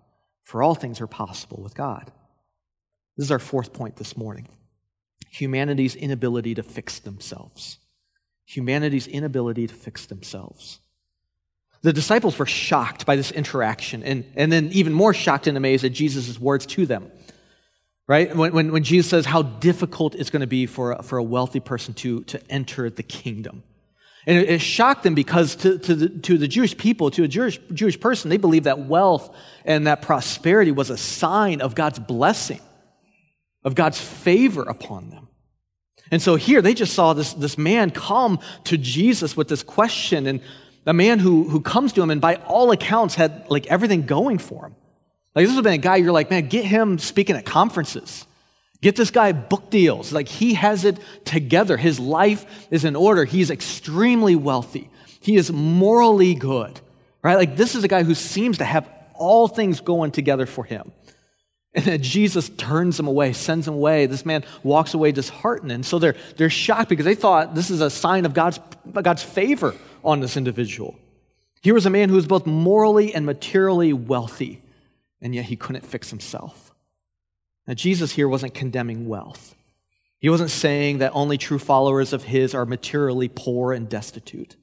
for 0.43 0.63
all 0.63 0.75
things 0.75 1.01
are 1.01 1.07
possible 1.07 1.61
with 1.61 1.75
God. 1.75 2.11
This 3.17 3.25
is 3.25 3.31
our 3.31 3.39
fourth 3.39 3.73
point 3.73 3.97
this 3.97 4.17
morning 4.17 4.47
humanity's 5.29 5.95
inability 5.95 6.53
to 6.55 6.61
fix 6.63 6.99
themselves. 6.99 7.77
Humanity's 8.45 9.07
inability 9.07 9.65
to 9.65 9.73
fix 9.73 10.05
themselves. 10.05 10.79
The 11.83 11.93
disciples 11.93 12.37
were 12.37 12.45
shocked 12.45 13.05
by 13.05 13.15
this 13.15 13.31
interaction 13.31 14.03
and, 14.03 14.25
and 14.35 14.51
then 14.51 14.69
even 14.73 14.93
more 14.93 15.13
shocked 15.13 15.47
and 15.47 15.57
amazed 15.57 15.83
at 15.83 15.93
Jesus' 15.93 16.37
words 16.37 16.65
to 16.67 16.85
them. 16.85 17.11
Right? 18.07 18.35
When, 18.35 18.53
when, 18.53 18.71
when 18.73 18.83
Jesus 18.83 19.09
says 19.09 19.25
how 19.25 19.41
difficult 19.41 20.15
it's 20.15 20.29
going 20.29 20.41
to 20.41 20.47
be 20.47 20.65
for 20.65 20.91
a, 20.91 21.03
for 21.03 21.17
a 21.17 21.23
wealthy 21.23 21.61
person 21.61 21.93
to, 21.95 22.23
to 22.25 22.51
enter 22.51 22.89
the 22.89 23.03
kingdom. 23.03 23.63
And 24.27 24.37
it, 24.37 24.61
shocked 24.61 25.03
them 25.03 25.15
because 25.15 25.55
to, 25.57 25.79
to, 25.79 25.95
the, 25.95 26.09
to 26.09 26.37
the 26.37 26.47
Jewish 26.47 26.77
people, 26.77 27.09
to 27.11 27.23
a 27.23 27.27
Jewish, 27.27 27.59
Jewish 27.73 27.99
person, 27.99 28.29
they 28.29 28.37
believed 28.37 28.65
that 28.65 28.79
wealth 28.79 29.35
and 29.65 29.87
that 29.87 30.03
prosperity 30.03 30.71
was 30.71 30.91
a 30.91 30.97
sign 30.97 31.59
of 31.61 31.73
God's 31.73 31.97
blessing, 31.97 32.61
of 33.63 33.73
God's 33.73 33.99
favor 33.99 34.61
upon 34.61 35.09
them. 35.09 35.27
And 36.11 36.21
so 36.21 36.35
here 36.35 36.61
they 36.61 36.73
just 36.73 36.93
saw 36.93 37.13
this, 37.13 37.33
this 37.33 37.57
man 37.57 37.89
come 37.89 38.39
to 38.65 38.77
Jesus 38.77 39.35
with 39.35 39.47
this 39.47 39.63
question. 39.63 40.27
And 40.27 40.41
a 40.85 40.93
man 40.93 41.19
who, 41.19 41.47
who 41.47 41.61
comes 41.61 41.93
to 41.93 42.01
him 42.03 42.11
and 42.11 42.21
by 42.21 42.35
all 42.35 42.71
accounts 42.71 43.15
had 43.15 43.45
like 43.49 43.65
everything 43.67 44.05
going 44.05 44.37
for 44.37 44.67
him. 44.67 44.75
Like 45.33 45.45
this 45.45 45.55
would 45.55 45.63
have 45.65 45.71
been 45.71 45.79
a 45.79 45.83
guy 45.83 45.95
you're 45.95 46.11
like, 46.11 46.29
man, 46.29 46.47
get 46.47 46.65
him 46.65 46.99
speaking 46.99 47.35
at 47.35 47.45
conferences. 47.45 48.27
Get 48.81 48.95
this 48.95 49.11
guy 49.11 49.31
book 49.31 49.69
deals. 49.69 50.11
Like 50.11 50.27
he 50.27 50.55
has 50.55 50.85
it 50.85 50.97
together. 51.23 51.77
His 51.77 51.99
life 51.99 52.67
is 52.71 52.83
in 52.83 52.95
order. 52.95 53.25
He's 53.25 53.51
extremely 53.51 54.35
wealthy. 54.35 54.89
He 55.19 55.35
is 55.35 55.51
morally 55.51 56.33
good, 56.33 56.79
right? 57.23 57.35
Like 57.35 57.55
this 57.55 57.75
is 57.75 57.83
a 57.83 57.87
guy 57.87 58.03
who 58.03 58.15
seems 58.15 58.57
to 58.57 58.65
have 58.65 58.89
all 59.13 59.47
things 59.47 59.81
going 59.81 60.11
together 60.11 60.47
for 60.47 60.63
him. 60.63 60.91
And 61.73 61.85
then 61.85 62.01
Jesus 62.01 62.49
turns 62.49 62.99
him 62.99 63.07
away, 63.07 63.31
sends 63.31 63.67
him 63.67 63.75
away. 63.75 64.05
This 64.05 64.25
man 64.25 64.43
walks 64.61 64.93
away 64.93 65.11
disheartened. 65.13 65.71
And 65.71 65.85
so 65.85 65.99
they're, 65.99 66.15
they're 66.35 66.49
shocked 66.49 66.89
because 66.89 67.05
they 67.05 67.15
thought 67.15 67.55
this 67.55 67.69
is 67.69 67.79
a 67.79 67.89
sign 67.89 68.25
of 68.25 68.33
God's, 68.33 68.59
God's 68.91 69.23
favor 69.23 69.73
on 70.03 70.19
this 70.19 70.35
individual. 70.35 70.99
Here 71.61 71.73
was 71.73 71.85
a 71.85 71.91
man 71.91 72.09
who 72.09 72.15
was 72.15 72.25
both 72.25 72.45
morally 72.45 73.13
and 73.13 73.25
materially 73.25 73.93
wealthy, 73.93 74.61
and 75.21 75.33
yet 75.33 75.45
he 75.45 75.55
couldn't 75.55 75.85
fix 75.85 76.09
himself. 76.09 76.70
Now, 77.67 77.73
Jesus 77.73 78.11
here 78.11 78.27
wasn't 78.27 78.53
condemning 78.53 79.07
wealth. 79.07 79.55
He 80.19 80.29
wasn't 80.29 80.51
saying 80.51 80.99
that 80.99 81.11
only 81.13 81.37
true 81.37 81.59
followers 81.59 82.13
of 82.13 82.23
his 82.23 82.53
are 82.53 82.65
materially 82.65 83.27
poor 83.27 83.73
and 83.73 83.89
destitute. 83.89 84.55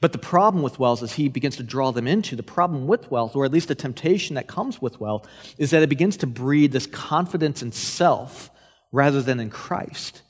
But 0.00 0.12
the 0.12 0.18
problem 0.18 0.62
with 0.62 0.78
wealth, 0.78 1.02
as 1.02 1.14
he 1.14 1.28
begins 1.28 1.56
to 1.56 1.62
draw 1.62 1.90
them 1.90 2.06
into, 2.06 2.36
the 2.36 2.42
problem 2.42 2.86
with 2.86 3.10
wealth, 3.10 3.34
or 3.34 3.44
at 3.44 3.52
least 3.52 3.68
the 3.68 3.74
temptation 3.74 4.34
that 4.34 4.46
comes 4.46 4.82
with 4.82 5.00
wealth, 5.00 5.26
is 5.56 5.70
that 5.70 5.82
it 5.82 5.88
begins 5.88 6.16
to 6.18 6.26
breed 6.26 6.72
this 6.72 6.86
confidence 6.86 7.62
in 7.62 7.72
self 7.72 8.50
rather 8.92 9.22
than 9.22 9.40
in 9.40 9.50
Christ 9.50 10.22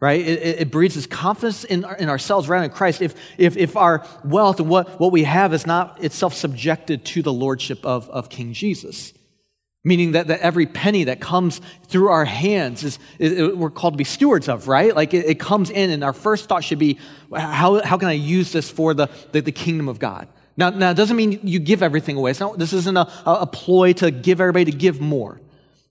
right? 0.00 0.20
It, 0.20 0.60
it, 0.60 0.70
breeds 0.70 0.94
this 0.94 1.06
confidence 1.06 1.64
in, 1.64 1.86
in 1.98 2.08
ourselves 2.08 2.48
rather 2.48 2.68
than 2.68 2.76
Christ. 2.76 3.00
If, 3.00 3.14
if, 3.38 3.56
if 3.56 3.76
our 3.76 4.06
wealth 4.24 4.60
and 4.60 4.68
what, 4.68 5.00
what 5.00 5.10
we 5.10 5.24
have 5.24 5.54
is 5.54 5.66
not 5.66 6.02
itself 6.04 6.34
subjected 6.34 7.04
to 7.06 7.22
the 7.22 7.32
lordship 7.32 7.84
of, 7.84 8.08
of 8.10 8.28
King 8.28 8.52
Jesus, 8.52 9.14
meaning 9.86 10.12
that, 10.12 10.26
that 10.26 10.40
every 10.40 10.66
penny 10.66 11.04
that 11.04 11.20
comes 11.20 11.60
through 11.84 12.08
our 12.08 12.24
hands 12.24 12.82
is, 12.82 12.98
is 13.20 13.54
we're 13.54 13.70
called 13.70 13.94
to 13.94 13.98
be 13.98 14.02
stewards 14.02 14.48
of, 14.48 14.66
right? 14.66 14.96
Like 14.96 15.14
it, 15.14 15.26
it, 15.26 15.38
comes 15.38 15.70
in, 15.70 15.90
and 15.90 16.02
our 16.02 16.12
first 16.12 16.48
thought 16.48 16.64
should 16.64 16.80
be, 16.80 16.98
how, 17.32 17.80
how 17.84 17.96
can 17.96 18.08
I 18.08 18.14
use 18.14 18.50
this 18.50 18.68
for 18.68 18.94
the, 18.94 19.08
the, 19.30 19.42
the 19.42 19.52
kingdom 19.52 19.88
of 19.88 20.00
God? 20.00 20.26
Now, 20.56 20.70
now, 20.70 20.90
it 20.90 20.94
doesn't 20.94 21.16
mean 21.16 21.38
you 21.44 21.60
give 21.60 21.84
everything 21.84 22.16
away. 22.16 22.34
Not, 22.40 22.58
this 22.58 22.72
isn't 22.72 22.96
a, 22.96 23.08
a 23.24 23.46
ploy 23.46 23.92
to 23.94 24.10
give 24.10 24.40
everybody 24.40 24.72
to 24.72 24.76
give 24.76 25.00
more. 25.00 25.40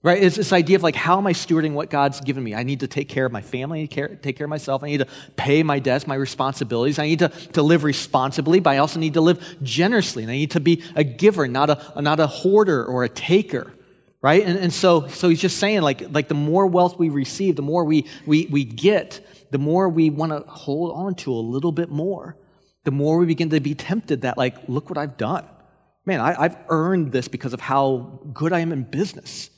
Right? 0.02 0.22
It's 0.22 0.36
this 0.36 0.52
idea 0.52 0.76
of 0.76 0.82
like, 0.82 0.94
how 0.94 1.16
am 1.16 1.26
I 1.26 1.32
stewarding 1.32 1.72
what 1.72 1.88
God's 1.88 2.20
given 2.20 2.44
me? 2.44 2.54
I 2.54 2.64
need 2.64 2.80
to 2.80 2.86
take 2.86 3.08
care 3.08 3.24
of 3.24 3.32
my 3.32 3.40
family, 3.40 3.78
I 3.78 3.82
need 3.82 3.90
to 3.90 3.94
care, 3.94 4.08
take 4.08 4.36
care 4.36 4.44
of 4.44 4.50
myself, 4.50 4.82
I 4.82 4.88
need 4.88 4.98
to 4.98 5.08
pay 5.36 5.62
my 5.62 5.78
debts, 5.78 6.06
my 6.06 6.16
responsibilities, 6.16 6.98
I 6.98 7.06
need 7.06 7.20
to, 7.20 7.30
to 7.54 7.62
live 7.62 7.82
responsibly, 7.82 8.60
but 8.60 8.70
I 8.70 8.76
also 8.76 9.00
need 9.00 9.14
to 9.14 9.22
live 9.22 9.56
generously, 9.62 10.22
and 10.22 10.30
I 10.30 10.34
need 10.34 10.50
to 10.50 10.60
be 10.60 10.84
a 10.94 11.02
giver, 11.02 11.48
not 11.48 11.70
a, 11.70 12.02
not 12.02 12.20
a 12.20 12.26
hoarder 12.26 12.84
or 12.84 13.04
a 13.04 13.08
taker. 13.08 13.72
Right? 14.26 14.44
And, 14.44 14.58
and 14.58 14.72
so, 14.72 15.06
so 15.06 15.28
he's 15.28 15.40
just 15.40 15.58
saying, 15.58 15.82
like, 15.82 16.12
like 16.12 16.26
the 16.26 16.34
more 16.34 16.66
wealth 16.66 16.98
we 16.98 17.10
receive, 17.10 17.54
the 17.54 17.62
more 17.62 17.84
we, 17.84 18.06
we, 18.26 18.46
we 18.50 18.64
get, 18.64 19.24
the 19.52 19.58
more 19.58 19.88
we 19.88 20.10
want 20.10 20.32
to 20.32 20.40
hold 20.50 20.96
on 20.96 21.14
to 21.22 21.32
a 21.32 21.38
little 21.54 21.70
bit 21.70 21.90
more. 21.90 22.36
The 22.82 22.90
more 22.90 23.18
we 23.18 23.26
begin 23.26 23.50
to 23.50 23.60
be 23.60 23.76
tempted 23.76 24.22
that, 24.22 24.36
like, 24.36 24.68
look 24.68 24.90
what 24.90 24.98
I've 24.98 25.16
done. 25.16 25.44
Man, 26.04 26.20
I, 26.20 26.34
I've 26.42 26.56
earned 26.68 27.12
this 27.12 27.28
because 27.28 27.52
of 27.52 27.60
how 27.60 28.18
good 28.32 28.52
I 28.52 28.58
am 28.58 28.72
in 28.72 28.82
business 28.82 29.48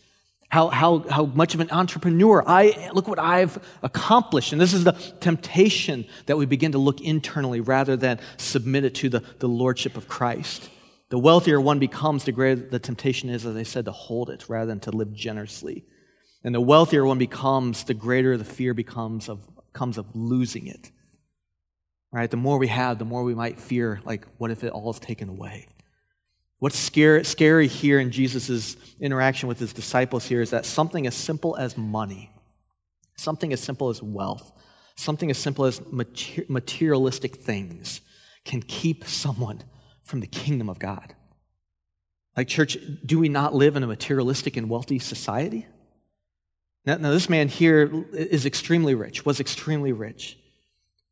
how, 0.51 0.69
how, 0.69 0.99
how 1.11 1.27
much 1.27 1.55
of 1.55 1.61
an 1.61 1.71
entrepreneur 1.71 2.43
I 2.47 2.91
look 2.95 3.07
what 3.07 3.19
I've 3.19 3.59
accomplished. 3.83 4.53
And 4.53 4.61
this 4.61 4.73
is 4.73 4.85
the 4.85 4.93
temptation 5.21 6.07
that 6.27 6.39
we 6.39 6.47
begin 6.47 6.73
to 6.73 6.79
look 6.79 7.01
internally 7.01 7.61
rather 7.61 7.97
than 7.97 8.19
submit 8.39 8.85
it 8.85 8.95
to 8.97 9.09
the, 9.11 9.23
the 9.41 9.49
lordship 9.49 9.97
of 9.97 10.09
Christ. 10.09 10.71
The 11.11 11.19
wealthier 11.19 11.61
one 11.61 11.79
becomes, 11.79 12.25
the 12.25 12.33
greater 12.33 12.61
the 12.61 12.79
temptation 12.79 13.31
is, 13.31 13.47
as 13.47 13.57
I 13.57 13.63
said, 13.63 13.87
to 13.87 13.93
hold 13.93 14.29
it 14.29 14.49
rather 14.49 14.67
than 14.67 14.81
to 14.81 14.91
live 14.91 15.13
generously. 15.15 15.85
And 16.45 16.55
the 16.55 16.61
wealthier 16.61 17.05
one 17.05 17.19
becomes, 17.19 17.85
the 17.85 17.95
greater 17.95 18.37
the 18.37 18.45
fear 18.45 18.75
becomes 18.75 19.29
of, 19.29 19.47
comes 19.73 19.97
of 19.97 20.07
losing 20.15 20.67
it. 20.67 20.91
Right? 22.13 22.31
The 22.31 22.37
more 22.37 22.59
we 22.59 22.69
have, 22.69 22.99
the 22.99 23.05
more 23.05 23.23
we 23.23 23.35
might 23.35 23.59
fear, 23.59 24.01
like, 24.05 24.27
what 24.39 24.51
if 24.51 24.65
it 24.65 24.73
all 24.73 24.91
is 24.91 24.99
taken 24.99 25.29
away? 25.29 25.67
What's 26.59 26.79
scary, 26.79 27.25
scary 27.25 27.69
here 27.69 28.01
in 28.01 28.11
Jesus' 28.11 28.77
interaction 29.01 29.49
with 29.49 29.59
his 29.59 29.73
disciples 29.73 30.27
here 30.27 30.43
is 30.43 30.51
that 30.51 30.67
something 30.67 31.07
as 31.07 31.15
simple 31.15 31.57
as 31.57 31.77
money, 31.77 32.31
something 33.17 33.53
as 33.53 33.61
simple 33.61 33.89
as 33.91 34.03
wealth, 34.03 34.53
something 34.97 35.31
as 35.31 35.39
simple 35.39 35.65
as 35.65 35.81
materialistic 35.91 37.37
things 37.37 38.01
can 38.45 38.61
keep 38.63 39.05
someone 39.05 39.63
from 40.09 40.21
the 40.21 40.27
kingdom 40.27 40.71
of 40.71 40.79
God. 40.79 41.15
Like, 42.37 42.49
church, 42.49 42.79
do 43.05 43.19
we 43.19 43.29
not 43.29 43.55
live 43.55 43.77
in 43.77 43.83
a 43.83 43.87
materialistic 43.87 44.57
and 44.57 44.71
wealthy 44.71 44.99
society? 44.99 45.67
Now, 46.87 46.97
now 46.97 47.11
this 47.11 47.29
man 47.29 47.49
here 47.49 48.07
is 48.13 48.47
extremely 48.47 48.95
rich, 48.95 49.27
was 49.27 49.39
extremely 49.39 49.93
rich. 49.93 50.39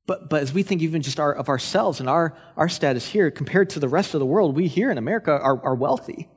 But, 0.07 0.31
but 0.31 0.41
as 0.41 0.55
we 0.55 0.63
think 0.63 0.83
even 0.83 1.03
just 1.03 1.21
our, 1.21 1.35
of 1.35 1.49
ourselves 1.49 2.01
and 2.01 2.09
our, 2.09 2.35
our 2.57 2.69
status 2.69 3.09
here 3.09 3.31
compared 3.31 3.71
to 3.71 3.81
the 3.81 3.89
rest 3.89 4.15
of 4.15 4.21
the 4.21 4.27
world, 4.27 4.57
we 4.57 4.69
here 4.69 4.91
in 4.91 4.99
America 4.99 5.33
are, 5.33 5.63
are 5.63 5.75
wealthy. 5.75 6.29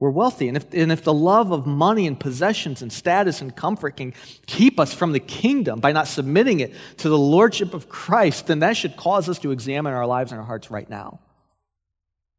We're 0.00 0.10
wealthy. 0.10 0.48
And 0.48 0.56
if, 0.56 0.74
and 0.74 0.90
if 0.90 1.04
the 1.04 1.14
love 1.14 1.52
of 1.52 1.66
money 1.66 2.06
and 2.06 2.18
possessions 2.18 2.82
and 2.82 2.92
status 2.92 3.40
and 3.40 3.54
comfort 3.54 3.96
can 3.96 4.12
keep 4.46 4.80
us 4.80 4.92
from 4.92 5.12
the 5.12 5.20
kingdom 5.20 5.78
by 5.78 5.92
not 5.92 6.08
submitting 6.08 6.60
it 6.60 6.74
to 6.98 7.08
the 7.08 7.18
lordship 7.18 7.74
of 7.74 7.88
Christ, 7.88 8.48
then 8.48 8.58
that 8.58 8.76
should 8.76 8.96
cause 8.96 9.28
us 9.28 9.38
to 9.40 9.52
examine 9.52 9.92
our 9.92 10.06
lives 10.06 10.32
and 10.32 10.40
our 10.40 10.46
hearts 10.46 10.70
right 10.70 10.88
now. 10.88 11.20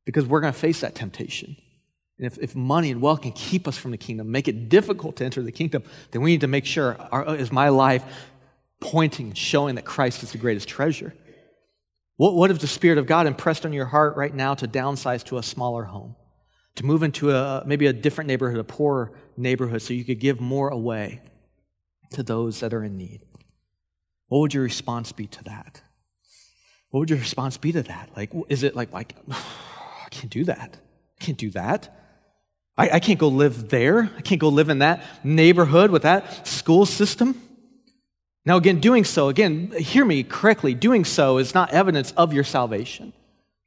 Because 0.07 0.25
we're 0.25 0.39
going 0.39 0.53
to 0.53 0.59
face 0.59 0.79
that 0.79 0.95
temptation. 0.95 1.57
And 2.17 2.25
if, 2.25 2.37
if 2.39 2.55
money 2.55 2.91
and 2.91 3.01
wealth 3.01 3.23
can 3.23 3.33
keep 3.33 3.67
us 3.67 3.77
from 3.77 3.91
the 3.91 3.97
kingdom, 3.97 4.31
make 4.31 4.47
it 4.47 4.69
difficult 4.69 5.17
to 5.17 5.25
enter 5.25 5.41
the 5.41 5.51
kingdom, 5.51 5.83
then 6.11 6.21
we 6.21 6.31
need 6.31 6.41
to 6.41 6.47
make 6.47 6.65
sure 6.65 6.95
our, 7.11 7.35
is 7.35 7.51
my 7.51 7.67
life 7.69 8.05
pointing, 8.79 9.33
showing 9.33 9.75
that 9.75 9.83
Christ 9.83 10.23
is 10.23 10.31
the 10.31 10.37
greatest 10.37 10.69
treasure. 10.69 11.13
What, 12.15 12.35
what 12.35 12.51
if 12.51 12.59
the 12.59 12.67
Spirit 12.67 12.97
of 12.97 13.05
God 13.05 13.27
impressed 13.27 13.65
on 13.65 13.73
your 13.73 13.87
heart 13.87 14.15
right 14.15 14.33
now 14.33 14.53
to 14.55 14.65
downsize 14.65 15.25
to 15.25 15.37
a 15.37 15.43
smaller 15.43 15.83
home, 15.83 16.15
to 16.75 16.85
move 16.85 17.03
into 17.03 17.31
a, 17.31 17.63
maybe 17.65 17.85
a 17.85 17.93
different 17.93 18.29
neighborhood, 18.29 18.59
a 18.59 18.63
poorer 18.63 19.11
neighborhood, 19.35 19.81
so 19.81 19.93
you 19.93 20.05
could 20.05 20.21
give 20.21 20.39
more 20.39 20.69
away 20.69 21.21
to 22.11 22.23
those 22.23 22.61
that 22.61 22.73
are 22.73 22.83
in 22.83 22.97
need? 22.97 23.21
What 24.29 24.39
would 24.39 24.53
your 24.53 24.63
response 24.63 25.11
be 25.11 25.27
to 25.27 25.43
that? 25.43 25.81
What 26.91 27.01
would 27.01 27.09
your 27.09 27.19
response 27.19 27.57
be 27.57 27.73
to 27.73 27.83
that? 27.83 28.11
Like, 28.15 28.31
is 28.47 28.63
it 28.63 28.73
like, 28.73 28.93
like 28.93 29.13
I 30.07 30.09
can't 30.09 30.31
do 30.31 30.45
that. 30.45 30.77
I 31.19 31.23
can't 31.23 31.37
do 31.37 31.49
that. 31.51 31.93
I, 32.77 32.89
I 32.91 32.99
can't 32.99 33.19
go 33.19 33.27
live 33.27 33.67
there. 33.67 34.09
I 34.17 34.21
can't 34.21 34.39
go 34.39 34.47
live 34.47 34.69
in 34.69 34.79
that 34.79 35.03
neighborhood 35.23 35.91
with 35.91 36.03
that 36.03 36.47
school 36.47 36.85
system. 36.85 37.41
Now, 38.45 38.55
again, 38.55 38.79
doing 38.79 39.03
so, 39.03 39.27
again, 39.27 39.73
hear 39.77 40.05
me 40.05 40.23
correctly, 40.23 40.73
doing 40.73 41.03
so 41.03 41.39
is 41.39 41.53
not 41.53 41.73
evidence 41.73 42.13
of 42.13 42.31
your 42.31 42.45
salvation. 42.45 43.11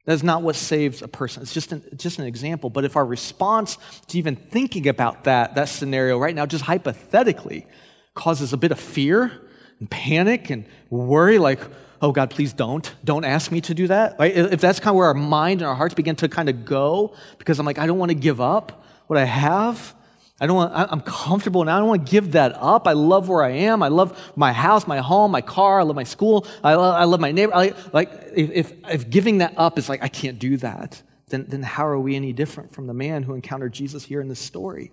That's 0.05 0.23
not 0.23 0.41
what 0.41 0.55
saves 0.55 1.03
a 1.03 1.07
person. 1.07 1.43
It's 1.43 1.53
just 1.53 1.71
an, 1.71 1.83
just 1.95 2.17
an 2.17 2.25
example. 2.25 2.71
But 2.71 2.85
if 2.85 2.95
our 2.95 3.05
response 3.05 3.77
to 4.07 4.17
even 4.17 4.35
thinking 4.35 4.87
about 4.87 5.25
that, 5.25 5.53
that 5.53 5.69
scenario 5.69 6.17
right 6.17 6.33
now, 6.33 6.47
just 6.47 6.63
hypothetically, 6.63 7.67
causes 8.15 8.53
a 8.53 8.57
bit 8.57 8.71
of 8.71 8.79
fear 8.79 9.31
and 9.79 9.87
panic 9.91 10.49
and 10.49 10.65
worry, 10.89 11.37
like, 11.37 11.59
oh 12.01 12.11
God, 12.11 12.29
please 12.29 12.53
don't. 12.53 12.93
Don't 13.03 13.23
ask 13.23 13.51
me 13.51 13.61
to 13.61 13.73
do 13.73 13.87
that. 13.87 14.17
Right? 14.19 14.35
If 14.35 14.61
that's 14.61 14.79
kind 14.79 14.89
of 14.89 14.97
where 14.97 15.07
our 15.07 15.13
mind 15.13 15.61
and 15.61 15.67
our 15.67 15.75
hearts 15.75 15.93
begin 15.93 16.15
to 16.17 16.29
kind 16.29 16.49
of 16.49 16.65
go, 16.65 17.13
because 17.37 17.59
I'm 17.59 17.65
like, 17.65 17.77
I 17.77 17.85
don't 17.85 17.97
want 17.97 18.09
to 18.09 18.15
give 18.15 18.41
up 18.41 18.83
what 19.07 19.19
I 19.19 19.25
have, 19.25 19.95
I 20.41 20.47
don't 20.47 20.55
want, 20.55 20.73
I'm 20.73 21.01
comfortable 21.01 21.63
now. 21.63 21.75
I 21.75 21.79
don't 21.79 21.87
want 21.87 22.07
to 22.07 22.11
give 22.11 22.31
that 22.31 22.55
up. 22.55 22.87
I 22.87 22.93
love 22.93 23.29
where 23.29 23.43
I 23.43 23.51
am. 23.51 23.83
I 23.83 23.89
love 23.89 24.19
my 24.35 24.51
house, 24.51 24.87
my 24.87 24.97
home, 24.97 25.29
my 25.29 25.41
car. 25.41 25.79
I 25.79 25.83
love 25.83 25.95
my 25.95 26.03
school. 26.03 26.47
I 26.63 26.73
love, 26.73 26.95
I 26.95 27.03
love 27.03 27.19
my 27.19 27.31
neighbor. 27.31 27.53
I, 27.53 27.73
like, 27.93 28.11
if, 28.35 28.73
if 28.89 29.07
giving 29.07 29.37
that 29.37 29.53
up 29.55 29.77
is 29.77 29.87
like, 29.87 30.01
I 30.01 30.07
can't 30.07 30.39
do 30.39 30.57
that, 30.57 30.99
then, 31.27 31.45
then 31.47 31.61
how 31.61 31.85
are 31.85 31.99
we 31.99 32.15
any 32.15 32.33
different 32.33 32.73
from 32.73 32.87
the 32.87 32.93
man 32.95 33.21
who 33.21 33.35
encountered 33.35 33.71
Jesus 33.71 34.03
here 34.03 34.19
in 34.19 34.29
this 34.29 34.39
story? 34.39 34.91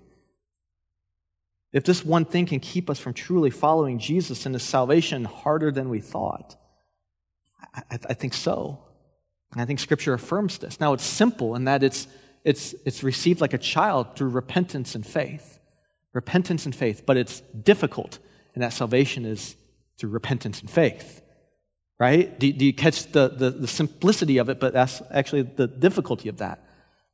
If 1.73 1.83
this 1.85 2.05
one 2.05 2.27
thing 2.27 2.45
can 2.45 2.61
keep 2.61 2.91
us 2.91 2.99
from 2.99 3.15
truly 3.15 3.49
following 3.49 3.99
Jesus 3.99 4.45
and 4.45 4.55
his 4.55 4.63
salvation 4.63 5.25
harder 5.25 5.71
than 5.71 5.89
we 5.89 6.01
thought, 6.01 6.57
I, 7.75 7.99
I 8.11 8.15
think 8.15 8.35
so. 8.35 8.79
And 9.53 9.61
I 9.61 9.65
think 9.65 9.81
Scripture 9.81 10.15
affirms 10.15 10.59
this. 10.59 10.79
Now, 10.81 10.93
it's 10.93 11.05
simple 11.05 11.55
in 11.55 11.65
that 11.65 11.83
it's 11.83 12.07
it's, 12.45 12.75
it's 12.85 13.03
received 13.03 13.41
like 13.41 13.53
a 13.53 13.59
child 13.59 14.17
through 14.17 14.31
repentance 14.31 14.95
and 14.95 15.07
faith. 15.07 15.59
Repentance 16.13 16.65
and 16.65 16.75
faith, 16.75 17.03
but 17.05 17.17
it's 17.17 17.41
difficult, 17.41 18.19
and 18.55 18.63
that 18.63 18.73
salvation 18.73 19.25
is 19.25 19.55
through 19.99 20.11
repentance 20.11 20.61
and 20.61 20.71
faith. 20.71 21.21
Right? 22.01 22.39
Do, 22.39 22.51
do 22.53 22.65
you 22.65 22.73
catch 22.73 23.11
the, 23.13 23.29
the, 23.29 23.51
the 23.51 23.69
simplicity 23.69 24.39
of 24.39 24.49
it, 24.49 24.61
but 24.61 24.73
that's 24.73 25.03
actually 25.11 25.43
the 25.43 25.67
difficulty 25.67 26.29
of 26.29 26.39
that? 26.39 26.65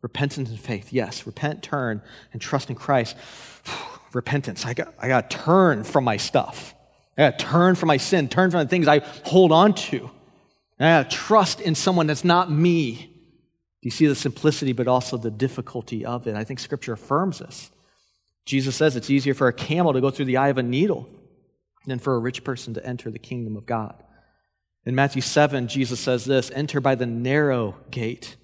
Repentance 0.02 0.50
and 0.50 0.60
faith, 0.60 0.92
yes. 0.92 1.26
Repent, 1.26 1.62
turn, 1.62 2.02
and 2.32 2.40
trust 2.40 2.68
in 2.68 2.76
Christ. 2.76 3.16
Repentance. 4.12 4.64
I 4.64 4.74
got, 4.74 4.94
I 5.00 5.08
got 5.08 5.30
to 5.30 5.36
turn 5.36 5.82
from 5.82 6.04
my 6.04 6.18
stuff. 6.18 6.74
I 7.18 7.22
got 7.22 7.38
to 7.38 7.44
turn 7.44 7.74
from 7.74 7.88
my 7.88 7.96
sin, 7.96 8.28
turn 8.28 8.50
from 8.50 8.60
the 8.60 8.68
things 8.68 8.86
I 8.86 9.00
hold 9.24 9.50
on 9.50 9.74
to. 9.74 10.10
I 10.78 11.02
got 11.02 11.10
to 11.10 11.16
trust 11.16 11.60
in 11.60 11.74
someone 11.74 12.06
that's 12.06 12.24
not 12.24 12.50
me 12.50 13.14
do 13.84 13.88
you 13.88 13.90
see 13.90 14.06
the 14.06 14.14
simplicity, 14.14 14.72
but 14.72 14.88
also 14.88 15.18
the 15.18 15.30
difficulty 15.30 16.06
of 16.06 16.26
it? 16.26 16.34
I 16.36 16.44
think 16.44 16.58
Scripture 16.58 16.94
affirms 16.94 17.40
this. 17.40 17.70
Jesus 18.46 18.74
says 18.74 18.96
it's 18.96 19.10
easier 19.10 19.34
for 19.34 19.46
a 19.46 19.52
camel 19.52 19.92
to 19.92 20.00
go 20.00 20.08
through 20.08 20.24
the 20.24 20.38
eye 20.38 20.48
of 20.48 20.56
a 20.56 20.62
needle 20.62 21.06
than 21.84 21.98
for 21.98 22.14
a 22.14 22.18
rich 22.18 22.44
person 22.44 22.72
to 22.72 22.86
enter 22.86 23.10
the 23.10 23.18
kingdom 23.18 23.58
of 23.58 23.66
God. 23.66 24.02
In 24.86 24.94
Matthew 24.94 25.20
7, 25.20 25.68
Jesus 25.68 26.00
says 26.00 26.24
this 26.24 26.50
Enter 26.54 26.80
by 26.80 26.94
the 26.94 27.04
narrow 27.04 27.76
gate, 27.90 28.36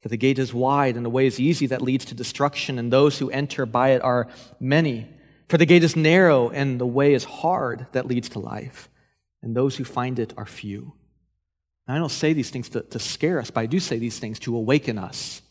for 0.00 0.08
the 0.08 0.16
gate 0.16 0.40
is 0.40 0.52
wide 0.52 0.96
and 0.96 1.04
the 1.04 1.10
way 1.10 1.28
is 1.28 1.38
easy 1.38 1.68
that 1.68 1.80
leads 1.80 2.06
to 2.06 2.16
destruction, 2.16 2.76
and 2.76 2.92
those 2.92 3.20
who 3.20 3.30
enter 3.30 3.66
by 3.66 3.90
it 3.90 4.02
are 4.02 4.26
many. 4.58 5.06
For 5.48 5.56
the 5.56 5.66
gate 5.66 5.84
is 5.84 5.94
narrow 5.94 6.48
and 6.48 6.80
the 6.80 6.84
way 6.86 7.14
is 7.14 7.22
hard 7.22 7.86
that 7.92 8.08
leads 8.08 8.30
to 8.30 8.40
life, 8.40 8.88
and 9.40 9.54
those 9.54 9.76
who 9.76 9.84
find 9.84 10.18
it 10.18 10.34
are 10.36 10.46
few. 10.46 10.94
Now, 11.86 11.94
I 11.94 11.98
don't 11.98 12.10
say 12.10 12.32
these 12.32 12.50
things 12.50 12.68
to, 12.70 12.82
to 12.82 12.98
scare 12.98 13.38
us, 13.38 13.50
but 13.50 13.60
I 13.60 13.66
do 13.66 13.80
say 13.80 13.98
these 13.98 14.18
things 14.18 14.38
to 14.40 14.56
awaken 14.56 14.98
us. 14.98 15.42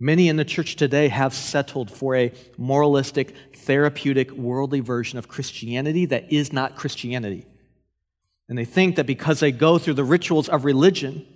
Many 0.00 0.28
in 0.28 0.36
the 0.36 0.44
church 0.44 0.76
today 0.76 1.08
have 1.08 1.34
settled 1.34 1.90
for 1.90 2.14
a 2.14 2.32
moralistic, 2.56 3.34
therapeutic, 3.56 4.30
worldly 4.30 4.80
version 4.80 5.18
of 5.18 5.26
Christianity 5.26 6.06
that 6.06 6.32
is 6.32 6.52
not 6.52 6.76
Christianity. 6.76 7.46
And 8.48 8.56
they 8.56 8.64
think 8.64 8.96
that 8.96 9.06
because 9.06 9.40
they 9.40 9.52
go 9.52 9.76
through 9.76 9.94
the 9.94 10.04
rituals 10.04 10.48
of 10.48 10.64
religion, 10.64 11.26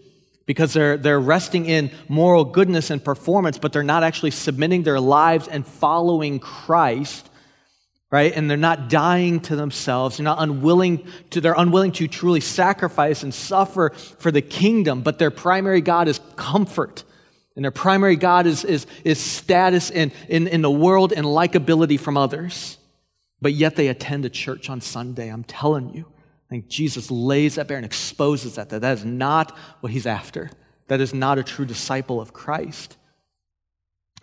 because 0.46 0.72
they're, 0.72 0.96
they're 0.96 1.20
resting 1.20 1.66
in 1.66 1.90
moral 2.08 2.44
goodness 2.44 2.90
and 2.90 3.04
performance, 3.04 3.58
but 3.58 3.72
they're 3.72 3.82
not 3.82 4.04
actually 4.04 4.30
submitting 4.30 4.82
their 4.82 5.00
lives 5.00 5.48
and 5.48 5.66
following 5.66 6.38
Christ, 6.38 7.28
right? 8.12 8.36
And 8.36 8.48
they're 8.48 8.58
not 8.58 8.90
dying 8.90 9.40
to 9.40 9.56
themselves. 9.56 10.18
They're 10.18 10.24
not 10.24 10.40
unwilling 10.40 11.08
to, 11.30 11.40
they're 11.40 11.54
unwilling 11.56 11.92
to 11.92 12.06
truly 12.06 12.40
sacrifice 12.40 13.22
and 13.22 13.32
suffer 13.32 13.90
for 14.18 14.30
the 14.30 14.42
kingdom, 14.42 15.00
but 15.00 15.18
their 15.18 15.30
primary 15.30 15.80
God 15.80 16.06
is 16.06 16.20
comfort. 16.36 17.04
And 17.56 17.64
their 17.64 17.72
primary 17.72 18.16
God 18.16 18.46
is, 18.46 18.64
is, 18.64 18.86
is 19.02 19.18
status 19.18 19.90
in, 19.90 20.12
in, 20.28 20.46
in 20.46 20.60
the 20.60 20.70
world 20.70 21.12
and 21.12 21.24
likability 21.24 21.98
from 21.98 22.18
others. 22.18 22.76
But 23.40 23.54
yet 23.54 23.76
they 23.76 23.88
attend 23.88 24.26
a 24.26 24.30
church 24.30 24.68
on 24.68 24.82
Sunday. 24.82 25.28
I'm 25.28 25.44
telling 25.44 25.94
you. 25.94 26.06
I 26.48 26.50
think 26.50 26.68
Jesus 26.68 27.10
lays 27.10 27.54
that 27.54 27.66
bare 27.66 27.78
and 27.78 27.86
exposes 27.86 28.56
that, 28.56 28.68
that 28.68 28.82
that 28.82 28.98
is 28.98 29.06
not 29.06 29.56
what 29.80 29.90
he's 29.90 30.06
after. 30.06 30.50
That 30.88 31.00
is 31.00 31.14
not 31.14 31.38
a 31.38 31.42
true 31.42 31.64
disciple 31.64 32.20
of 32.20 32.34
Christ. 32.34 32.98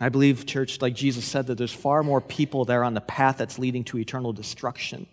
I 0.00 0.08
believe, 0.08 0.46
church, 0.46 0.80
like 0.80 0.94
Jesus 0.94 1.26
said, 1.26 1.46
that 1.48 1.58
there's 1.58 1.72
far 1.72 2.02
more 2.02 2.22
people 2.22 2.64
there 2.64 2.82
on 2.82 2.94
the 2.94 3.02
path 3.02 3.36
that's 3.36 3.58
leading 3.58 3.84
to 3.84 3.98
eternal 3.98 4.32
destruction 4.32 5.06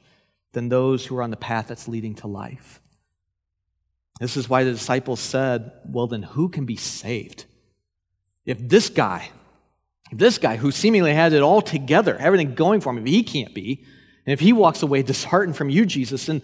than 0.54 0.70
those 0.70 1.06
who 1.06 1.18
are 1.18 1.24
on 1.24 1.30
the 1.30 1.38
path 1.38 1.68
that's 1.68 1.90
leading 1.90 2.16
to 2.16 2.28
life. 2.28 2.82
This 4.20 4.38
is 4.38 4.50
why 4.50 4.64
the 4.64 4.72
disciples 4.72 5.20
said, 5.20 5.72
Well, 5.86 6.08
then 6.08 6.24
who 6.24 6.48
can 6.50 6.66
be 6.66 6.78
saved? 6.78 7.46
If 8.46 8.58
this 8.60 8.90
guy, 8.90 9.30
if 10.10 10.18
this 10.18 10.38
guy 10.38 10.56
who 10.56 10.72
seemingly 10.72 11.14
has 11.14 11.34
it 11.34 11.42
all 11.42 11.62
together, 11.62 12.16
everything 12.16 12.56
going 12.56 12.80
for 12.80 12.92
him, 12.92 13.00
if 13.00 13.06
he 13.06 13.24
can't 13.24 13.54
be, 13.54 13.84
and 14.26 14.34
if 14.34 14.40
he 14.40 14.54
walks 14.54 14.82
away 14.82 15.04
disheartened 15.04 15.58
from 15.58 15.70
you, 15.70 15.86
Jesus, 15.86 16.26
then 16.26 16.42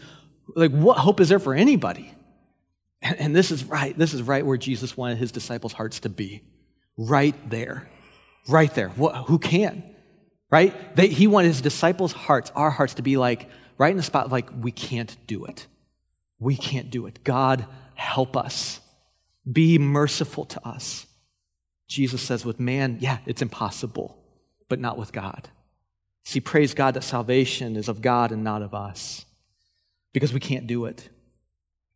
like 0.54 0.72
what 0.72 0.98
hope 0.98 1.22
is 1.22 1.30
there 1.30 1.40
for 1.40 1.54
anybody? 1.54 2.14
And, 3.02 3.20
and 3.20 3.36
this 3.36 3.52
is 3.52 3.64
right, 3.64 3.98
this 3.98 4.14
is 4.14 4.22
right 4.22 4.46
where 4.46 4.58
Jesus 4.58 4.98
wanted 4.98 5.18
his 5.18 5.32
disciples' 5.32 5.74
hearts 5.74 6.02
to 6.02 6.10
be. 6.10 6.44
Right 6.98 7.36
there. 7.50 7.90
Right 8.48 8.74
there. 8.74 8.90
who 8.90 9.40
can? 9.40 9.84
Right? 10.50 10.96
They, 10.96 11.08
he 11.08 11.28
wanted 11.28 11.48
his 11.48 11.62
disciples' 11.62 12.12
hearts, 12.12 12.52
our 12.56 12.70
hearts, 12.70 12.96
to 12.96 13.02
be 13.02 13.18
like, 13.18 13.50
right 13.78 13.92
in 13.92 13.98
the 13.98 14.04
spot, 14.04 14.32
like, 14.32 14.50
we 14.62 14.72
can't 14.72 15.16
do 15.26 15.46
it. 15.46 15.68
We 16.40 16.56
can't 16.56 16.90
do 16.90 17.06
it. 17.08 17.24
God, 17.24 17.66
help 17.96 18.38
us. 18.38 18.80
Be 19.50 19.78
merciful 19.78 20.46
to 20.46 20.68
us. 20.68 21.08
Jesus 21.88 22.22
says, 22.22 22.46
with 22.46 22.60
man, 22.60 22.98
yeah, 23.00 23.20
it's 23.26 23.42
impossible, 23.42 24.18
but 24.70 24.80
not 24.80 24.98
with 24.98 25.12
God. 25.12 25.50
See, 26.24 26.40
praise 26.40 26.74
God 26.74 26.94
that 26.94 27.04
salvation 27.04 27.76
is 27.76 27.90
of 27.90 28.02
God 28.02 28.32
and 28.32 28.44
not 28.44 28.62
of 28.62 28.74
us 28.74 29.26
because 30.14 30.34
we 30.34 30.40
can't 30.40 30.68
do 30.68 30.86
it. 30.86 31.10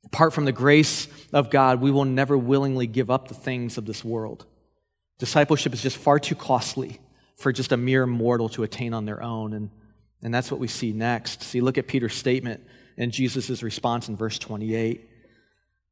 Apart 0.05 0.33
from 0.33 0.45
the 0.45 0.51
grace 0.51 1.07
of 1.33 1.49
God, 1.49 1.81
we 1.81 1.91
will 1.91 2.05
never 2.05 2.37
willingly 2.37 2.87
give 2.87 3.09
up 3.09 3.27
the 3.27 3.33
things 3.33 3.77
of 3.77 3.85
this 3.85 4.03
world. 4.03 4.45
Discipleship 5.17 5.73
is 5.73 5.81
just 5.81 5.97
far 5.97 6.19
too 6.19 6.35
costly 6.35 6.99
for 7.35 7.51
just 7.51 7.71
a 7.71 7.77
mere 7.77 8.05
mortal 8.05 8.49
to 8.49 8.63
attain 8.63 8.93
on 8.93 9.05
their 9.05 9.21
own. 9.21 9.53
And, 9.53 9.69
and 10.21 10.33
that's 10.33 10.51
what 10.51 10.59
we 10.59 10.67
see 10.67 10.91
next. 10.91 11.43
See, 11.43 11.61
look 11.61 11.77
at 11.77 11.87
Peter's 11.87 12.15
statement 12.15 12.63
and 12.97 13.11
Jesus' 13.11 13.63
response 13.63 14.09
in 14.09 14.15
verse 14.15 14.39
28. 14.39 15.07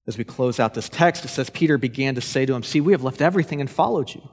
As 0.07 0.17
we 0.17 0.23
close 0.23 0.59
out 0.59 0.73
this 0.73 0.89
text, 0.89 1.25
it 1.25 1.29
says, 1.29 1.49
Peter 1.49 1.77
began 1.77 2.15
to 2.15 2.21
say 2.21 2.45
to 2.45 2.53
him, 2.53 2.61
See, 2.61 2.81
we 2.81 2.91
have 2.91 3.03
left 3.03 3.21
everything 3.21 3.61
and 3.61 3.69
followed 3.69 4.13
you. 4.13 4.27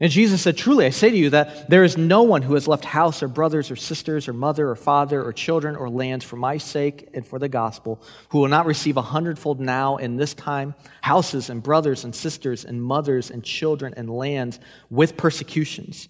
And 0.00 0.10
Jesus 0.10 0.42
said, 0.42 0.56
Truly, 0.56 0.86
I 0.86 0.90
say 0.90 1.10
to 1.10 1.16
you 1.16 1.30
that 1.30 1.70
there 1.70 1.84
is 1.84 1.96
no 1.96 2.22
one 2.22 2.42
who 2.42 2.54
has 2.54 2.66
left 2.66 2.84
house 2.84 3.22
or 3.22 3.28
brothers 3.28 3.70
or 3.70 3.76
sisters 3.76 4.26
or 4.26 4.32
mother 4.32 4.68
or 4.68 4.74
father 4.74 5.22
or 5.22 5.32
children 5.32 5.76
or 5.76 5.88
lands 5.88 6.24
for 6.24 6.34
my 6.34 6.58
sake 6.58 7.08
and 7.14 7.24
for 7.24 7.38
the 7.38 7.48
gospel 7.48 8.02
who 8.30 8.40
will 8.40 8.48
not 8.48 8.66
receive 8.66 8.96
a 8.96 9.02
hundredfold 9.02 9.60
now 9.60 9.96
in 9.96 10.16
this 10.16 10.34
time 10.34 10.74
houses 11.02 11.48
and 11.48 11.62
brothers 11.62 12.02
and 12.02 12.12
sisters 12.12 12.64
and 12.64 12.82
mothers 12.82 13.30
and 13.30 13.44
children 13.44 13.94
and 13.96 14.10
lands 14.10 14.58
with 14.90 15.16
persecutions, 15.16 16.08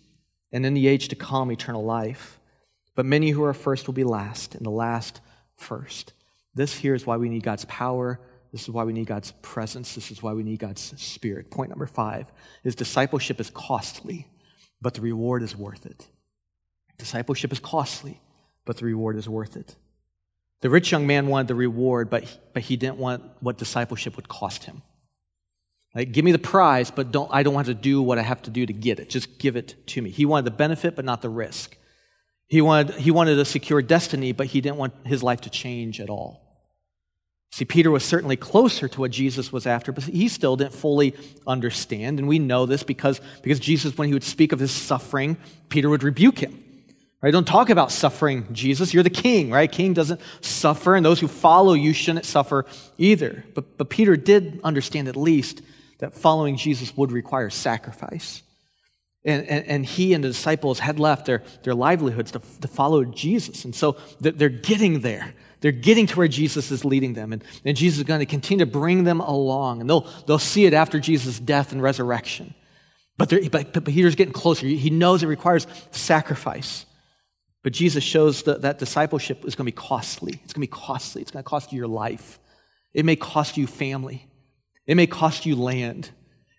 and 0.50 0.64
in 0.64 0.72
the 0.72 0.88
age 0.88 1.08
to 1.08 1.16
come 1.16 1.52
eternal 1.52 1.84
life. 1.84 2.40
But 2.94 3.04
many 3.04 3.30
who 3.30 3.44
are 3.44 3.52
first 3.52 3.86
will 3.86 3.94
be 3.94 4.04
last, 4.04 4.54
and 4.54 4.64
the 4.64 4.70
last 4.70 5.20
first. 5.56 6.14
This 6.54 6.74
here 6.74 6.94
is 6.94 7.04
why 7.04 7.18
we 7.18 7.28
need 7.28 7.42
God's 7.42 7.66
power 7.66 8.18
this 8.54 8.62
is 8.62 8.70
why 8.70 8.84
we 8.84 8.92
need 8.92 9.08
God's 9.08 9.32
presence. 9.42 9.96
This 9.96 10.12
is 10.12 10.22
why 10.22 10.32
we 10.32 10.44
need 10.44 10.60
God's 10.60 10.94
spirit. 10.96 11.50
Point 11.50 11.70
number 11.70 11.88
five 11.88 12.30
is 12.62 12.76
discipleship 12.76 13.40
is 13.40 13.50
costly, 13.50 14.28
but 14.80 14.94
the 14.94 15.00
reward 15.00 15.42
is 15.42 15.56
worth 15.56 15.86
it. 15.86 16.06
Discipleship 16.96 17.50
is 17.50 17.58
costly, 17.58 18.20
but 18.64 18.76
the 18.76 18.84
reward 18.84 19.16
is 19.16 19.28
worth 19.28 19.56
it. 19.56 19.74
The 20.60 20.70
rich 20.70 20.92
young 20.92 21.04
man 21.04 21.26
wanted 21.26 21.48
the 21.48 21.56
reward, 21.56 22.10
but 22.10 22.38
but 22.52 22.62
he 22.62 22.76
didn't 22.76 22.98
want 22.98 23.24
what 23.40 23.58
discipleship 23.58 24.14
would 24.14 24.28
cost 24.28 24.62
him. 24.62 24.82
Like, 25.92 26.12
give 26.12 26.24
me 26.24 26.30
the 26.30 26.38
prize, 26.38 26.92
but 26.92 27.10
don't, 27.10 27.30
I 27.32 27.42
don't 27.42 27.54
want 27.54 27.66
to 27.66 27.74
do 27.74 28.02
what 28.02 28.20
I 28.20 28.22
have 28.22 28.42
to 28.42 28.50
do 28.50 28.64
to 28.66 28.72
get 28.72 29.00
it. 29.00 29.10
Just 29.10 29.40
give 29.40 29.56
it 29.56 29.74
to 29.88 30.00
me. 30.00 30.10
He 30.10 30.26
wanted 30.26 30.44
the 30.44 30.52
benefit, 30.52 30.94
but 30.94 31.04
not 31.04 31.22
the 31.22 31.28
risk. 31.28 31.76
He 32.46 32.60
wanted, 32.60 32.94
he 32.94 33.10
wanted 33.10 33.36
a 33.36 33.44
secure 33.44 33.82
destiny, 33.82 34.30
but 34.30 34.46
he 34.46 34.60
didn't 34.60 34.76
want 34.76 34.94
his 35.04 35.24
life 35.24 35.40
to 35.40 35.50
change 35.50 36.00
at 36.00 36.08
all. 36.08 36.43
See, 37.54 37.64
Peter 37.64 37.92
was 37.92 38.04
certainly 38.04 38.34
closer 38.34 38.88
to 38.88 39.00
what 39.00 39.12
Jesus 39.12 39.52
was 39.52 39.64
after, 39.64 39.92
but 39.92 40.02
he 40.02 40.26
still 40.26 40.56
didn't 40.56 40.74
fully 40.74 41.14
understand. 41.46 42.18
And 42.18 42.26
we 42.26 42.40
know 42.40 42.66
this 42.66 42.82
because, 42.82 43.20
because 43.42 43.60
Jesus, 43.60 43.96
when 43.96 44.08
he 44.08 44.12
would 44.12 44.24
speak 44.24 44.50
of 44.50 44.58
his 44.58 44.72
suffering, 44.72 45.36
Peter 45.68 45.88
would 45.88 46.02
rebuke 46.02 46.40
him. 46.40 46.64
Right? 47.22 47.30
Don't 47.30 47.46
talk 47.46 47.70
about 47.70 47.92
suffering, 47.92 48.52
Jesus. 48.52 48.92
You're 48.92 49.04
the 49.04 49.08
king, 49.08 49.52
right? 49.52 49.70
King 49.70 49.94
doesn't 49.94 50.20
suffer, 50.40 50.96
and 50.96 51.06
those 51.06 51.20
who 51.20 51.28
follow 51.28 51.74
you 51.74 51.92
shouldn't 51.92 52.24
suffer 52.24 52.66
either. 52.98 53.44
But, 53.54 53.78
but 53.78 53.88
Peter 53.88 54.16
did 54.16 54.58
understand 54.64 55.06
at 55.06 55.14
least 55.14 55.62
that 55.98 56.12
following 56.12 56.56
Jesus 56.56 56.96
would 56.96 57.12
require 57.12 57.50
sacrifice. 57.50 58.42
And, 59.24 59.46
and, 59.46 59.64
and, 59.66 59.86
he 59.86 60.12
and 60.12 60.24
the 60.24 60.28
disciples 60.28 60.80
had 60.80 60.98
left 60.98 61.26
their, 61.26 61.44
their 61.62 61.76
livelihoods 61.76 62.32
to, 62.32 62.42
to 62.62 62.66
follow 62.66 63.04
Jesus. 63.04 63.64
And 63.64 63.76
so 63.76 63.96
they're 64.20 64.48
getting 64.48 65.02
there. 65.02 65.34
They're 65.64 65.72
getting 65.72 66.06
to 66.08 66.16
where 66.18 66.28
Jesus 66.28 66.70
is 66.70 66.84
leading 66.84 67.14
them. 67.14 67.32
And, 67.32 67.42
and 67.64 67.74
Jesus 67.74 68.00
is 68.00 68.04
going 68.04 68.20
to 68.20 68.26
continue 68.26 68.66
to 68.66 68.70
bring 68.70 69.04
them 69.04 69.20
along. 69.20 69.80
And 69.80 69.88
they'll, 69.88 70.06
they'll 70.26 70.38
see 70.38 70.66
it 70.66 70.74
after 70.74 71.00
Jesus' 71.00 71.40
death 71.40 71.72
and 71.72 71.82
resurrection. 71.82 72.52
But, 73.16 73.32
but, 73.50 73.72
but 73.72 73.84
Peter's 73.86 74.14
getting 74.14 74.34
closer. 74.34 74.66
He 74.66 74.90
knows 74.90 75.22
it 75.22 75.26
requires 75.26 75.66
sacrifice. 75.90 76.84
But 77.62 77.72
Jesus 77.72 78.04
shows 78.04 78.42
that, 78.42 78.60
that 78.60 78.78
discipleship 78.78 79.46
is 79.46 79.54
going 79.54 79.64
to 79.64 79.72
be 79.72 79.72
costly. 79.72 80.38
It's 80.44 80.52
going 80.52 80.66
to 80.66 80.70
be 80.70 80.82
costly. 80.82 81.22
It's 81.22 81.30
going 81.30 81.42
to 81.42 81.48
cost 81.48 81.72
you 81.72 81.78
your 81.78 81.88
life. 81.88 82.38
It 82.92 83.06
may 83.06 83.16
cost 83.16 83.56
you 83.56 83.66
family. 83.66 84.28
It 84.86 84.96
may 84.96 85.06
cost 85.06 85.46
you 85.46 85.56
land. 85.56 86.10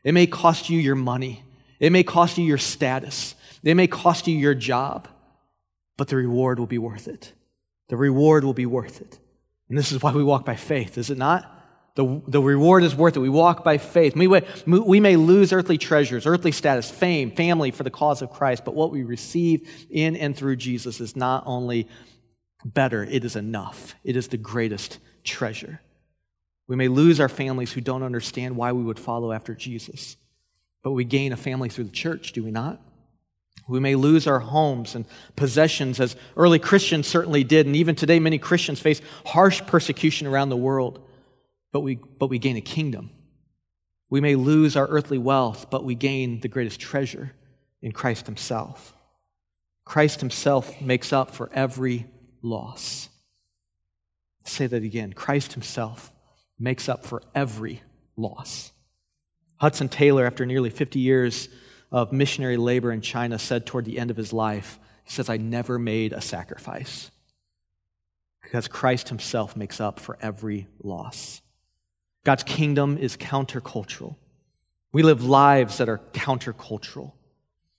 It 0.03 0.14
may 0.14 0.26
cost 0.26 0.72
you 0.72 0.80
your 0.80 0.95
money. 0.95 1.43
It 1.80 1.91
may 1.91 2.01
cost 2.01 2.39
you 2.39 2.43
your 2.43 2.58
status. 2.58 3.36
It 3.64 3.76
may 3.76 3.86
cost 3.86 4.26
you 4.26 4.36
your 4.36 4.56
job. 4.56 5.08
But 5.95 6.08
the 6.08 6.16
reward 6.16 6.58
will 6.58 6.66
be 6.66 6.80
worth 6.80 7.08
it. 7.08 7.34
The 7.89 7.97
reward 7.97 8.43
will 8.43 8.53
be 8.53 8.65
worth 8.65 9.01
it. 9.01 9.19
And 9.69 9.77
this 9.77 9.91
is 9.91 10.01
why 10.01 10.11
we 10.11 10.23
walk 10.23 10.45
by 10.45 10.55
faith, 10.55 10.97
is 10.97 11.09
it 11.09 11.17
not? 11.17 11.51
The, 11.95 12.21
the 12.27 12.41
reward 12.41 12.83
is 12.83 12.93
worth 12.93 13.15
it. 13.15 13.21
We 13.21 13.29
walk 13.29 13.63
by 13.63 13.77
faith. 13.77 14.15
We, 14.15 14.27
we 14.27 14.99
may 14.99 15.15
lose 15.15 15.53
earthly 15.53 15.77
treasures, 15.77 16.25
earthly 16.25 16.51
status, 16.51 16.91
fame, 16.91 17.31
family 17.31 17.71
for 17.71 17.83
the 17.83 17.89
cause 17.89 18.21
of 18.21 18.31
Christ, 18.31 18.65
but 18.65 18.75
what 18.75 18.91
we 18.91 19.03
receive 19.03 19.88
in 19.89 20.17
and 20.17 20.36
through 20.36 20.57
Jesus 20.57 20.99
is 20.99 21.15
not 21.15 21.43
only 21.45 21.88
better, 22.65 23.03
it 23.03 23.23
is 23.23 23.38
enough. 23.38 23.95
It 24.03 24.17
is 24.17 24.27
the 24.27 24.38
greatest 24.38 24.99
treasure. 25.23 25.79
We 26.67 26.75
may 26.75 26.89
lose 26.89 27.19
our 27.19 27.29
families 27.29 27.71
who 27.71 27.79
don't 27.79 28.03
understand 28.03 28.57
why 28.57 28.73
we 28.73 28.83
would 28.83 28.99
follow 28.99 29.31
after 29.31 29.55
Jesus, 29.55 30.17
but 30.83 30.91
we 30.91 31.05
gain 31.05 31.31
a 31.31 31.38
family 31.38 31.69
through 31.69 31.86
the 31.86 31.91
church, 31.91 32.33
do 32.33 32.43
we 32.43 32.51
not? 32.51 32.81
We 33.68 33.80
may 33.80 33.95
lose 33.95 34.28
our 34.28 34.39
homes 34.39 34.95
and 34.95 35.05
possessions, 35.36 35.99
as 35.99 36.16
early 36.38 36.59
Christians 36.59 37.07
certainly 37.07 37.43
did, 37.43 37.66
and 37.66 37.76
even 37.76 37.95
today, 37.95 38.20
many 38.20 38.38
Christians 38.38 38.80
face 38.80 39.01
harsh 39.26 39.61
persecution 39.66 40.28
around 40.28 40.49
the 40.49 40.57
world 40.57 41.05
but 41.76 41.82
we, 41.82 41.95
but 41.95 42.28
we 42.28 42.39
gain 42.39 42.55
a 42.55 42.61
kingdom. 42.61 43.09
We 44.09 44.22
may 44.22 44.36
lose 44.36 44.78
our 44.78 44.88
earthly 44.88 45.18
wealth, 45.18 45.70
but 45.70 45.84
we 45.84 45.93
gain 45.93 46.39
the 46.39 46.47
greatest 46.47 46.80
treasure 46.80 47.34
in 47.82 47.91
Christ 47.91 48.28
Himself. 48.28 48.95
Christ 49.84 50.22
Himself 50.22 50.80
makes 50.80 51.11
up 51.11 51.32
for 51.32 51.49
every 51.51 52.05
loss. 52.41 53.09
Say 54.45 54.68
that 54.68 54.84
again. 54.84 55.11
Christ 55.11 55.51
Himself 55.51 56.13
makes 56.57 56.88
up 56.88 57.05
for 57.05 57.22
every 57.36 57.82
loss. 58.16 58.72
Hudson 59.57 59.89
Taylor, 59.89 60.26
after 60.26 60.45
nearly 60.45 60.70
50 60.70 60.99
years 60.99 61.49
of 61.95 62.11
missionary 62.11 62.57
labor 62.57 62.91
in 62.91 62.99
China, 62.99 63.39
said 63.39 63.65
toward 63.65 63.85
the 63.85 63.97
end 63.97 64.11
of 64.11 64.17
his 64.17 64.33
life, 64.33 64.79
he 65.05 65.11
says, 65.11 65.29
I 65.29 65.37
never 65.37 65.79
made 65.79 66.11
a 66.11 66.19
sacrifice 66.19 67.09
because 68.41 68.67
Christ 68.67 69.07
Himself 69.07 69.55
makes 69.55 69.79
up 69.79 70.01
for 70.01 70.17
every 70.19 70.67
loss. 70.83 71.41
God's 72.25 72.43
kingdom 72.43 72.97
is 72.97 73.15
countercultural. 73.15 74.17
We 74.91 75.03
live 75.03 75.23
lives 75.23 75.77
that 75.77 75.87
are 75.87 76.01
countercultural. 76.11 77.13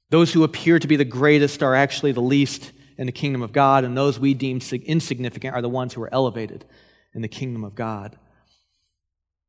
Those 0.09 0.33
who 0.33 0.45
appear 0.45 0.79
to 0.79 0.89
be 0.89 0.97
the 0.97 1.05
greatest 1.05 1.63
are 1.63 1.75
actually 1.75 2.13
the 2.13 2.23
least 2.23 2.73
in 2.97 3.05
the 3.05 3.13
kingdom 3.13 3.43
of 3.43 3.53
God, 3.53 3.85
and 3.85 3.95
those 3.95 4.19
we 4.19 4.33
deem 4.33 4.61
insignificant 4.87 5.55
are 5.55 5.61
the 5.61 5.69
ones 5.69 5.93
who 5.93 6.03
are 6.03 6.15
elevated 6.15 6.65
in 7.13 7.21
the 7.21 7.29
kingdom 7.29 7.65
of 7.65 7.75
God. 7.75 8.17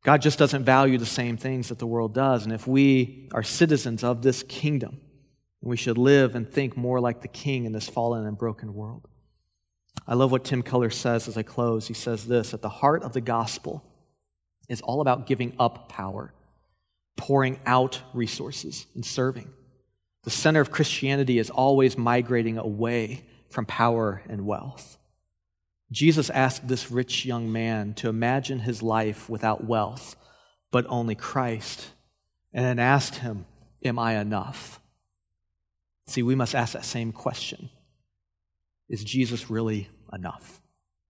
God 0.08 0.22
just 0.22 0.39
doesn't 0.39 0.64
value 0.64 0.97
the 0.97 1.05
same 1.05 1.36
things 1.36 1.68
that 1.68 1.80
the 1.80 1.86
world 1.86 2.14
does, 2.14 2.45
and 2.45 2.53
if 2.53 2.66
we 2.66 3.28
are 3.34 3.43
citizens 3.43 4.05
of 4.05 4.22
this 4.22 4.41
kingdom, 4.41 5.01
we 5.62 5.76
should 5.76 5.97
live 5.97 6.34
and 6.34 6.49
think 6.49 6.78
more 6.78 7.01
like 7.01 7.20
the 7.20 7.28
king 7.28 7.66
in 7.66 7.74
this 7.74 7.89
fallen 7.89 8.26
and 8.26 8.38
broken 8.38 8.74
world. 8.74 9.05
I 10.08 10.14
love 10.14 10.32
what 10.32 10.45
Tim 10.45 10.64
Keller 10.64 10.91
says 10.91 11.28
as 11.28 11.36
I 11.36 11.43
close. 11.43 11.89
He 11.89 11.93
says 11.93 12.26
this 12.26 12.53
At 12.53 12.62
the 12.62 12.70
heart 12.70 13.03
of 13.03 13.12
the 13.12 13.20
gospel 13.20 13.84
is 14.70 14.80
all 14.80 15.01
about 15.01 15.28
giving 15.28 15.53
up 15.60 15.89
power, 15.89 16.34
pouring 17.18 17.60
out 17.66 18.01
resources, 18.14 18.86
and 18.95 19.05
serving. 19.05 19.49
The 20.24 20.30
center 20.30 20.62
of 20.62 20.72
Christianity 20.72 21.38
is 21.38 21.49
always 21.49 21.97
migrating 21.97 22.58
away 22.58 23.26
from 23.49 23.66
power 23.66 24.22
and 24.30 24.45
wealth. 24.45 24.97
Jesus 25.92 26.30
asked 26.30 26.68
this 26.68 26.92
rich 26.92 27.26
young 27.26 27.52
man 27.52 27.94
to 27.96 28.10
imagine 28.10 28.60
his 28.60 28.84
life 28.84 29.30
without 29.30 29.64
wealth, 29.64 30.16
but 30.72 30.86
only 30.90 31.16
Christ, 31.16 31.92
and 32.54 32.66
then 32.66 32.80
asked 32.80 33.16
him, 33.16 33.46
Am 33.84 33.98
I 33.98 34.20
enough? 34.20 34.82
See, 36.08 36.24
we 36.24 36.36
must 36.36 36.56
ask 36.56 36.74
that 36.74 36.86
same 36.86 37.12
question 37.12 37.70
Is 38.90 39.04
Jesus 39.04 39.50
really 39.50 39.90
enough? 40.12 40.62